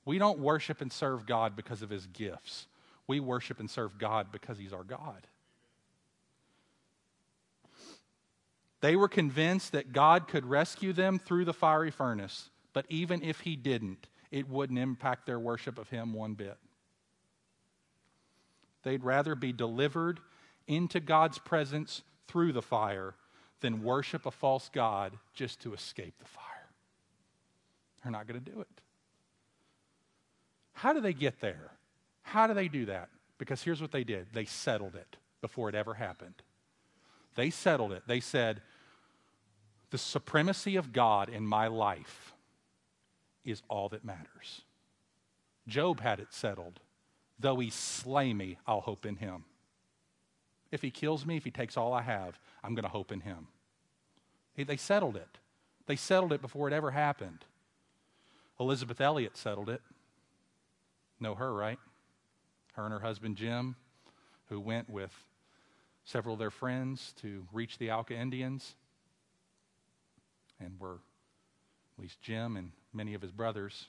We 0.05 0.19
don't 0.19 0.41
worship 0.41 0.81
and 0.81 0.93
serve 0.93 1.25
God 1.25 1.55
because 1.55 1.83
of 1.83 1.91
his 1.91 2.07
gifts. 2.07 2.67
We 3.07 3.21
worship 3.21 3.61
and 3.61 3.71
serve 3.71 3.99
God 3.99 4.33
because 4.33 4.59
he's 4.59 4.73
our 4.73 4.85
God. 4.85 5.27
They 8.81 8.97
were 8.97 9.09
convinced 9.09 9.73
that 9.73 9.93
God 9.93 10.29
could 10.29 10.47
rescue 10.47 10.93
them 10.93 11.19
through 11.19 11.45
the 11.45 11.53
fiery 11.53 11.91
furnace 11.91 12.51
but 12.79 12.87
even 12.91 13.25
if 13.25 13.41
he 13.41 13.57
didn't, 13.57 14.07
it 14.31 14.49
wouldn't 14.49 14.79
impact 14.79 15.27
their 15.27 15.41
worship 15.41 15.79
of 15.79 15.89
him 15.89 16.13
one 16.13 16.35
bit. 16.35 16.57
They'd 18.85 19.03
rather 19.03 19.35
be 19.35 19.53
delivered 19.53 20.21
into 20.69 21.01
God's 21.01 21.41
presence 21.41 22.03
through 22.29 22.53
the 22.53 22.63
fire 22.63 23.17
than 23.63 23.83
worship 23.83 24.27
a 24.27 24.31
false 24.31 24.71
God 24.73 25.19
just 25.35 25.61
to 25.63 25.75
escape 25.75 26.15
the 26.21 26.29
fire. 26.29 26.45
They're 28.01 28.13
not 28.13 28.29
going 28.29 28.41
to 28.41 28.49
do 28.49 28.61
it. 28.61 28.69
How 30.75 30.93
do 30.93 31.01
they 31.01 31.15
get 31.15 31.41
there? 31.41 31.73
How 32.23 32.47
do 32.47 32.55
they 32.55 32.69
do 32.69 32.87
that? 32.87 33.09
Because 33.39 33.61
here's 33.61 33.83
what 33.83 33.91
they 33.91 34.05
did 34.05 34.29
they 34.33 34.45
settled 34.45 34.95
it 34.95 35.17
before 35.41 35.69
it 35.69 35.75
ever 35.75 35.95
happened. 35.95 36.45
They 37.35 37.51
settled 37.51 37.91
it. 37.91 38.05
They 38.07 38.21
said, 38.21 38.63
The 39.91 39.99
supremacy 39.99 40.77
of 40.77 40.93
God 40.93 41.29
in 41.29 41.45
my 41.45 41.67
life 41.67 42.35
is 43.51 43.63
all 43.69 43.89
that 43.91 44.05
matters. 44.05 44.63
Job 45.67 46.01
had 46.01 46.21
it 46.21 46.33
settled. 46.33 46.81
Though 47.39 47.57
he 47.57 47.71
slay 47.71 48.35
me, 48.35 48.59
I'll 48.67 48.81
hope 48.81 49.07
in 49.07 49.17
him. 49.17 49.45
If 50.71 50.83
he 50.83 50.91
kills 50.91 51.25
me, 51.25 51.37
if 51.37 51.45
he 51.45 51.51
takes 51.51 51.77
all 51.77 51.93
I 51.93 52.03
have, 52.03 52.39
I'm 52.63 52.75
going 52.75 52.85
to 52.85 52.89
hope 52.89 53.13
in 53.13 53.21
him. 53.21 53.49
They 54.57 54.77
settled 54.77 55.17
it. 55.17 55.39
They 55.87 55.97
settled 55.97 56.33
it 56.33 56.43
before 56.43 56.67
it 56.67 56.75
ever 56.75 56.91
happened. 56.91 57.45
Elisabeth 58.59 59.01
Elliot 59.01 59.37
settled 59.37 59.69
it. 59.69 59.81
Know 61.21 61.37
her, 61.37 61.55
right? 61.55 61.79
Her 62.73 62.85
and 62.85 62.93
her 62.93 63.01
husband 63.01 63.37
Jim, 63.37 63.77
who 64.49 64.59
went 64.59 64.91
with 64.91 65.13
several 66.05 66.35
of 66.35 66.39
their 66.39 66.51
friends 66.51 67.15
to 67.21 67.47
reach 67.53 67.79
the 67.79 67.93
Auca 67.93 68.15
Indians 68.15 68.75
and 70.61 70.79
were, 70.81 70.99
at 71.97 72.03
least 72.03 72.21
Jim 72.21 72.57
and 72.57 72.73
many 72.93 73.15
of 73.15 73.23
his 73.23 73.33
brothers, 73.33 73.87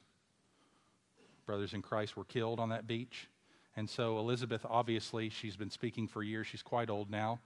brothers 1.46 1.74
in 1.74 1.82
Christ, 1.82 2.16
were 2.18 2.26
killed 2.26 2.60
on 2.60 2.70
that 2.70 2.88
beach. 2.88 3.28
And 3.76 3.90
so 3.90 4.20
Elisabeth, 4.20 4.66
obviously, 4.70 5.30
she's 5.30 5.56
been 5.56 5.70
speaking 5.70 6.08
for 6.08 6.22
years. 6.24 6.48
She's 6.48 6.62
quite 6.62 6.90
old 6.90 7.10
now, 7.10 7.40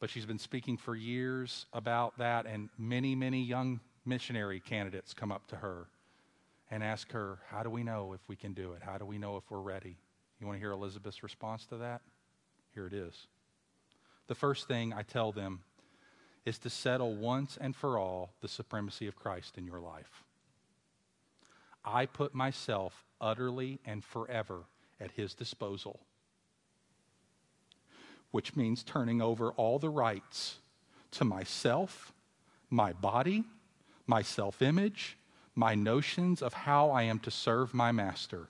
but 0.00 0.10
she's 0.10 0.26
been 0.26 0.38
speaking 0.38 0.76
for 0.76 0.94
years 0.94 1.66
about 1.72 2.18
that. 2.18 2.46
And 2.46 2.68
many, 2.78 3.14
many 3.14 3.42
young 3.42 3.80
missionary 4.04 4.60
candidates 4.60 5.14
come 5.14 5.32
up 5.32 5.46
to 5.48 5.56
her 5.56 5.86
and 6.70 6.82
ask 6.82 7.10
her, 7.12 7.38
How 7.48 7.62
do 7.62 7.70
we 7.70 7.82
know 7.82 8.12
if 8.12 8.20
we 8.28 8.36
can 8.36 8.52
do 8.52 8.72
it? 8.72 8.82
How 8.82 8.98
do 8.98 9.04
we 9.04 9.18
know 9.18 9.36
if 9.36 9.44
we're 9.50 9.60
ready? 9.60 9.96
You 10.40 10.46
want 10.46 10.56
to 10.56 10.60
hear 10.60 10.72
Elisabeth's 10.72 11.22
response 11.22 11.66
to 11.66 11.78
that? 11.78 12.02
Here 12.74 12.86
it 12.86 12.92
is. 12.92 13.26
The 14.28 14.34
first 14.34 14.68
thing 14.68 14.92
I 14.92 15.02
tell 15.02 15.32
them 15.32 15.60
is 16.44 16.58
to 16.60 16.70
settle 16.70 17.14
once 17.14 17.58
and 17.60 17.74
for 17.74 17.98
all 17.98 18.34
the 18.40 18.48
supremacy 18.48 19.06
of 19.06 19.16
Christ 19.16 19.58
in 19.58 19.66
your 19.66 19.80
life. 19.80 20.24
I 21.90 22.06
put 22.06 22.34
myself 22.34 23.06
utterly 23.20 23.80
and 23.86 24.04
forever 24.04 24.64
at 25.00 25.12
his 25.12 25.34
disposal, 25.34 26.00
which 28.30 28.54
means 28.54 28.82
turning 28.82 29.22
over 29.22 29.52
all 29.52 29.78
the 29.78 29.88
rights 29.88 30.58
to 31.12 31.24
myself, 31.24 32.12
my 32.68 32.92
body, 32.92 33.44
my 34.06 34.20
self 34.20 34.60
image, 34.60 35.16
my 35.54 35.74
notions 35.74 36.42
of 36.42 36.52
how 36.52 36.90
I 36.90 37.04
am 37.04 37.18
to 37.20 37.30
serve 37.30 37.72
my 37.72 37.90
master. 37.90 38.48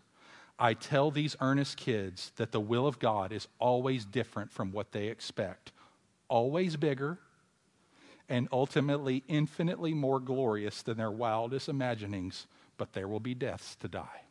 I 0.58 0.74
tell 0.74 1.12
these 1.12 1.36
earnest 1.40 1.76
kids 1.76 2.32
that 2.36 2.50
the 2.50 2.60
will 2.60 2.86
of 2.86 2.98
God 2.98 3.32
is 3.32 3.46
always 3.60 4.04
different 4.04 4.50
from 4.50 4.72
what 4.72 4.90
they 4.90 5.06
expect, 5.06 5.70
always 6.26 6.76
bigger, 6.76 7.20
and 8.28 8.48
ultimately 8.50 9.22
infinitely 9.28 9.94
more 9.94 10.18
glorious 10.18 10.82
than 10.82 10.98
their 10.98 11.12
wildest 11.12 11.68
imaginings 11.68 12.48
but 12.78 12.94
there 12.94 13.08
will 13.08 13.20
be 13.20 13.34
deaths 13.34 13.76
to 13.80 13.88
die. 13.88 14.22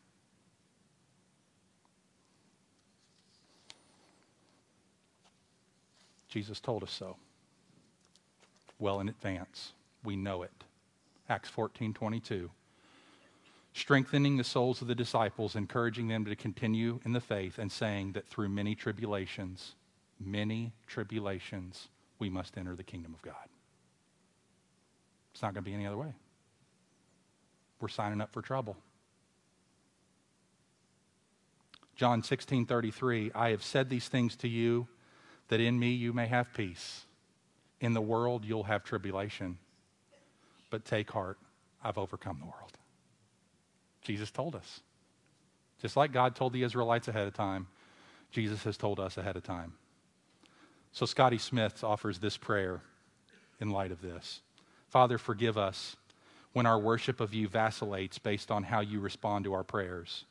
Jesus 6.30 6.60
told 6.60 6.84
us 6.84 6.92
so. 6.92 7.18
Well 8.80 9.00
in 9.00 9.10
advance. 9.10 9.74
We 10.04 10.16
know 10.16 10.44
it. 10.44 10.64
Acts 11.30 11.50
14 11.50 11.94
22. 11.94 12.50
Strengthening 13.74 14.38
the 14.38 14.44
souls 14.44 14.82
of 14.82 14.88
the 14.88 14.96
disciples, 14.96 15.56
encouraging 15.56 16.08
them 16.08 16.26
to 16.26 16.36
continue 16.36 17.00
in 17.06 17.14
the 17.14 17.22
faith, 17.22 17.60
and 17.60 17.72
saying 17.72 18.14
that 18.14 18.28
through 18.28 18.50
many 18.50 18.74
tribulations, 18.74 19.76
many 20.20 20.74
tribulations, 20.88 21.88
we 22.18 22.30
must 22.30 22.58
enter 22.58 22.76
the 22.76 22.84
kingdom 22.84 23.14
of 23.14 23.22
God. 23.22 23.36
It's 25.32 25.44
not 25.44 25.54
going 25.54 25.64
to 25.64 25.70
be 25.70 25.76
any 25.76 25.86
other 25.86 25.98
way. 25.98 26.14
We're 27.80 27.88
signing 27.88 28.22
up 28.22 28.32
for 28.32 28.42
trouble. 28.42 28.78
John 31.96 32.24
16 32.24 32.66
33, 32.66 33.32
I 33.34 33.50
have 33.50 33.64
said 33.64 33.90
these 33.90 34.08
things 34.08 34.36
to 34.38 34.48
you 34.48 34.88
that 35.48 35.60
in 35.60 35.80
me 35.80 35.92
you 35.92 36.14
may 36.14 36.28
have 36.28 36.54
peace. 36.54 37.06
In 37.80 37.94
the 37.94 38.02
world 38.02 38.46
you'll 38.46 38.64
have 38.64 38.84
tribulation, 38.84 39.58
but 40.70 40.86
take 40.86 41.12
heart, 41.12 41.38
I've 41.84 41.98
overcome 41.98 42.38
the 42.40 42.46
world. 42.46 42.78
Jesus 44.02 44.32
told 44.32 44.56
us. 44.56 44.82
Just 45.82 45.96
like 45.96 46.12
God 46.12 46.36
told 46.36 46.54
the 46.54 46.64
Israelites 46.64 47.08
ahead 47.08 47.28
of 47.28 47.34
time, 47.34 47.68
Jesus 48.32 48.64
has 48.64 48.78
told 48.78 49.00
us 49.00 49.18
ahead 49.18 49.36
of 49.36 49.44
time. 49.44 49.74
So 50.92 51.06
Scotty 51.06 51.38
Smith 51.38 51.84
offers 51.84 52.20
this 52.20 52.38
prayer 52.38 52.82
in 53.60 53.70
light 53.70 53.92
of 53.92 54.02
this 54.02 54.42
Father, 54.90 55.18
forgive 55.18 55.58
us 55.58 55.96
when 56.54 56.66
our 56.66 56.80
worship 56.80 57.20
of 57.20 57.34
you 57.34 57.48
vacillates 57.48 58.18
based 58.18 58.52
on 58.52 58.64
how 58.64 58.80
you 58.80 59.00
respond 59.00 59.46
to 59.46 59.54
our 59.54 59.64
prayers. 59.64 60.26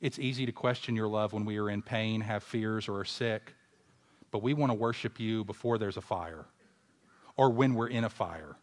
It's 0.00 0.18
easy 0.18 0.46
to 0.46 0.52
question 0.52 0.96
your 0.96 1.08
love 1.08 1.32
when 1.32 1.44
we 1.44 1.58
are 1.58 1.70
in 1.70 1.82
pain, 1.82 2.20
have 2.22 2.42
fears, 2.42 2.88
or 2.88 2.98
are 3.00 3.04
sick, 3.04 3.54
but 4.30 4.42
we 4.42 4.54
want 4.54 4.70
to 4.70 4.74
worship 4.74 5.20
you 5.20 5.44
before 5.44 5.78
there's 5.78 5.96
a 5.96 6.02
fire 6.02 6.46
or 7.36 7.50
when 7.50 7.74
we're 7.74 7.88
in 7.88 8.04
a 8.04 8.08
fire. 8.08 8.56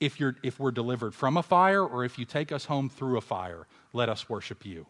If, 0.00 0.20
you're, 0.20 0.36
if 0.42 0.60
we're 0.60 0.70
delivered 0.70 1.14
from 1.14 1.36
a 1.36 1.42
fire 1.42 1.84
or 1.84 2.04
if 2.04 2.18
you 2.18 2.24
take 2.24 2.52
us 2.52 2.66
home 2.66 2.88
through 2.88 3.16
a 3.16 3.20
fire, 3.20 3.66
let 3.92 4.08
us 4.08 4.28
worship 4.28 4.64
you. 4.64 4.86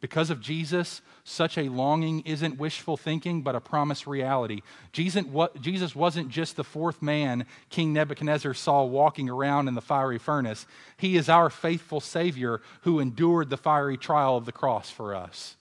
Because 0.00 0.30
of 0.30 0.40
Jesus, 0.40 1.02
such 1.24 1.58
a 1.58 1.68
longing 1.68 2.20
isn't 2.20 2.58
wishful 2.58 2.96
thinking, 2.96 3.42
but 3.42 3.54
a 3.54 3.60
promised 3.60 4.06
reality. 4.06 4.62
Jesus, 4.92 5.94
wasn't 5.94 6.30
just 6.30 6.56
the 6.56 6.64
fourth 6.64 7.02
man 7.02 7.44
King 7.68 7.92
Nebuchadnezzar 7.92 8.54
saw 8.54 8.82
walking 8.84 9.28
around 9.28 9.68
in 9.68 9.74
the 9.74 9.82
fiery 9.82 10.18
furnace. 10.18 10.66
He 10.96 11.16
is 11.16 11.28
our 11.28 11.50
faithful 11.50 12.00
Savior 12.00 12.62
who 12.82 12.98
endured 12.98 13.50
the 13.50 13.58
fiery 13.58 13.98
trial 13.98 14.38
of 14.38 14.46
the 14.46 14.52
cross 14.52 14.90
for 14.90 15.14
us. 15.14 15.56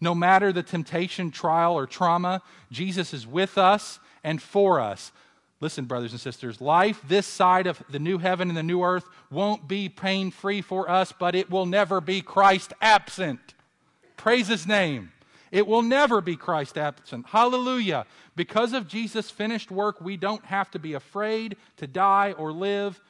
No 0.00 0.14
matter 0.14 0.50
the 0.50 0.62
temptation, 0.62 1.30
trial, 1.30 1.74
or 1.74 1.86
trauma, 1.86 2.40
Jesus 2.72 3.12
is 3.12 3.26
with 3.26 3.58
us 3.58 3.98
and 4.22 4.40
for 4.40 4.80
us. 4.80 5.12
Listen, 5.60 5.84
brothers 5.84 6.12
and 6.12 6.20
sisters, 6.20 6.60
life 6.60 7.00
this 7.06 7.26
side 7.26 7.66
of 7.66 7.82
the 7.88 7.98
new 7.98 8.18
heaven 8.18 8.48
and 8.48 8.56
the 8.56 8.62
new 8.62 8.82
earth 8.82 9.04
won't 9.30 9.68
be 9.68 9.88
pain 9.88 10.30
free 10.30 10.62
for 10.62 10.90
us, 10.90 11.12
but 11.12 11.34
it 11.34 11.50
will 11.50 11.66
never 11.66 12.00
be 12.00 12.22
Christ 12.22 12.72
absent. 12.80 13.40
Praise 14.16 14.48
his 14.48 14.66
name. 14.66 15.12
It 15.54 15.66
will 15.66 15.82
never 15.82 16.20
be 16.20 16.34
Christ 16.34 16.76
absent. 16.76 17.26
Hallelujah. 17.28 18.06
Because 18.34 18.72
of 18.72 18.88
Jesus' 18.88 19.30
finished 19.30 19.70
work, 19.70 20.00
we 20.00 20.16
don't 20.16 20.44
have 20.46 20.70
to 20.72 20.80
be 20.80 20.94
afraid 20.94 21.56
to 21.76 21.86
die 21.86 22.32
or 22.32 22.52
live. 22.52 23.00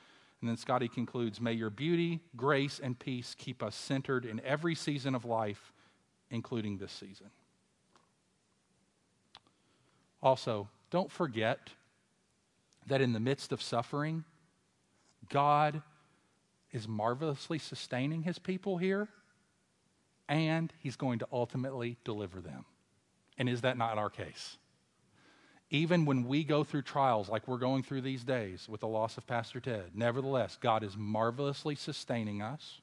And 0.41 0.51
then 0.51 0.59
Scotty 0.59 0.89
concludes 0.89 1.41
May 1.41 1.55
your 1.55 1.71
beauty, 1.71 2.21
grace, 2.37 2.79
and 2.83 2.99
peace 2.99 3.35
keep 3.39 3.63
us 3.63 3.75
centered 3.75 4.27
in 4.27 4.43
every 4.45 4.75
season 4.75 5.15
of 5.15 5.25
life, 5.25 5.73
including 6.31 6.77
this 6.77 6.93
season. 6.93 7.31
Also, 10.23 10.69
don't 10.91 11.11
forget 11.11 11.71
that 12.87 13.01
in 13.01 13.15
the 13.15 13.21
midst 13.21 13.53
of 13.53 13.63
suffering, 13.63 14.25
God 15.31 15.81
is 16.73 16.87
marvelously 16.87 17.59
sustaining 17.59 18.23
his 18.23 18.39
people 18.39 18.77
here 18.77 19.09
and 20.29 20.72
he's 20.79 20.97
going 20.97 21.18
to 21.18 21.29
ultimately 21.33 21.97
deliver 22.05 22.41
them. 22.41 22.64
And 23.39 23.49
is 23.49 23.62
that 23.62 23.77
not 23.77 23.99
our 23.99 24.11
case? 24.11 24.57
Even 25.70 26.05
when 26.05 26.25
we 26.25 26.45
go 26.45 26.62
through 26.62 26.83
trials 26.83 27.29
like 27.29 27.49
we're 27.49 27.59
going 27.59 27.83
through 27.83 28.03
these 28.03 28.22
days 28.22 28.68
with 28.68 28.81
the 28.81 28.87
loss 28.87 29.16
of 29.16 29.27
Pastor 29.27 29.61
Ted, 29.61 29.91
nevertheless, 29.95 30.57
God 30.61 30.85
is 30.85 30.97
marvelously 30.97 31.75
sustaining 31.75 32.43
us. 32.43 32.81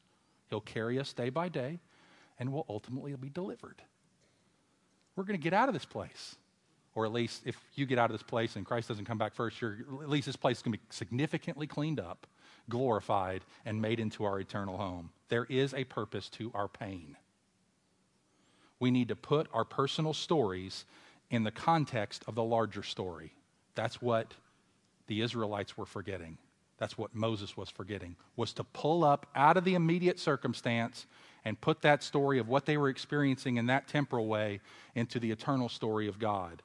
He'll 0.49 0.59
carry 0.59 0.99
us 0.99 1.13
day 1.13 1.29
by 1.29 1.47
day, 1.47 1.79
and 2.37 2.51
we'll 2.51 2.65
ultimately 2.67 3.15
be 3.15 3.29
delivered. 3.29 3.81
We're 5.15 5.23
going 5.23 5.39
to 5.39 5.43
get 5.43 5.53
out 5.53 5.69
of 5.69 5.73
this 5.73 5.85
place. 5.85 6.35
Or 6.93 7.05
at 7.05 7.13
least 7.13 7.43
if 7.45 7.55
you 7.75 7.85
get 7.85 7.97
out 7.97 8.11
of 8.11 8.17
this 8.17 8.23
place 8.23 8.57
and 8.57 8.65
Christ 8.65 8.89
doesn't 8.89 9.05
come 9.05 9.17
back 9.17 9.33
first, 9.33 9.63
at 9.63 10.09
least 10.09 10.25
this 10.25 10.35
place 10.35 10.57
is 10.57 10.63
going 10.63 10.73
to 10.73 10.77
be 10.77 10.83
significantly 10.89 11.65
cleaned 11.65 12.01
up, 12.01 12.27
glorified, 12.69 13.43
and 13.65 13.81
made 13.81 14.01
into 14.01 14.25
our 14.25 14.41
eternal 14.41 14.75
home. 14.75 15.11
There 15.29 15.45
is 15.45 15.73
a 15.73 15.85
purpose 15.85 16.27
to 16.31 16.51
our 16.53 16.67
pain 16.67 17.15
we 18.81 18.91
need 18.91 19.07
to 19.07 19.15
put 19.15 19.47
our 19.53 19.63
personal 19.63 20.13
stories 20.13 20.85
in 21.29 21.43
the 21.45 21.51
context 21.51 22.23
of 22.27 22.35
the 22.35 22.43
larger 22.43 22.83
story. 22.83 23.31
That's 23.75 24.01
what 24.01 24.33
the 25.07 25.21
Israelites 25.21 25.77
were 25.77 25.85
forgetting. 25.85 26.37
That's 26.77 26.97
what 26.97 27.13
Moses 27.15 27.55
was 27.55 27.69
forgetting, 27.69 28.15
was 28.35 28.53
to 28.53 28.63
pull 28.63 29.03
up 29.03 29.27
out 29.35 29.55
of 29.55 29.63
the 29.63 29.75
immediate 29.75 30.19
circumstance 30.19 31.05
and 31.45 31.61
put 31.61 31.83
that 31.83 32.01
story 32.01 32.39
of 32.39 32.49
what 32.49 32.65
they 32.65 32.75
were 32.75 32.89
experiencing 32.89 33.57
in 33.57 33.67
that 33.67 33.87
temporal 33.87 34.25
way 34.25 34.59
into 34.95 35.19
the 35.19 35.31
eternal 35.31 35.69
story 35.69 36.07
of 36.07 36.17
God. 36.17 36.63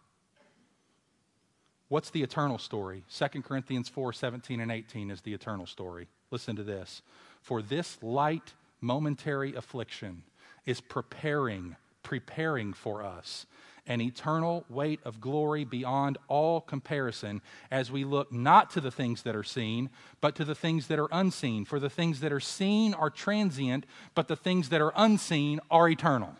What's 1.88 2.10
the 2.10 2.22
eternal 2.22 2.58
story? 2.58 3.04
2 3.14 3.42
Corinthians 3.42 3.90
4 3.90 4.14
17 4.14 4.60
and 4.60 4.72
18 4.72 5.10
is 5.10 5.20
the 5.20 5.34
eternal 5.34 5.66
story. 5.66 6.08
Listen 6.30 6.56
to 6.56 6.64
this. 6.64 7.02
For 7.42 7.60
this 7.60 7.98
light, 8.02 8.54
momentary 8.80 9.54
affliction 9.54 10.22
is 10.64 10.80
preparing 10.80 11.76
preparing 12.06 12.72
for 12.72 13.02
us 13.02 13.46
an 13.88 14.00
eternal 14.00 14.64
weight 14.68 15.00
of 15.04 15.20
glory 15.20 15.64
beyond 15.64 16.16
all 16.28 16.60
comparison 16.60 17.42
as 17.68 17.90
we 17.90 18.04
look 18.04 18.30
not 18.32 18.70
to 18.70 18.80
the 18.80 18.92
things 18.92 19.22
that 19.22 19.34
are 19.34 19.42
seen, 19.42 19.90
but 20.20 20.36
to 20.36 20.44
the 20.44 20.54
things 20.54 20.86
that 20.86 21.00
are 21.00 21.08
unseen. 21.10 21.64
For 21.64 21.80
the 21.80 21.90
things 21.90 22.20
that 22.20 22.32
are 22.32 22.38
seen 22.38 22.94
are 22.94 23.10
transient, 23.10 23.86
but 24.14 24.28
the 24.28 24.36
things 24.36 24.68
that 24.68 24.80
are 24.80 24.92
unseen 24.94 25.58
are 25.68 25.88
eternal. 25.88 26.36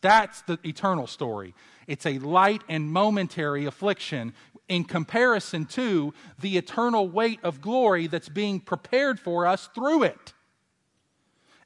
That's 0.00 0.40
the 0.42 0.58
eternal 0.64 1.06
story. 1.06 1.54
It's 1.86 2.06
a 2.06 2.18
light 2.18 2.62
and 2.66 2.90
momentary 2.90 3.66
affliction 3.66 4.32
in 4.66 4.84
comparison 4.84 5.66
to 5.66 6.14
the 6.40 6.56
eternal 6.56 7.06
weight 7.06 7.40
of 7.42 7.60
glory 7.60 8.06
that's 8.06 8.30
being 8.30 8.60
prepared 8.60 9.20
for 9.20 9.46
us 9.46 9.68
through 9.74 10.04
it. 10.04 10.32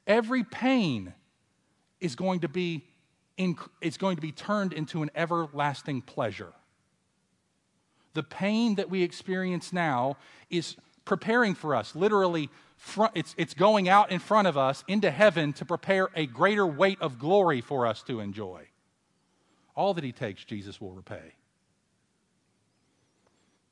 Every 0.05 0.43
pain 0.43 1.13
is 2.01 2.15
going 2.17 2.41
to 2.41 2.49
be 2.49 2.83
it's 3.37 3.97
going 3.97 4.15
to 4.15 4.21
be 4.21 4.31
turned 4.31 4.73
into 4.73 5.03
an 5.03 5.11
everlasting 5.15 6.01
pleasure. 6.01 6.53
The 8.13 8.23
pain 8.23 8.75
that 8.75 8.89
we 8.89 9.03
experience 9.03 9.71
now 9.71 10.17
is 10.49 10.75
preparing 11.05 11.55
for 11.55 11.75
us, 11.75 11.95
literally, 11.95 12.49
it's, 13.15 13.33
it's 13.37 13.53
going 13.53 13.87
out 13.87 14.11
in 14.11 14.19
front 14.19 14.47
of 14.47 14.57
us 14.57 14.83
into 14.87 15.09
heaven 15.11 15.53
to 15.53 15.65
prepare 15.65 16.09
a 16.15 16.25
greater 16.25 16.67
weight 16.67 16.99
of 17.01 17.19
glory 17.19 17.61
for 17.61 17.85
us 17.87 18.03
to 18.03 18.19
enjoy. 18.19 18.67
All 19.75 19.93
that 19.93 20.03
He 20.03 20.11
takes, 20.11 20.43
Jesus 20.43 20.81
will 20.81 20.91
repay. 20.91 21.35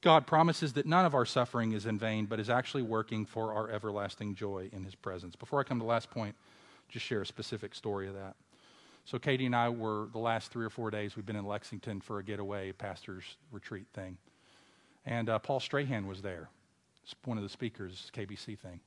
God 0.01 0.25
promises 0.25 0.73
that 0.73 0.85
none 0.85 1.05
of 1.05 1.13
our 1.13 1.25
suffering 1.25 1.73
is 1.73 1.85
in 1.85 1.99
vain, 1.99 2.25
but 2.25 2.39
is 2.39 2.49
actually 2.49 2.83
working 2.83 3.25
for 3.25 3.53
our 3.53 3.69
everlasting 3.69 4.33
joy 4.35 4.69
in 4.71 4.85
His 4.85 4.95
presence. 4.95 5.35
Before 5.35 5.59
I 5.59 5.63
come 5.63 5.79
to 5.79 5.83
the 5.83 5.89
last 5.89 6.09
point, 6.09 6.35
just 6.87 7.05
share 7.05 7.21
a 7.21 7.25
specific 7.25 7.75
story 7.75 8.07
of 8.07 8.13
that. 8.13 8.35
So 9.09 9.17
Katie 9.17 9.47
and 9.47 9.55
I 9.55 9.69
were 9.69 10.07
the 10.11 10.19
last 10.19 10.51
three 10.51 10.63
or 10.63 10.69
four 10.69 10.91
days 10.91 11.15
we've 11.15 11.25
been 11.25 11.35
in 11.35 11.47
Lexington 11.47 11.99
for 11.99 12.19
a 12.19 12.23
getaway 12.23 12.71
pastor's 12.71 13.23
retreat 13.51 13.87
thing, 13.91 14.19
and 15.03 15.31
uh, 15.31 15.39
Paul 15.39 15.59
Strahan 15.59 16.05
was 16.05 16.21
there, 16.21 16.47
one 17.25 17.35
of 17.35 17.41
the 17.41 17.49
speakers, 17.49 18.11
KBC 18.15 18.59
thing, 18.59 18.79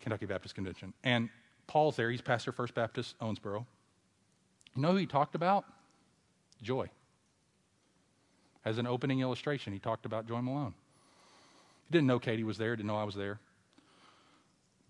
Kentucky 0.00 0.26
Baptist 0.26 0.56
Convention, 0.56 0.92
and 1.04 1.28
Paul's 1.68 1.94
there. 1.94 2.10
He's 2.10 2.20
pastor 2.20 2.50
First 2.50 2.74
Baptist 2.74 3.16
Owensboro. 3.20 3.64
You 4.74 4.82
know 4.82 4.90
who 4.90 4.96
he 4.96 5.06
talked 5.06 5.36
about? 5.36 5.64
Joy. 6.60 6.90
As 8.64 8.78
an 8.78 8.88
opening 8.88 9.20
illustration, 9.20 9.72
he 9.72 9.78
talked 9.78 10.04
about 10.04 10.26
Joy 10.26 10.40
Malone. 10.40 10.74
He 11.88 11.92
didn't 11.92 12.08
know 12.08 12.18
Katie 12.18 12.42
was 12.42 12.58
there, 12.58 12.74
didn't 12.74 12.88
know 12.88 12.96
I 12.96 13.04
was 13.04 13.14
there. 13.14 13.38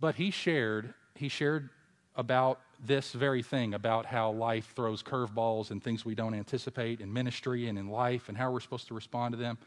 But 0.01 0.15
he 0.15 0.31
shared, 0.31 0.95
he 1.17 1.29
shared 1.29 1.69
about 2.17 2.61
this 2.85 3.13
very 3.13 3.43
thing 3.43 3.75
about 3.75 4.07
how 4.07 4.31
life 4.31 4.73
throws 4.75 5.03
curveballs 5.03 5.71
and 5.71 5.83
things 5.83 6.05
we 6.05 6.15
don't 6.15 6.35
anticipate 6.35 7.01
in 7.01 7.13
ministry 7.13 7.69
and 7.69 7.79
in 7.79 7.89
life 7.89 8.29
and 8.29 8.37
how 8.37 8.51
we're 8.51 8.61
supposed 8.61 8.89
to 8.89 8.95
respond 8.95 9.33
to 9.33 9.39
them. 9.39 9.59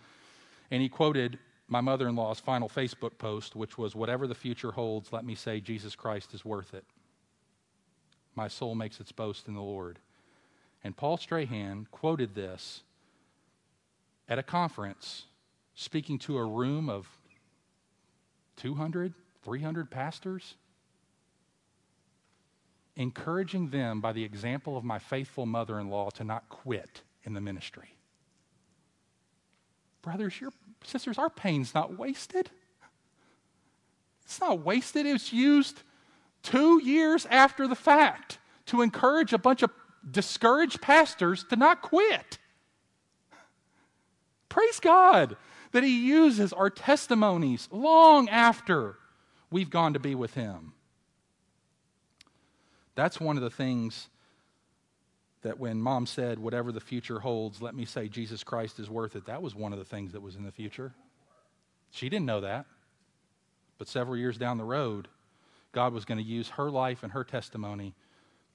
And 0.72 0.82
he 0.82 0.90
quoted 0.90 1.40
my 1.68 1.82
mother 1.82 2.08
in 2.08 2.16
law's 2.16 2.40
final 2.40 2.70
Facebook 2.70 3.18
post, 3.18 3.56
which 3.56 3.78
was 3.78 3.96
Whatever 3.96 4.28
the 4.28 4.36
future 4.36 4.72
holds, 4.72 5.12
let 5.12 5.26
me 5.26 5.36
say 5.36 5.60
Jesus 5.60 5.96
Christ 5.96 6.34
is 6.34 6.46
worth 6.46 6.74
it. 6.74 6.86
My 8.36 8.48
soul 8.48 8.76
makes 8.76 9.00
its 9.00 9.12
boast 9.12 9.48
in 9.48 9.54
the 9.54 9.62
Lord. 9.62 10.00
And 10.84 10.96
Paul 10.96 11.18
Strahan 11.18 11.88
quoted 11.92 12.36
this 12.36 12.84
at 14.30 14.40
a 14.40 14.44
conference 14.44 15.26
speaking 15.76 16.20
to 16.20 16.38
a 16.38 16.46
room 16.46 16.90
of 16.90 17.08
200, 18.58 19.14
300 19.44 19.90
pastors, 19.90 20.56
encouraging 22.98 23.70
them 23.70 24.02
by 24.02 24.12
the 24.12 24.24
example 24.24 24.76
of 24.76 24.84
my 24.84 25.00
faithful 25.00 25.46
mother 25.46 25.80
in 25.80 25.88
law 25.90 26.10
to 26.10 26.24
not 26.24 26.50
quit 26.50 27.04
in 27.24 27.34
the 27.34 27.40
ministry. 27.42 27.96
Brothers, 30.02 30.42
your 30.42 30.52
sisters, 30.84 31.18
our 31.18 31.30
pain's 31.30 31.76
not 31.76 31.98
wasted. 31.98 32.50
It's 34.26 34.42
not 34.42 34.60
wasted. 34.60 35.06
It 35.06 35.14
was 35.14 35.32
used 35.32 35.84
two 36.42 36.82
years 36.84 37.28
after 37.28 37.68
the 37.68 37.76
fact 37.76 38.40
to 38.66 38.82
encourage 38.82 39.32
a 39.32 39.38
bunch 39.38 39.62
of 39.62 39.72
discouraged 40.10 40.82
pastors 40.82 41.46
to 41.50 41.56
not 41.56 41.82
quit. 41.82 42.40
Praise 44.50 44.80
God 44.80 45.38
that 45.72 45.84
He 45.84 46.08
uses 46.08 46.52
our 46.52 46.70
testimonies 46.70 47.68
long 47.72 48.28
after 48.30 48.96
we've 49.52 49.70
gone 49.70 49.94
to 49.94 50.00
be 50.00 50.16
with 50.16 50.34
Him. 50.34 50.74
That's 52.98 53.20
one 53.20 53.38
of 53.38 53.44
the 53.44 53.52
things 53.52 54.10
that 55.44 55.60
when 55.60 55.80
mom 55.80 56.08
said, 56.08 56.40
Whatever 56.40 56.72
the 56.72 56.82
future 56.82 57.20
holds, 57.20 57.62
let 57.62 57.76
me 57.76 57.86
say 57.86 58.08
Jesus 58.08 58.44
Christ 58.44 58.80
is 58.80 58.90
worth 58.90 59.16
it, 59.16 59.28
that 59.28 59.44
was 59.44 59.54
one 59.54 59.72
of 59.72 59.78
the 59.78 59.86
things 59.86 60.14
that 60.14 60.22
was 60.22 60.36
in 60.36 60.44
the 60.44 60.52
future. 60.52 60.94
She 61.92 62.10
didn't 62.10 62.26
know 62.26 62.42
that. 62.42 62.66
But 63.78 63.88
several 63.88 64.18
years 64.18 64.40
down 64.40 64.58
the 64.58 64.64
road, 64.64 65.10
God 65.74 65.94
was 65.94 66.06
going 66.06 66.18
to 66.18 66.24
use 66.24 66.50
her 66.50 66.72
life 66.72 67.04
and 67.04 67.12
her 67.12 67.24
testimony 67.24 67.94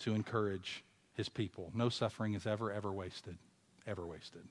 to 0.01 0.12
encourage 0.12 0.82
his 1.14 1.28
people. 1.28 1.70
No 1.72 1.88
suffering 1.88 2.34
is 2.34 2.45
ever, 2.45 2.72
ever 2.72 2.90
wasted. 2.90 3.38
Ever 3.86 4.05
wasted. 4.05 4.43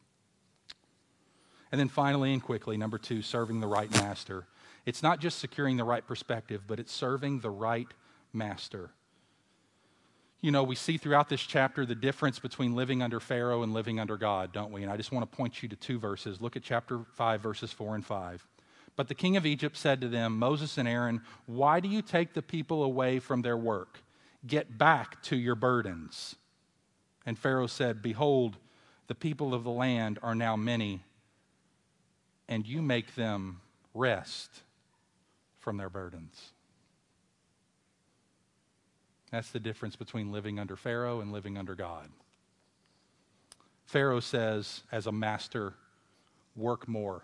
And 1.70 1.80
then 1.82 1.90
finally 1.90 2.32
and 2.32 2.42
quickly, 2.42 2.78
number 2.78 2.98
two, 2.98 3.22
serving 3.22 3.60
the 3.60 3.68
right 3.68 3.92
master. 3.92 4.46
It's 4.86 5.04
not 5.04 5.20
just 5.20 5.40
securing 5.40 5.76
the 5.76 5.84
right 5.84 6.08
perspective, 6.08 6.62
but 6.66 6.80
it's 6.80 6.94
serving 6.94 7.42
the 7.42 7.50
right 7.50 7.90
master. 8.32 8.92
You 10.42 10.52
know, 10.52 10.64
we 10.64 10.76
see 10.76 10.98
throughout 10.98 11.30
this 11.30 11.42
chapter 11.42 11.86
the 11.86 11.94
difference 11.94 12.40
between 12.40 12.76
living 12.76 13.04
under 13.04 13.20
Pharaoh 13.20 13.62
and 13.62 13.74
living 13.74 14.00
under 14.00 14.18
God, 14.18 14.52
don't 14.52 14.72
we? 14.72 14.82
And 14.82 14.92
I 14.92 14.98
just 14.98 15.12
want 15.12 15.30
to 15.30 15.38
point 15.38 15.62
you 15.62 15.70
to 15.70 15.76
two 15.76 16.00
verses. 16.00 16.42
Look 16.42 16.56
at 16.56 16.64
chapter 16.64 17.02
5, 17.14 17.42
verses 17.42 17.72
4 17.72 17.96
and 17.96 18.06
5. 18.06 18.48
But 18.96 19.08
the 19.08 19.16
king 19.16 19.38
of 19.38 19.46
Egypt 19.46 19.78
said 19.78 20.02
to 20.02 20.08
them, 20.08 20.38
Moses 20.38 20.80
and 20.80 20.88
Aaron, 20.88 21.22
why 21.46 21.80
do 21.80 21.88
you 21.88 22.02
take 22.02 22.34
the 22.34 22.42
people 22.42 22.84
away 22.84 23.20
from 23.20 23.44
their 23.44 23.56
work? 23.56 24.00
Get 24.46 24.80
back 24.80 25.22
to 25.24 25.36
your 25.36 25.56
burdens. 25.56 26.36
And 27.26 27.38
Pharaoh 27.38 27.68
said, 27.68 28.02
Behold, 28.02 28.58
the 29.08 29.16
people 29.16 29.54
of 29.54 29.64
the 29.64 29.72
land 29.72 30.18
are 30.24 30.36
now 30.36 30.56
many, 30.56 31.04
and 32.48 32.66
you 32.66 32.82
make 32.82 33.14
them 33.14 33.62
rest 33.94 34.62
from 35.60 35.78
their 35.78 35.90
burdens. 35.90 36.54
That's 39.32 39.52
the 39.52 39.60
difference 39.60 39.96
between 39.96 40.32
living 40.32 40.60
under 40.60 40.76
Pharaoh 40.76 41.22
and 41.22 41.32
living 41.32 41.58
under 41.58 41.76
God. 41.76 42.10
Pharaoh 43.86 44.20
says, 44.20 44.84
as 44.92 45.08
a 45.08 45.12
master, 45.12 45.74
work 46.56 46.88
more 46.88 47.24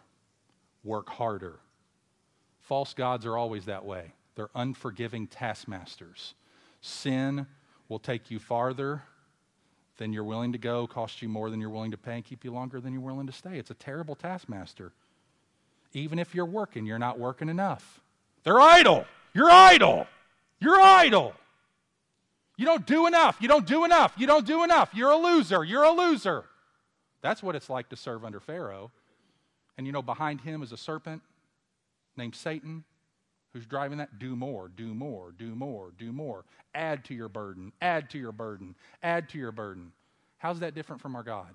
work 0.88 1.10
harder. 1.10 1.60
False 2.62 2.94
gods 2.94 3.26
are 3.26 3.38
always 3.38 3.66
that 3.66 3.86
way. 3.86 4.14
They're 4.36 4.50
unforgiving 4.56 5.28
taskmasters. 5.28 6.34
Sin 6.82 7.46
will 7.90 8.00
take 8.00 8.32
you 8.32 8.40
farther 8.40 9.04
than 9.98 10.14
you're 10.14 10.24
willing 10.24 10.52
to 10.54 10.58
go, 10.58 10.88
cost 10.88 11.22
you 11.22 11.30
more 11.30 11.50
than 11.50 11.60
you're 11.60 11.70
willing 11.70 11.92
to 11.92 11.98
pay, 11.98 12.16
and 12.16 12.26
keep 12.26 12.44
you 12.44 12.52
longer 12.52 12.80
than 12.80 12.94
you're 12.94 13.02
willing 13.02 13.28
to 13.28 13.34
stay. 13.34 13.58
It's 13.58 13.72
a 13.72 13.76
terrible 13.76 14.16
taskmaster. 14.16 14.92
Even 15.94 16.20
if 16.20 16.36
you're 16.36 16.46
working, 16.46 16.86
you're 16.86 17.00
not 17.00 17.20
working 17.20 17.50
enough. 17.50 18.00
They're 18.44 18.60
idle. 18.60 19.06
You're 19.34 19.50
idle. 19.50 20.08
You're 20.60 20.80
idle. 20.80 21.34
You 22.58 22.66
don't 22.66 22.86
do 22.86 23.06
enough. 23.06 23.38
You 23.40 23.48
don't 23.48 23.66
do 23.66 23.86
enough. 23.86 24.14
You 24.18 24.28
don't 24.28 24.46
do 24.46 24.64
enough. 24.64 24.90
You're 24.94 25.12
a 25.12 25.18
loser. 25.18 25.64
You're 25.64 25.84
a 25.84 25.92
loser. 25.92 26.44
That's 27.22 27.42
what 27.44 27.56
it's 27.56 27.70
like 27.70 27.90
to 27.90 27.96
serve 27.96 28.26
under 28.26 28.40
Pharaoh. 28.40 28.92
And 29.78 29.86
you 29.86 29.94
know, 29.94 30.02
behind 30.02 30.42
him 30.42 30.64
is 30.64 30.72
a 30.72 30.78
serpent 30.78 31.22
named 32.16 32.36
Satan 32.36 32.84
who's 33.54 33.66
driving 33.66 34.00
that. 34.00 34.18
Do 34.18 34.36
more, 34.36 34.70
do 34.70 34.94
more, 34.94 35.32
do 35.32 35.56
more, 35.56 35.92
do 35.98 36.12
more. 36.12 36.46
Add 36.74 37.06
to 37.06 37.14
your 37.14 37.30
burden, 37.30 37.72
add 37.82 38.10
to 38.12 38.18
your 38.18 38.32
burden, 38.32 38.76
add 39.04 39.30
to 39.30 39.38
your 39.38 39.52
burden. 39.52 39.92
How's 40.40 40.60
that 40.60 40.76
different 40.76 41.02
from 41.02 41.16
our 41.16 41.24
God? 41.24 41.50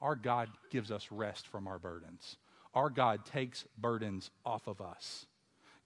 Our 0.00 0.14
God 0.14 0.48
gives 0.70 0.90
us 0.90 1.10
rest 1.10 1.48
from 1.48 1.66
our 1.66 1.78
burdens. 1.78 2.36
Our 2.74 2.90
God 2.90 3.24
takes 3.24 3.64
burdens 3.78 4.30
off 4.44 4.66
of 4.66 4.80
us. 4.80 5.26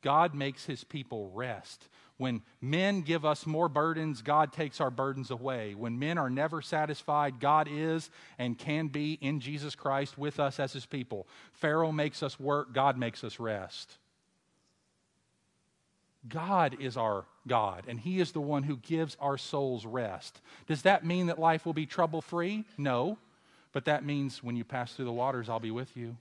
God 0.02 0.34
makes 0.34 0.64
his 0.64 0.84
people 0.84 1.30
rest. 1.34 1.88
When 2.16 2.42
men 2.60 3.00
give 3.00 3.24
us 3.24 3.46
more 3.46 3.68
burdens, 3.68 4.20
God 4.20 4.52
takes 4.52 4.80
our 4.80 4.90
burdens 4.90 5.30
away. 5.30 5.74
When 5.74 5.98
men 5.98 6.18
are 6.18 6.28
never 6.28 6.60
satisfied, 6.60 7.40
God 7.40 7.66
is 7.70 8.10
and 8.38 8.58
can 8.58 8.88
be 8.88 9.14
in 9.22 9.40
Jesus 9.40 9.74
Christ 9.74 10.18
with 10.18 10.38
us 10.38 10.60
as 10.60 10.72
his 10.72 10.84
people. 10.84 11.26
Pharaoh 11.52 11.92
makes 11.92 12.22
us 12.22 12.38
work, 12.38 12.74
God 12.74 12.98
makes 12.98 13.24
us 13.24 13.40
rest. 13.40 13.96
God 16.28 16.76
is 16.78 16.96
our 16.96 17.24
God, 17.46 17.84
and 17.88 17.98
He 17.98 18.20
is 18.20 18.32
the 18.32 18.40
one 18.40 18.62
who 18.62 18.76
gives 18.76 19.16
our 19.20 19.38
souls 19.38 19.86
rest. 19.86 20.40
Does 20.66 20.82
that 20.82 21.04
mean 21.04 21.26
that 21.26 21.38
life 21.38 21.64
will 21.64 21.72
be 21.72 21.86
trouble 21.86 22.20
free? 22.20 22.64
No. 22.76 23.16
But 23.72 23.84
that 23.86 24.04
means 24.04 24.42
when 24.42 24.56
you 24.56 24.64
pass 24.64 24.92
through 24.92 25.04
the 25.04 25.12
waters, 25.12 25.48
I'll 25.48 25.60
be 25.60 25.70
with 25.70 25.96
you. 25.96 26.16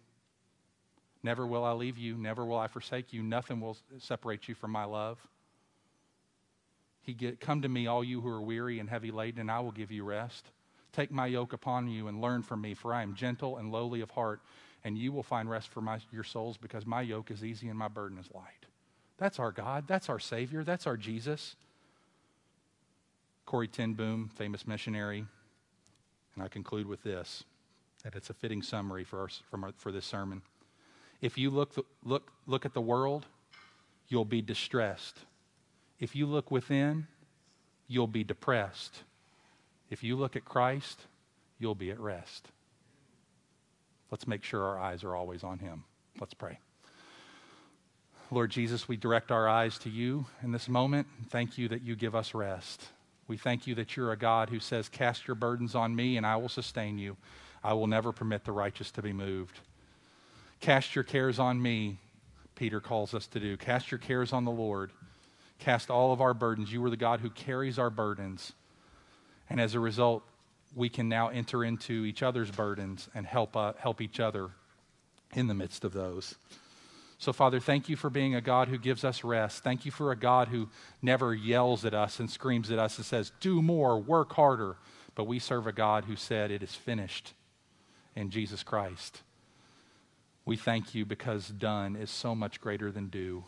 Never 1.21 1.45
will 1.45 1.63
I 1.63 1.73
leave 1.73 1.97
you. 1.97 2.15
Never 2.15 2.45
will 2.45 2.57
I 2.57 2.67
forsake 2.67 3.11
you. 3.11 3.21
Nothing 3.21 3.59
will 3.59 3.77
separate 3.99 4.47
you 4.47 4.55
from 4.55 4.71
my 4.71 4.85
love. 4.85 5.19
He 7.01 7.13
get, 7.13 7.39
Come 7.39 7.61
to 7.61 7.69
me, 7.69 7.87
all 7.87 8.03
you 8.03 8.21
who 8.21 8.29
are 8.29 8.41
weary 8.41 8.79
and 8.79 8.89
heavy 8.89 9.11
laden, 9.11 9.41
and 9.41 9.51
I 9.51 9.59
will 9.59 9.71
give 9.71 9.91
you 9.91 10.03
rest. 10.03 10.45
Take 10.93 11.11
my 11.11 11.27
yoke 11.27 11.53
upon 11.53 11.87
you 11.87 12.07
and 12.07 12.21
learn 12.21 12.41
from 12.41 12.61
me, 12.61 12.73
for 12.73 12.93
I 12.93 13.03
am 13.03 13.15
gentle 13.15 13.57
and 13.57 13.71
lowly 13.71 14.01
of 14.01 14.11
heart, 14.11 14.41
and 14.83 14.97
you 14.97 15.11
will 15.11 15.23
find 15.23 15.49
rest 15.49 15.69
for 15.69 15.81
my, 15.81 15.99
your 16.11 16.23
souls, 16.23 16.57
because 16.57 16.85
my 16.85 17.01
yoke 17.01 17.31
is 17.31 17.43
easy 17.43 17.67
and 17.67 17.77
my 17.77 17.87
burden 17.87 18.17
is 18.17 18.29
light. 18.33 18.65
That's 19.17 19.39
our 19.39 19.51
God. 19.51 19.85
That's 19.87 20.09
our 20.09 20.19
Savior. 20.19 20.63
That's 20.63 20.87
our 20.87 20.97
Jesus. 20.97 21.55
Corrie 23.45 23.67
ten 23.67 23.93
Boom, 23.93 24.29
famous 24.35 24.67
missionary, 24.67 25.25
and 26.35 26.43
I 26.43 26.47
conclude 26.47 26.87
with 26.87 27.03
this 27.03 27.43
that 28.03 28.15
it's 28.15 28.29
a 28.29 28.33
fitting 28.33 28.61
summary 28.61 29.03
for, 29.03 29.19
our, 29.21 29.29
our, 29.51 29.73
for 29.75 29.91
this 29.91 30.05
sermon. 30.05 30.41
If 31.21 31.37
you 31.37 31.49
look, 31.49 31.73
look, 32.03 32.31
look 32.47 32.65
at 32.65 32.73
the 32.73 32.81
world, 32.81 33.25
you'll 34.07 34.25
be 34.25 34.41
distressed. 34.41 35.19
If 35.99 36.15
you 36.15 36.25
look 36.25 36.49
within, 36.49 37.07
you'll 37.87 38.07
be 38.07 38.23
depressed. 38.23 39.03
If 39.89 40.03
you 40.03 40.15
look 40.15 40.35
at 40.35 40.45
Christ, 40.45 41.01
you'll 41.57 41.75
be 41.75 41.91
at 41.91 41.99
rest. 41.99 42.47
Let's 44.11 44.27
make 44.27 44.43
sure 44.43 44.63
our 44.63 44.79
eyes 44.79 45.03
are 45.03 45.15
always 45.15 45.43
on 45.43 45.59
Him. 45.59 45.83
Let's 46.19 46.33
pray. 46.33 46.59
Lord 48.31 48.51
Jesus, 48.51 48.87
we 48.87 48.95
direct 48.95 49.31
our 49.31 49.47
eyes 49.47 49.77
to 49.79 49.89
you 49.89 50.25
in 50.43 50.51
this 50.51 50.69
moment. 50.69 51.07
Thank 51.29 51.57
you 51.57 51.67
that 51.69 51.81
you 51.81 51.95
give 51.95 52.15
us 52.15 52.33
rest. 52.33 52.87
We 53.27 53.37
thank 53.37 53.67
you 53.67 53.75
that 53.75 53.95
you're 53.95 54.11
a 54.11 54.17
God 54.17 54.49
who 54.49 54.59
says, 54.59 54.87
Cast 54.87 55.27
your 55.27 55.35
burdens 55.35 55.75
on 55.75 55.95
me, 55.95 56.17
and 56.17 56.25
I 56.25 56.35
will 56.35 56.49
sustain 56.49 56.97
you. 56.97 57.17
I 57.63 57.73
will 57.73 57.87
never 57.87 58.11
permit 58.11 58.45
the 58.45 58.51
righteous 58.51 58.91
to 58.91 59.01
be 59.01 59.13
moved. 59.13 59.59
Cast 60.59 60.95
your 60.95 61.03
cares 61.03 61.39
on 61.39 61.61
me, 61.61 61.99
Peter 62.55 62.81
calls 62.81 63.13
us 63.13 63.27
to 63.27 63.39
do. 63.39 63.55
Cast 63.55 63.91
your 63.91 63.97
cares 63.97 64.33
on 64.33 64.43
the 64.43 64.51
Lord. 64.51 64.91
Cast 65.59 65.89
all 65.89 66.11
of 66.11 66.21
our 66.21 66.33
burdens. 66.33 66.71
You 66.71 66.83
are 66.85 66.89
the 66.89 66.97
God 66.97 67.21
who 67.21 67.29
carries 67.29 67.79
our 67.79 67.89
burdens. 67.89 68.53
And 69.49 69.61
as 69.61 69.75
a 69.75 69.79
result, 69.79 70.23
we 70.75 70.89
can 70.89 71.09
now 71.09 71.29
enter 71.29 71.63
into 71.63 72.05
each 72.05 72.21
other's 72.21 72.51
burdens 72.51 73.09
and 73.15 73.25
help, 73.25 73.55
uh, 73.55 73.73
help 73.77 74.01
each 74.01 74.19
other 74.19 74.49
in 75.33 75.47
the 75.47 75.53
midst 75.53 75.83
of 75.83 75.93
those. 75.93 76.35
So, 77.17 77.33
Father, 77.33 77.59
thank 77.59 77.89
you 77.89 77.95
for 77.95 78.09
being 78.09 78.35
a 78.35 78.41
God 78.41 78.69
who 78.69 78.77
gives 78.77 79.03
us 79.03 79.23
rest. 79.23 79.63
Thank 79.63 79.85
you 79.85 79.91
for 79.91 80.11
a 80.11 80.15
God 80.15 80.47
who 80.47 80.69
never 81.01 81.33
yells 81.33 81.83
at 81.83 81.93
us 81.93 82.19
and 82.19 82.29
screams 82.29 82.71
at 82.71 82.79
us 82.79 82.97
and 82.97 83.05
says, 83.05 83.31
Do 83.41 83.61
more, 83.61 83.99
work 83.99 84.33
harder. 84.33 84.77
But 85.15 85.25
we 85.25 85.39
serve 85.39 85.67
a 85.67 85.73
God 85.73 86.05
who 86.05 86.15
said, 86.15 86.49
It 86.49 86.63
is 86.63 86.75
finished 86.75 87.33
in 88.15 88.29
Jesus 88.29 88.63
Christ. 88.63 89.21
We 90.49 90.57
thank 90.57 90.95
you 90.95 91.05
because 91.05 91.47
done 91.47 91.95
is 91.95 92.09
so 92.09 92.33
much 92.33 92.59
greater 92.59 92.91
than 92.91 93.09
do. 93.09 93.43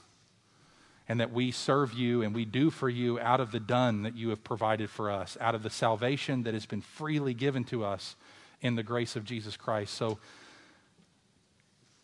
And 1.09 1.19
that 1.19 1.33
we 1.33 1.49
serve 1.49 1.93
you 1.93 2.21
and 2.21 2.35
we 2.35 2.45
do 2.45 2.69
for 2.69 2.89
you 2.89 3.19
out 3.19 3.39
of 3.39 3.51
the 3.51 3.59
done 3.59 4.03
that 4.03 4.15
you 4.15 4.29
have 4.29 4.43
provided 4.43 4.87
for 4.87 5.09
us, 5.09 5.35
out 5.41 5.55
of 5.55 5.63
the 5.63 5.71
salvation 5.71 6.43
that 6.43 6.53
has 6.53 6.67
been 6.67 6.81
freely 6.81 7.33
given 7.33 7.63
to 7.65 7.83
us 7.83 8.15
in 8.61 8.75
the 8.75 8.83
grace 8.83 9.15
of 9.15 9.25
Jesus 9.25 9.57
Christ. 9.57 9.95
So, 9.95 10.19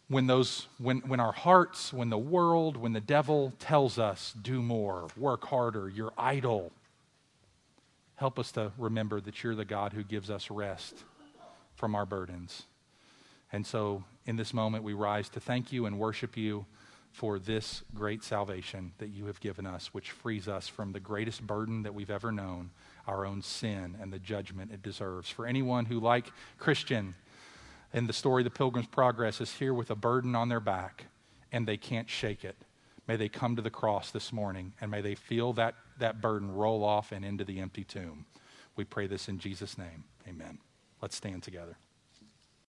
when 0.08 0.26
those 0.26 0.68
when, 0.80 1.02
when 1.02 1.20
our 1.20 1.32
hearts 1.32 1.94
when 1.94 2.10
the 2.10 2.18
world 2.18 2.76
when 2.76 2.94
the 2.94 3.00
devil 3.00 3.54
tells 3.60 4.00
us 4.00 4.34
do 4.42 4.64
more 4.64 5.08
work 5.18 5.46
harder 5.46 5.90
you're 5.90 6.14
idle 6.18 6.72
help 8.16 8.40
us 8.40 8.54
to 8.54 8.72
remember 8.78 9.20
that 9.20 9.44
you're 9.44 9.54
the 9.54 9.66
god 9.66 9.92
who 9.92 10.04
gives 10.04 10.30
us 10.32 10.50
rest 10.50 11.04
from 11.76 11.94
our 11.94 12.06
burdens 12.06 12.64
And 13.52 13.66
so, 13.66 14.04
in 14.28 14.36
this 14.36 14.54
moment, 14.54 14.84
we 14.84 14.94
rise 14.94 15.30
to 15.30 15.40
thank 15.40 15.72
you 15.72 15.86
and 15.86 15.98
worship 15.98 16.38
you 16.38 16.66
for 17.12 17.40
this 17.40 17.82
great 17.96 18.24
salvation 18.24 18.92
that 19.00 19.08
you 19.08 19.26
have 19.26 19.40
given 19.40 19.66
us, 19.66 19.94
which 19.94 20.12
frees 20.12 20.48
us 20.48 20.68
from 20.68 20.92
the 20.92 21.00
greatest 21.00 21.48
burden 21.48 21.82
that 21.84 21.96
we've 21.96 22.12
ever 22.12 22.32
known 22.32 22.70
our 23.08 23.26
own 23.26 23.42
sin 23.42 23.98
and 24.00 24.12
the 24.12 24.20
judgment 24.20 24.72
it 24.72 24.84
deserves. 24.84 25.30
For 25.30 25.48
anyone 25.48 25.86
who, 25.86 26.00
like 26.00 26.32
Christian 26.60 27.16
in 27.94 28.06
the 28.06 28.14
story 28.14 28.42
of 28.42 28.44
The 28.44 28.58
Pilgrim's 28.58 28.88
Progress, 28.88 29.40
is 29.40 29.54
here 29.54 29.74
with 29.74 29.90
a 29.90 29.96
burden 29.96 30.36
on 30.36 30.50
their 30.50 30.60
back 30.60 31.06
and 31.52 31.66
they 31.66 31.78
can't 31.78 32.10
shake 32.10 32.44
it, 32.44 32.58
may 33.08 33.16
they 33.16 33.30
come 33.30 33.56
to 33.56 33.62
the 33.62 33.70
cross 33.70 34.12
this 34.12 34.34
morning 34.34 34.74
and 34.82 34.92
may 34.92 35.02
they 35.02 35.16
feel 35.16 35.54
that, 35.54 35.74
that 35.98 36.22
burden 36.22 36.54
roll 36.54 36.84
off 36.84 37.14
and 37.14 37.24
into 37.24 37.46
the 37.46 37.62
empty 37.62 37.86
tomb. 37.86 38.26
We 38.76 38.84
pray 38.84 39.08
this 39.08 39.30
in 39.30 39.40
Jesus' 39.40 39.78
name. 39.78 40.04
Amen. 40.28 40.60
Let's 41.02 41.16
stand 41.16 41.44
together. 41.44 41.78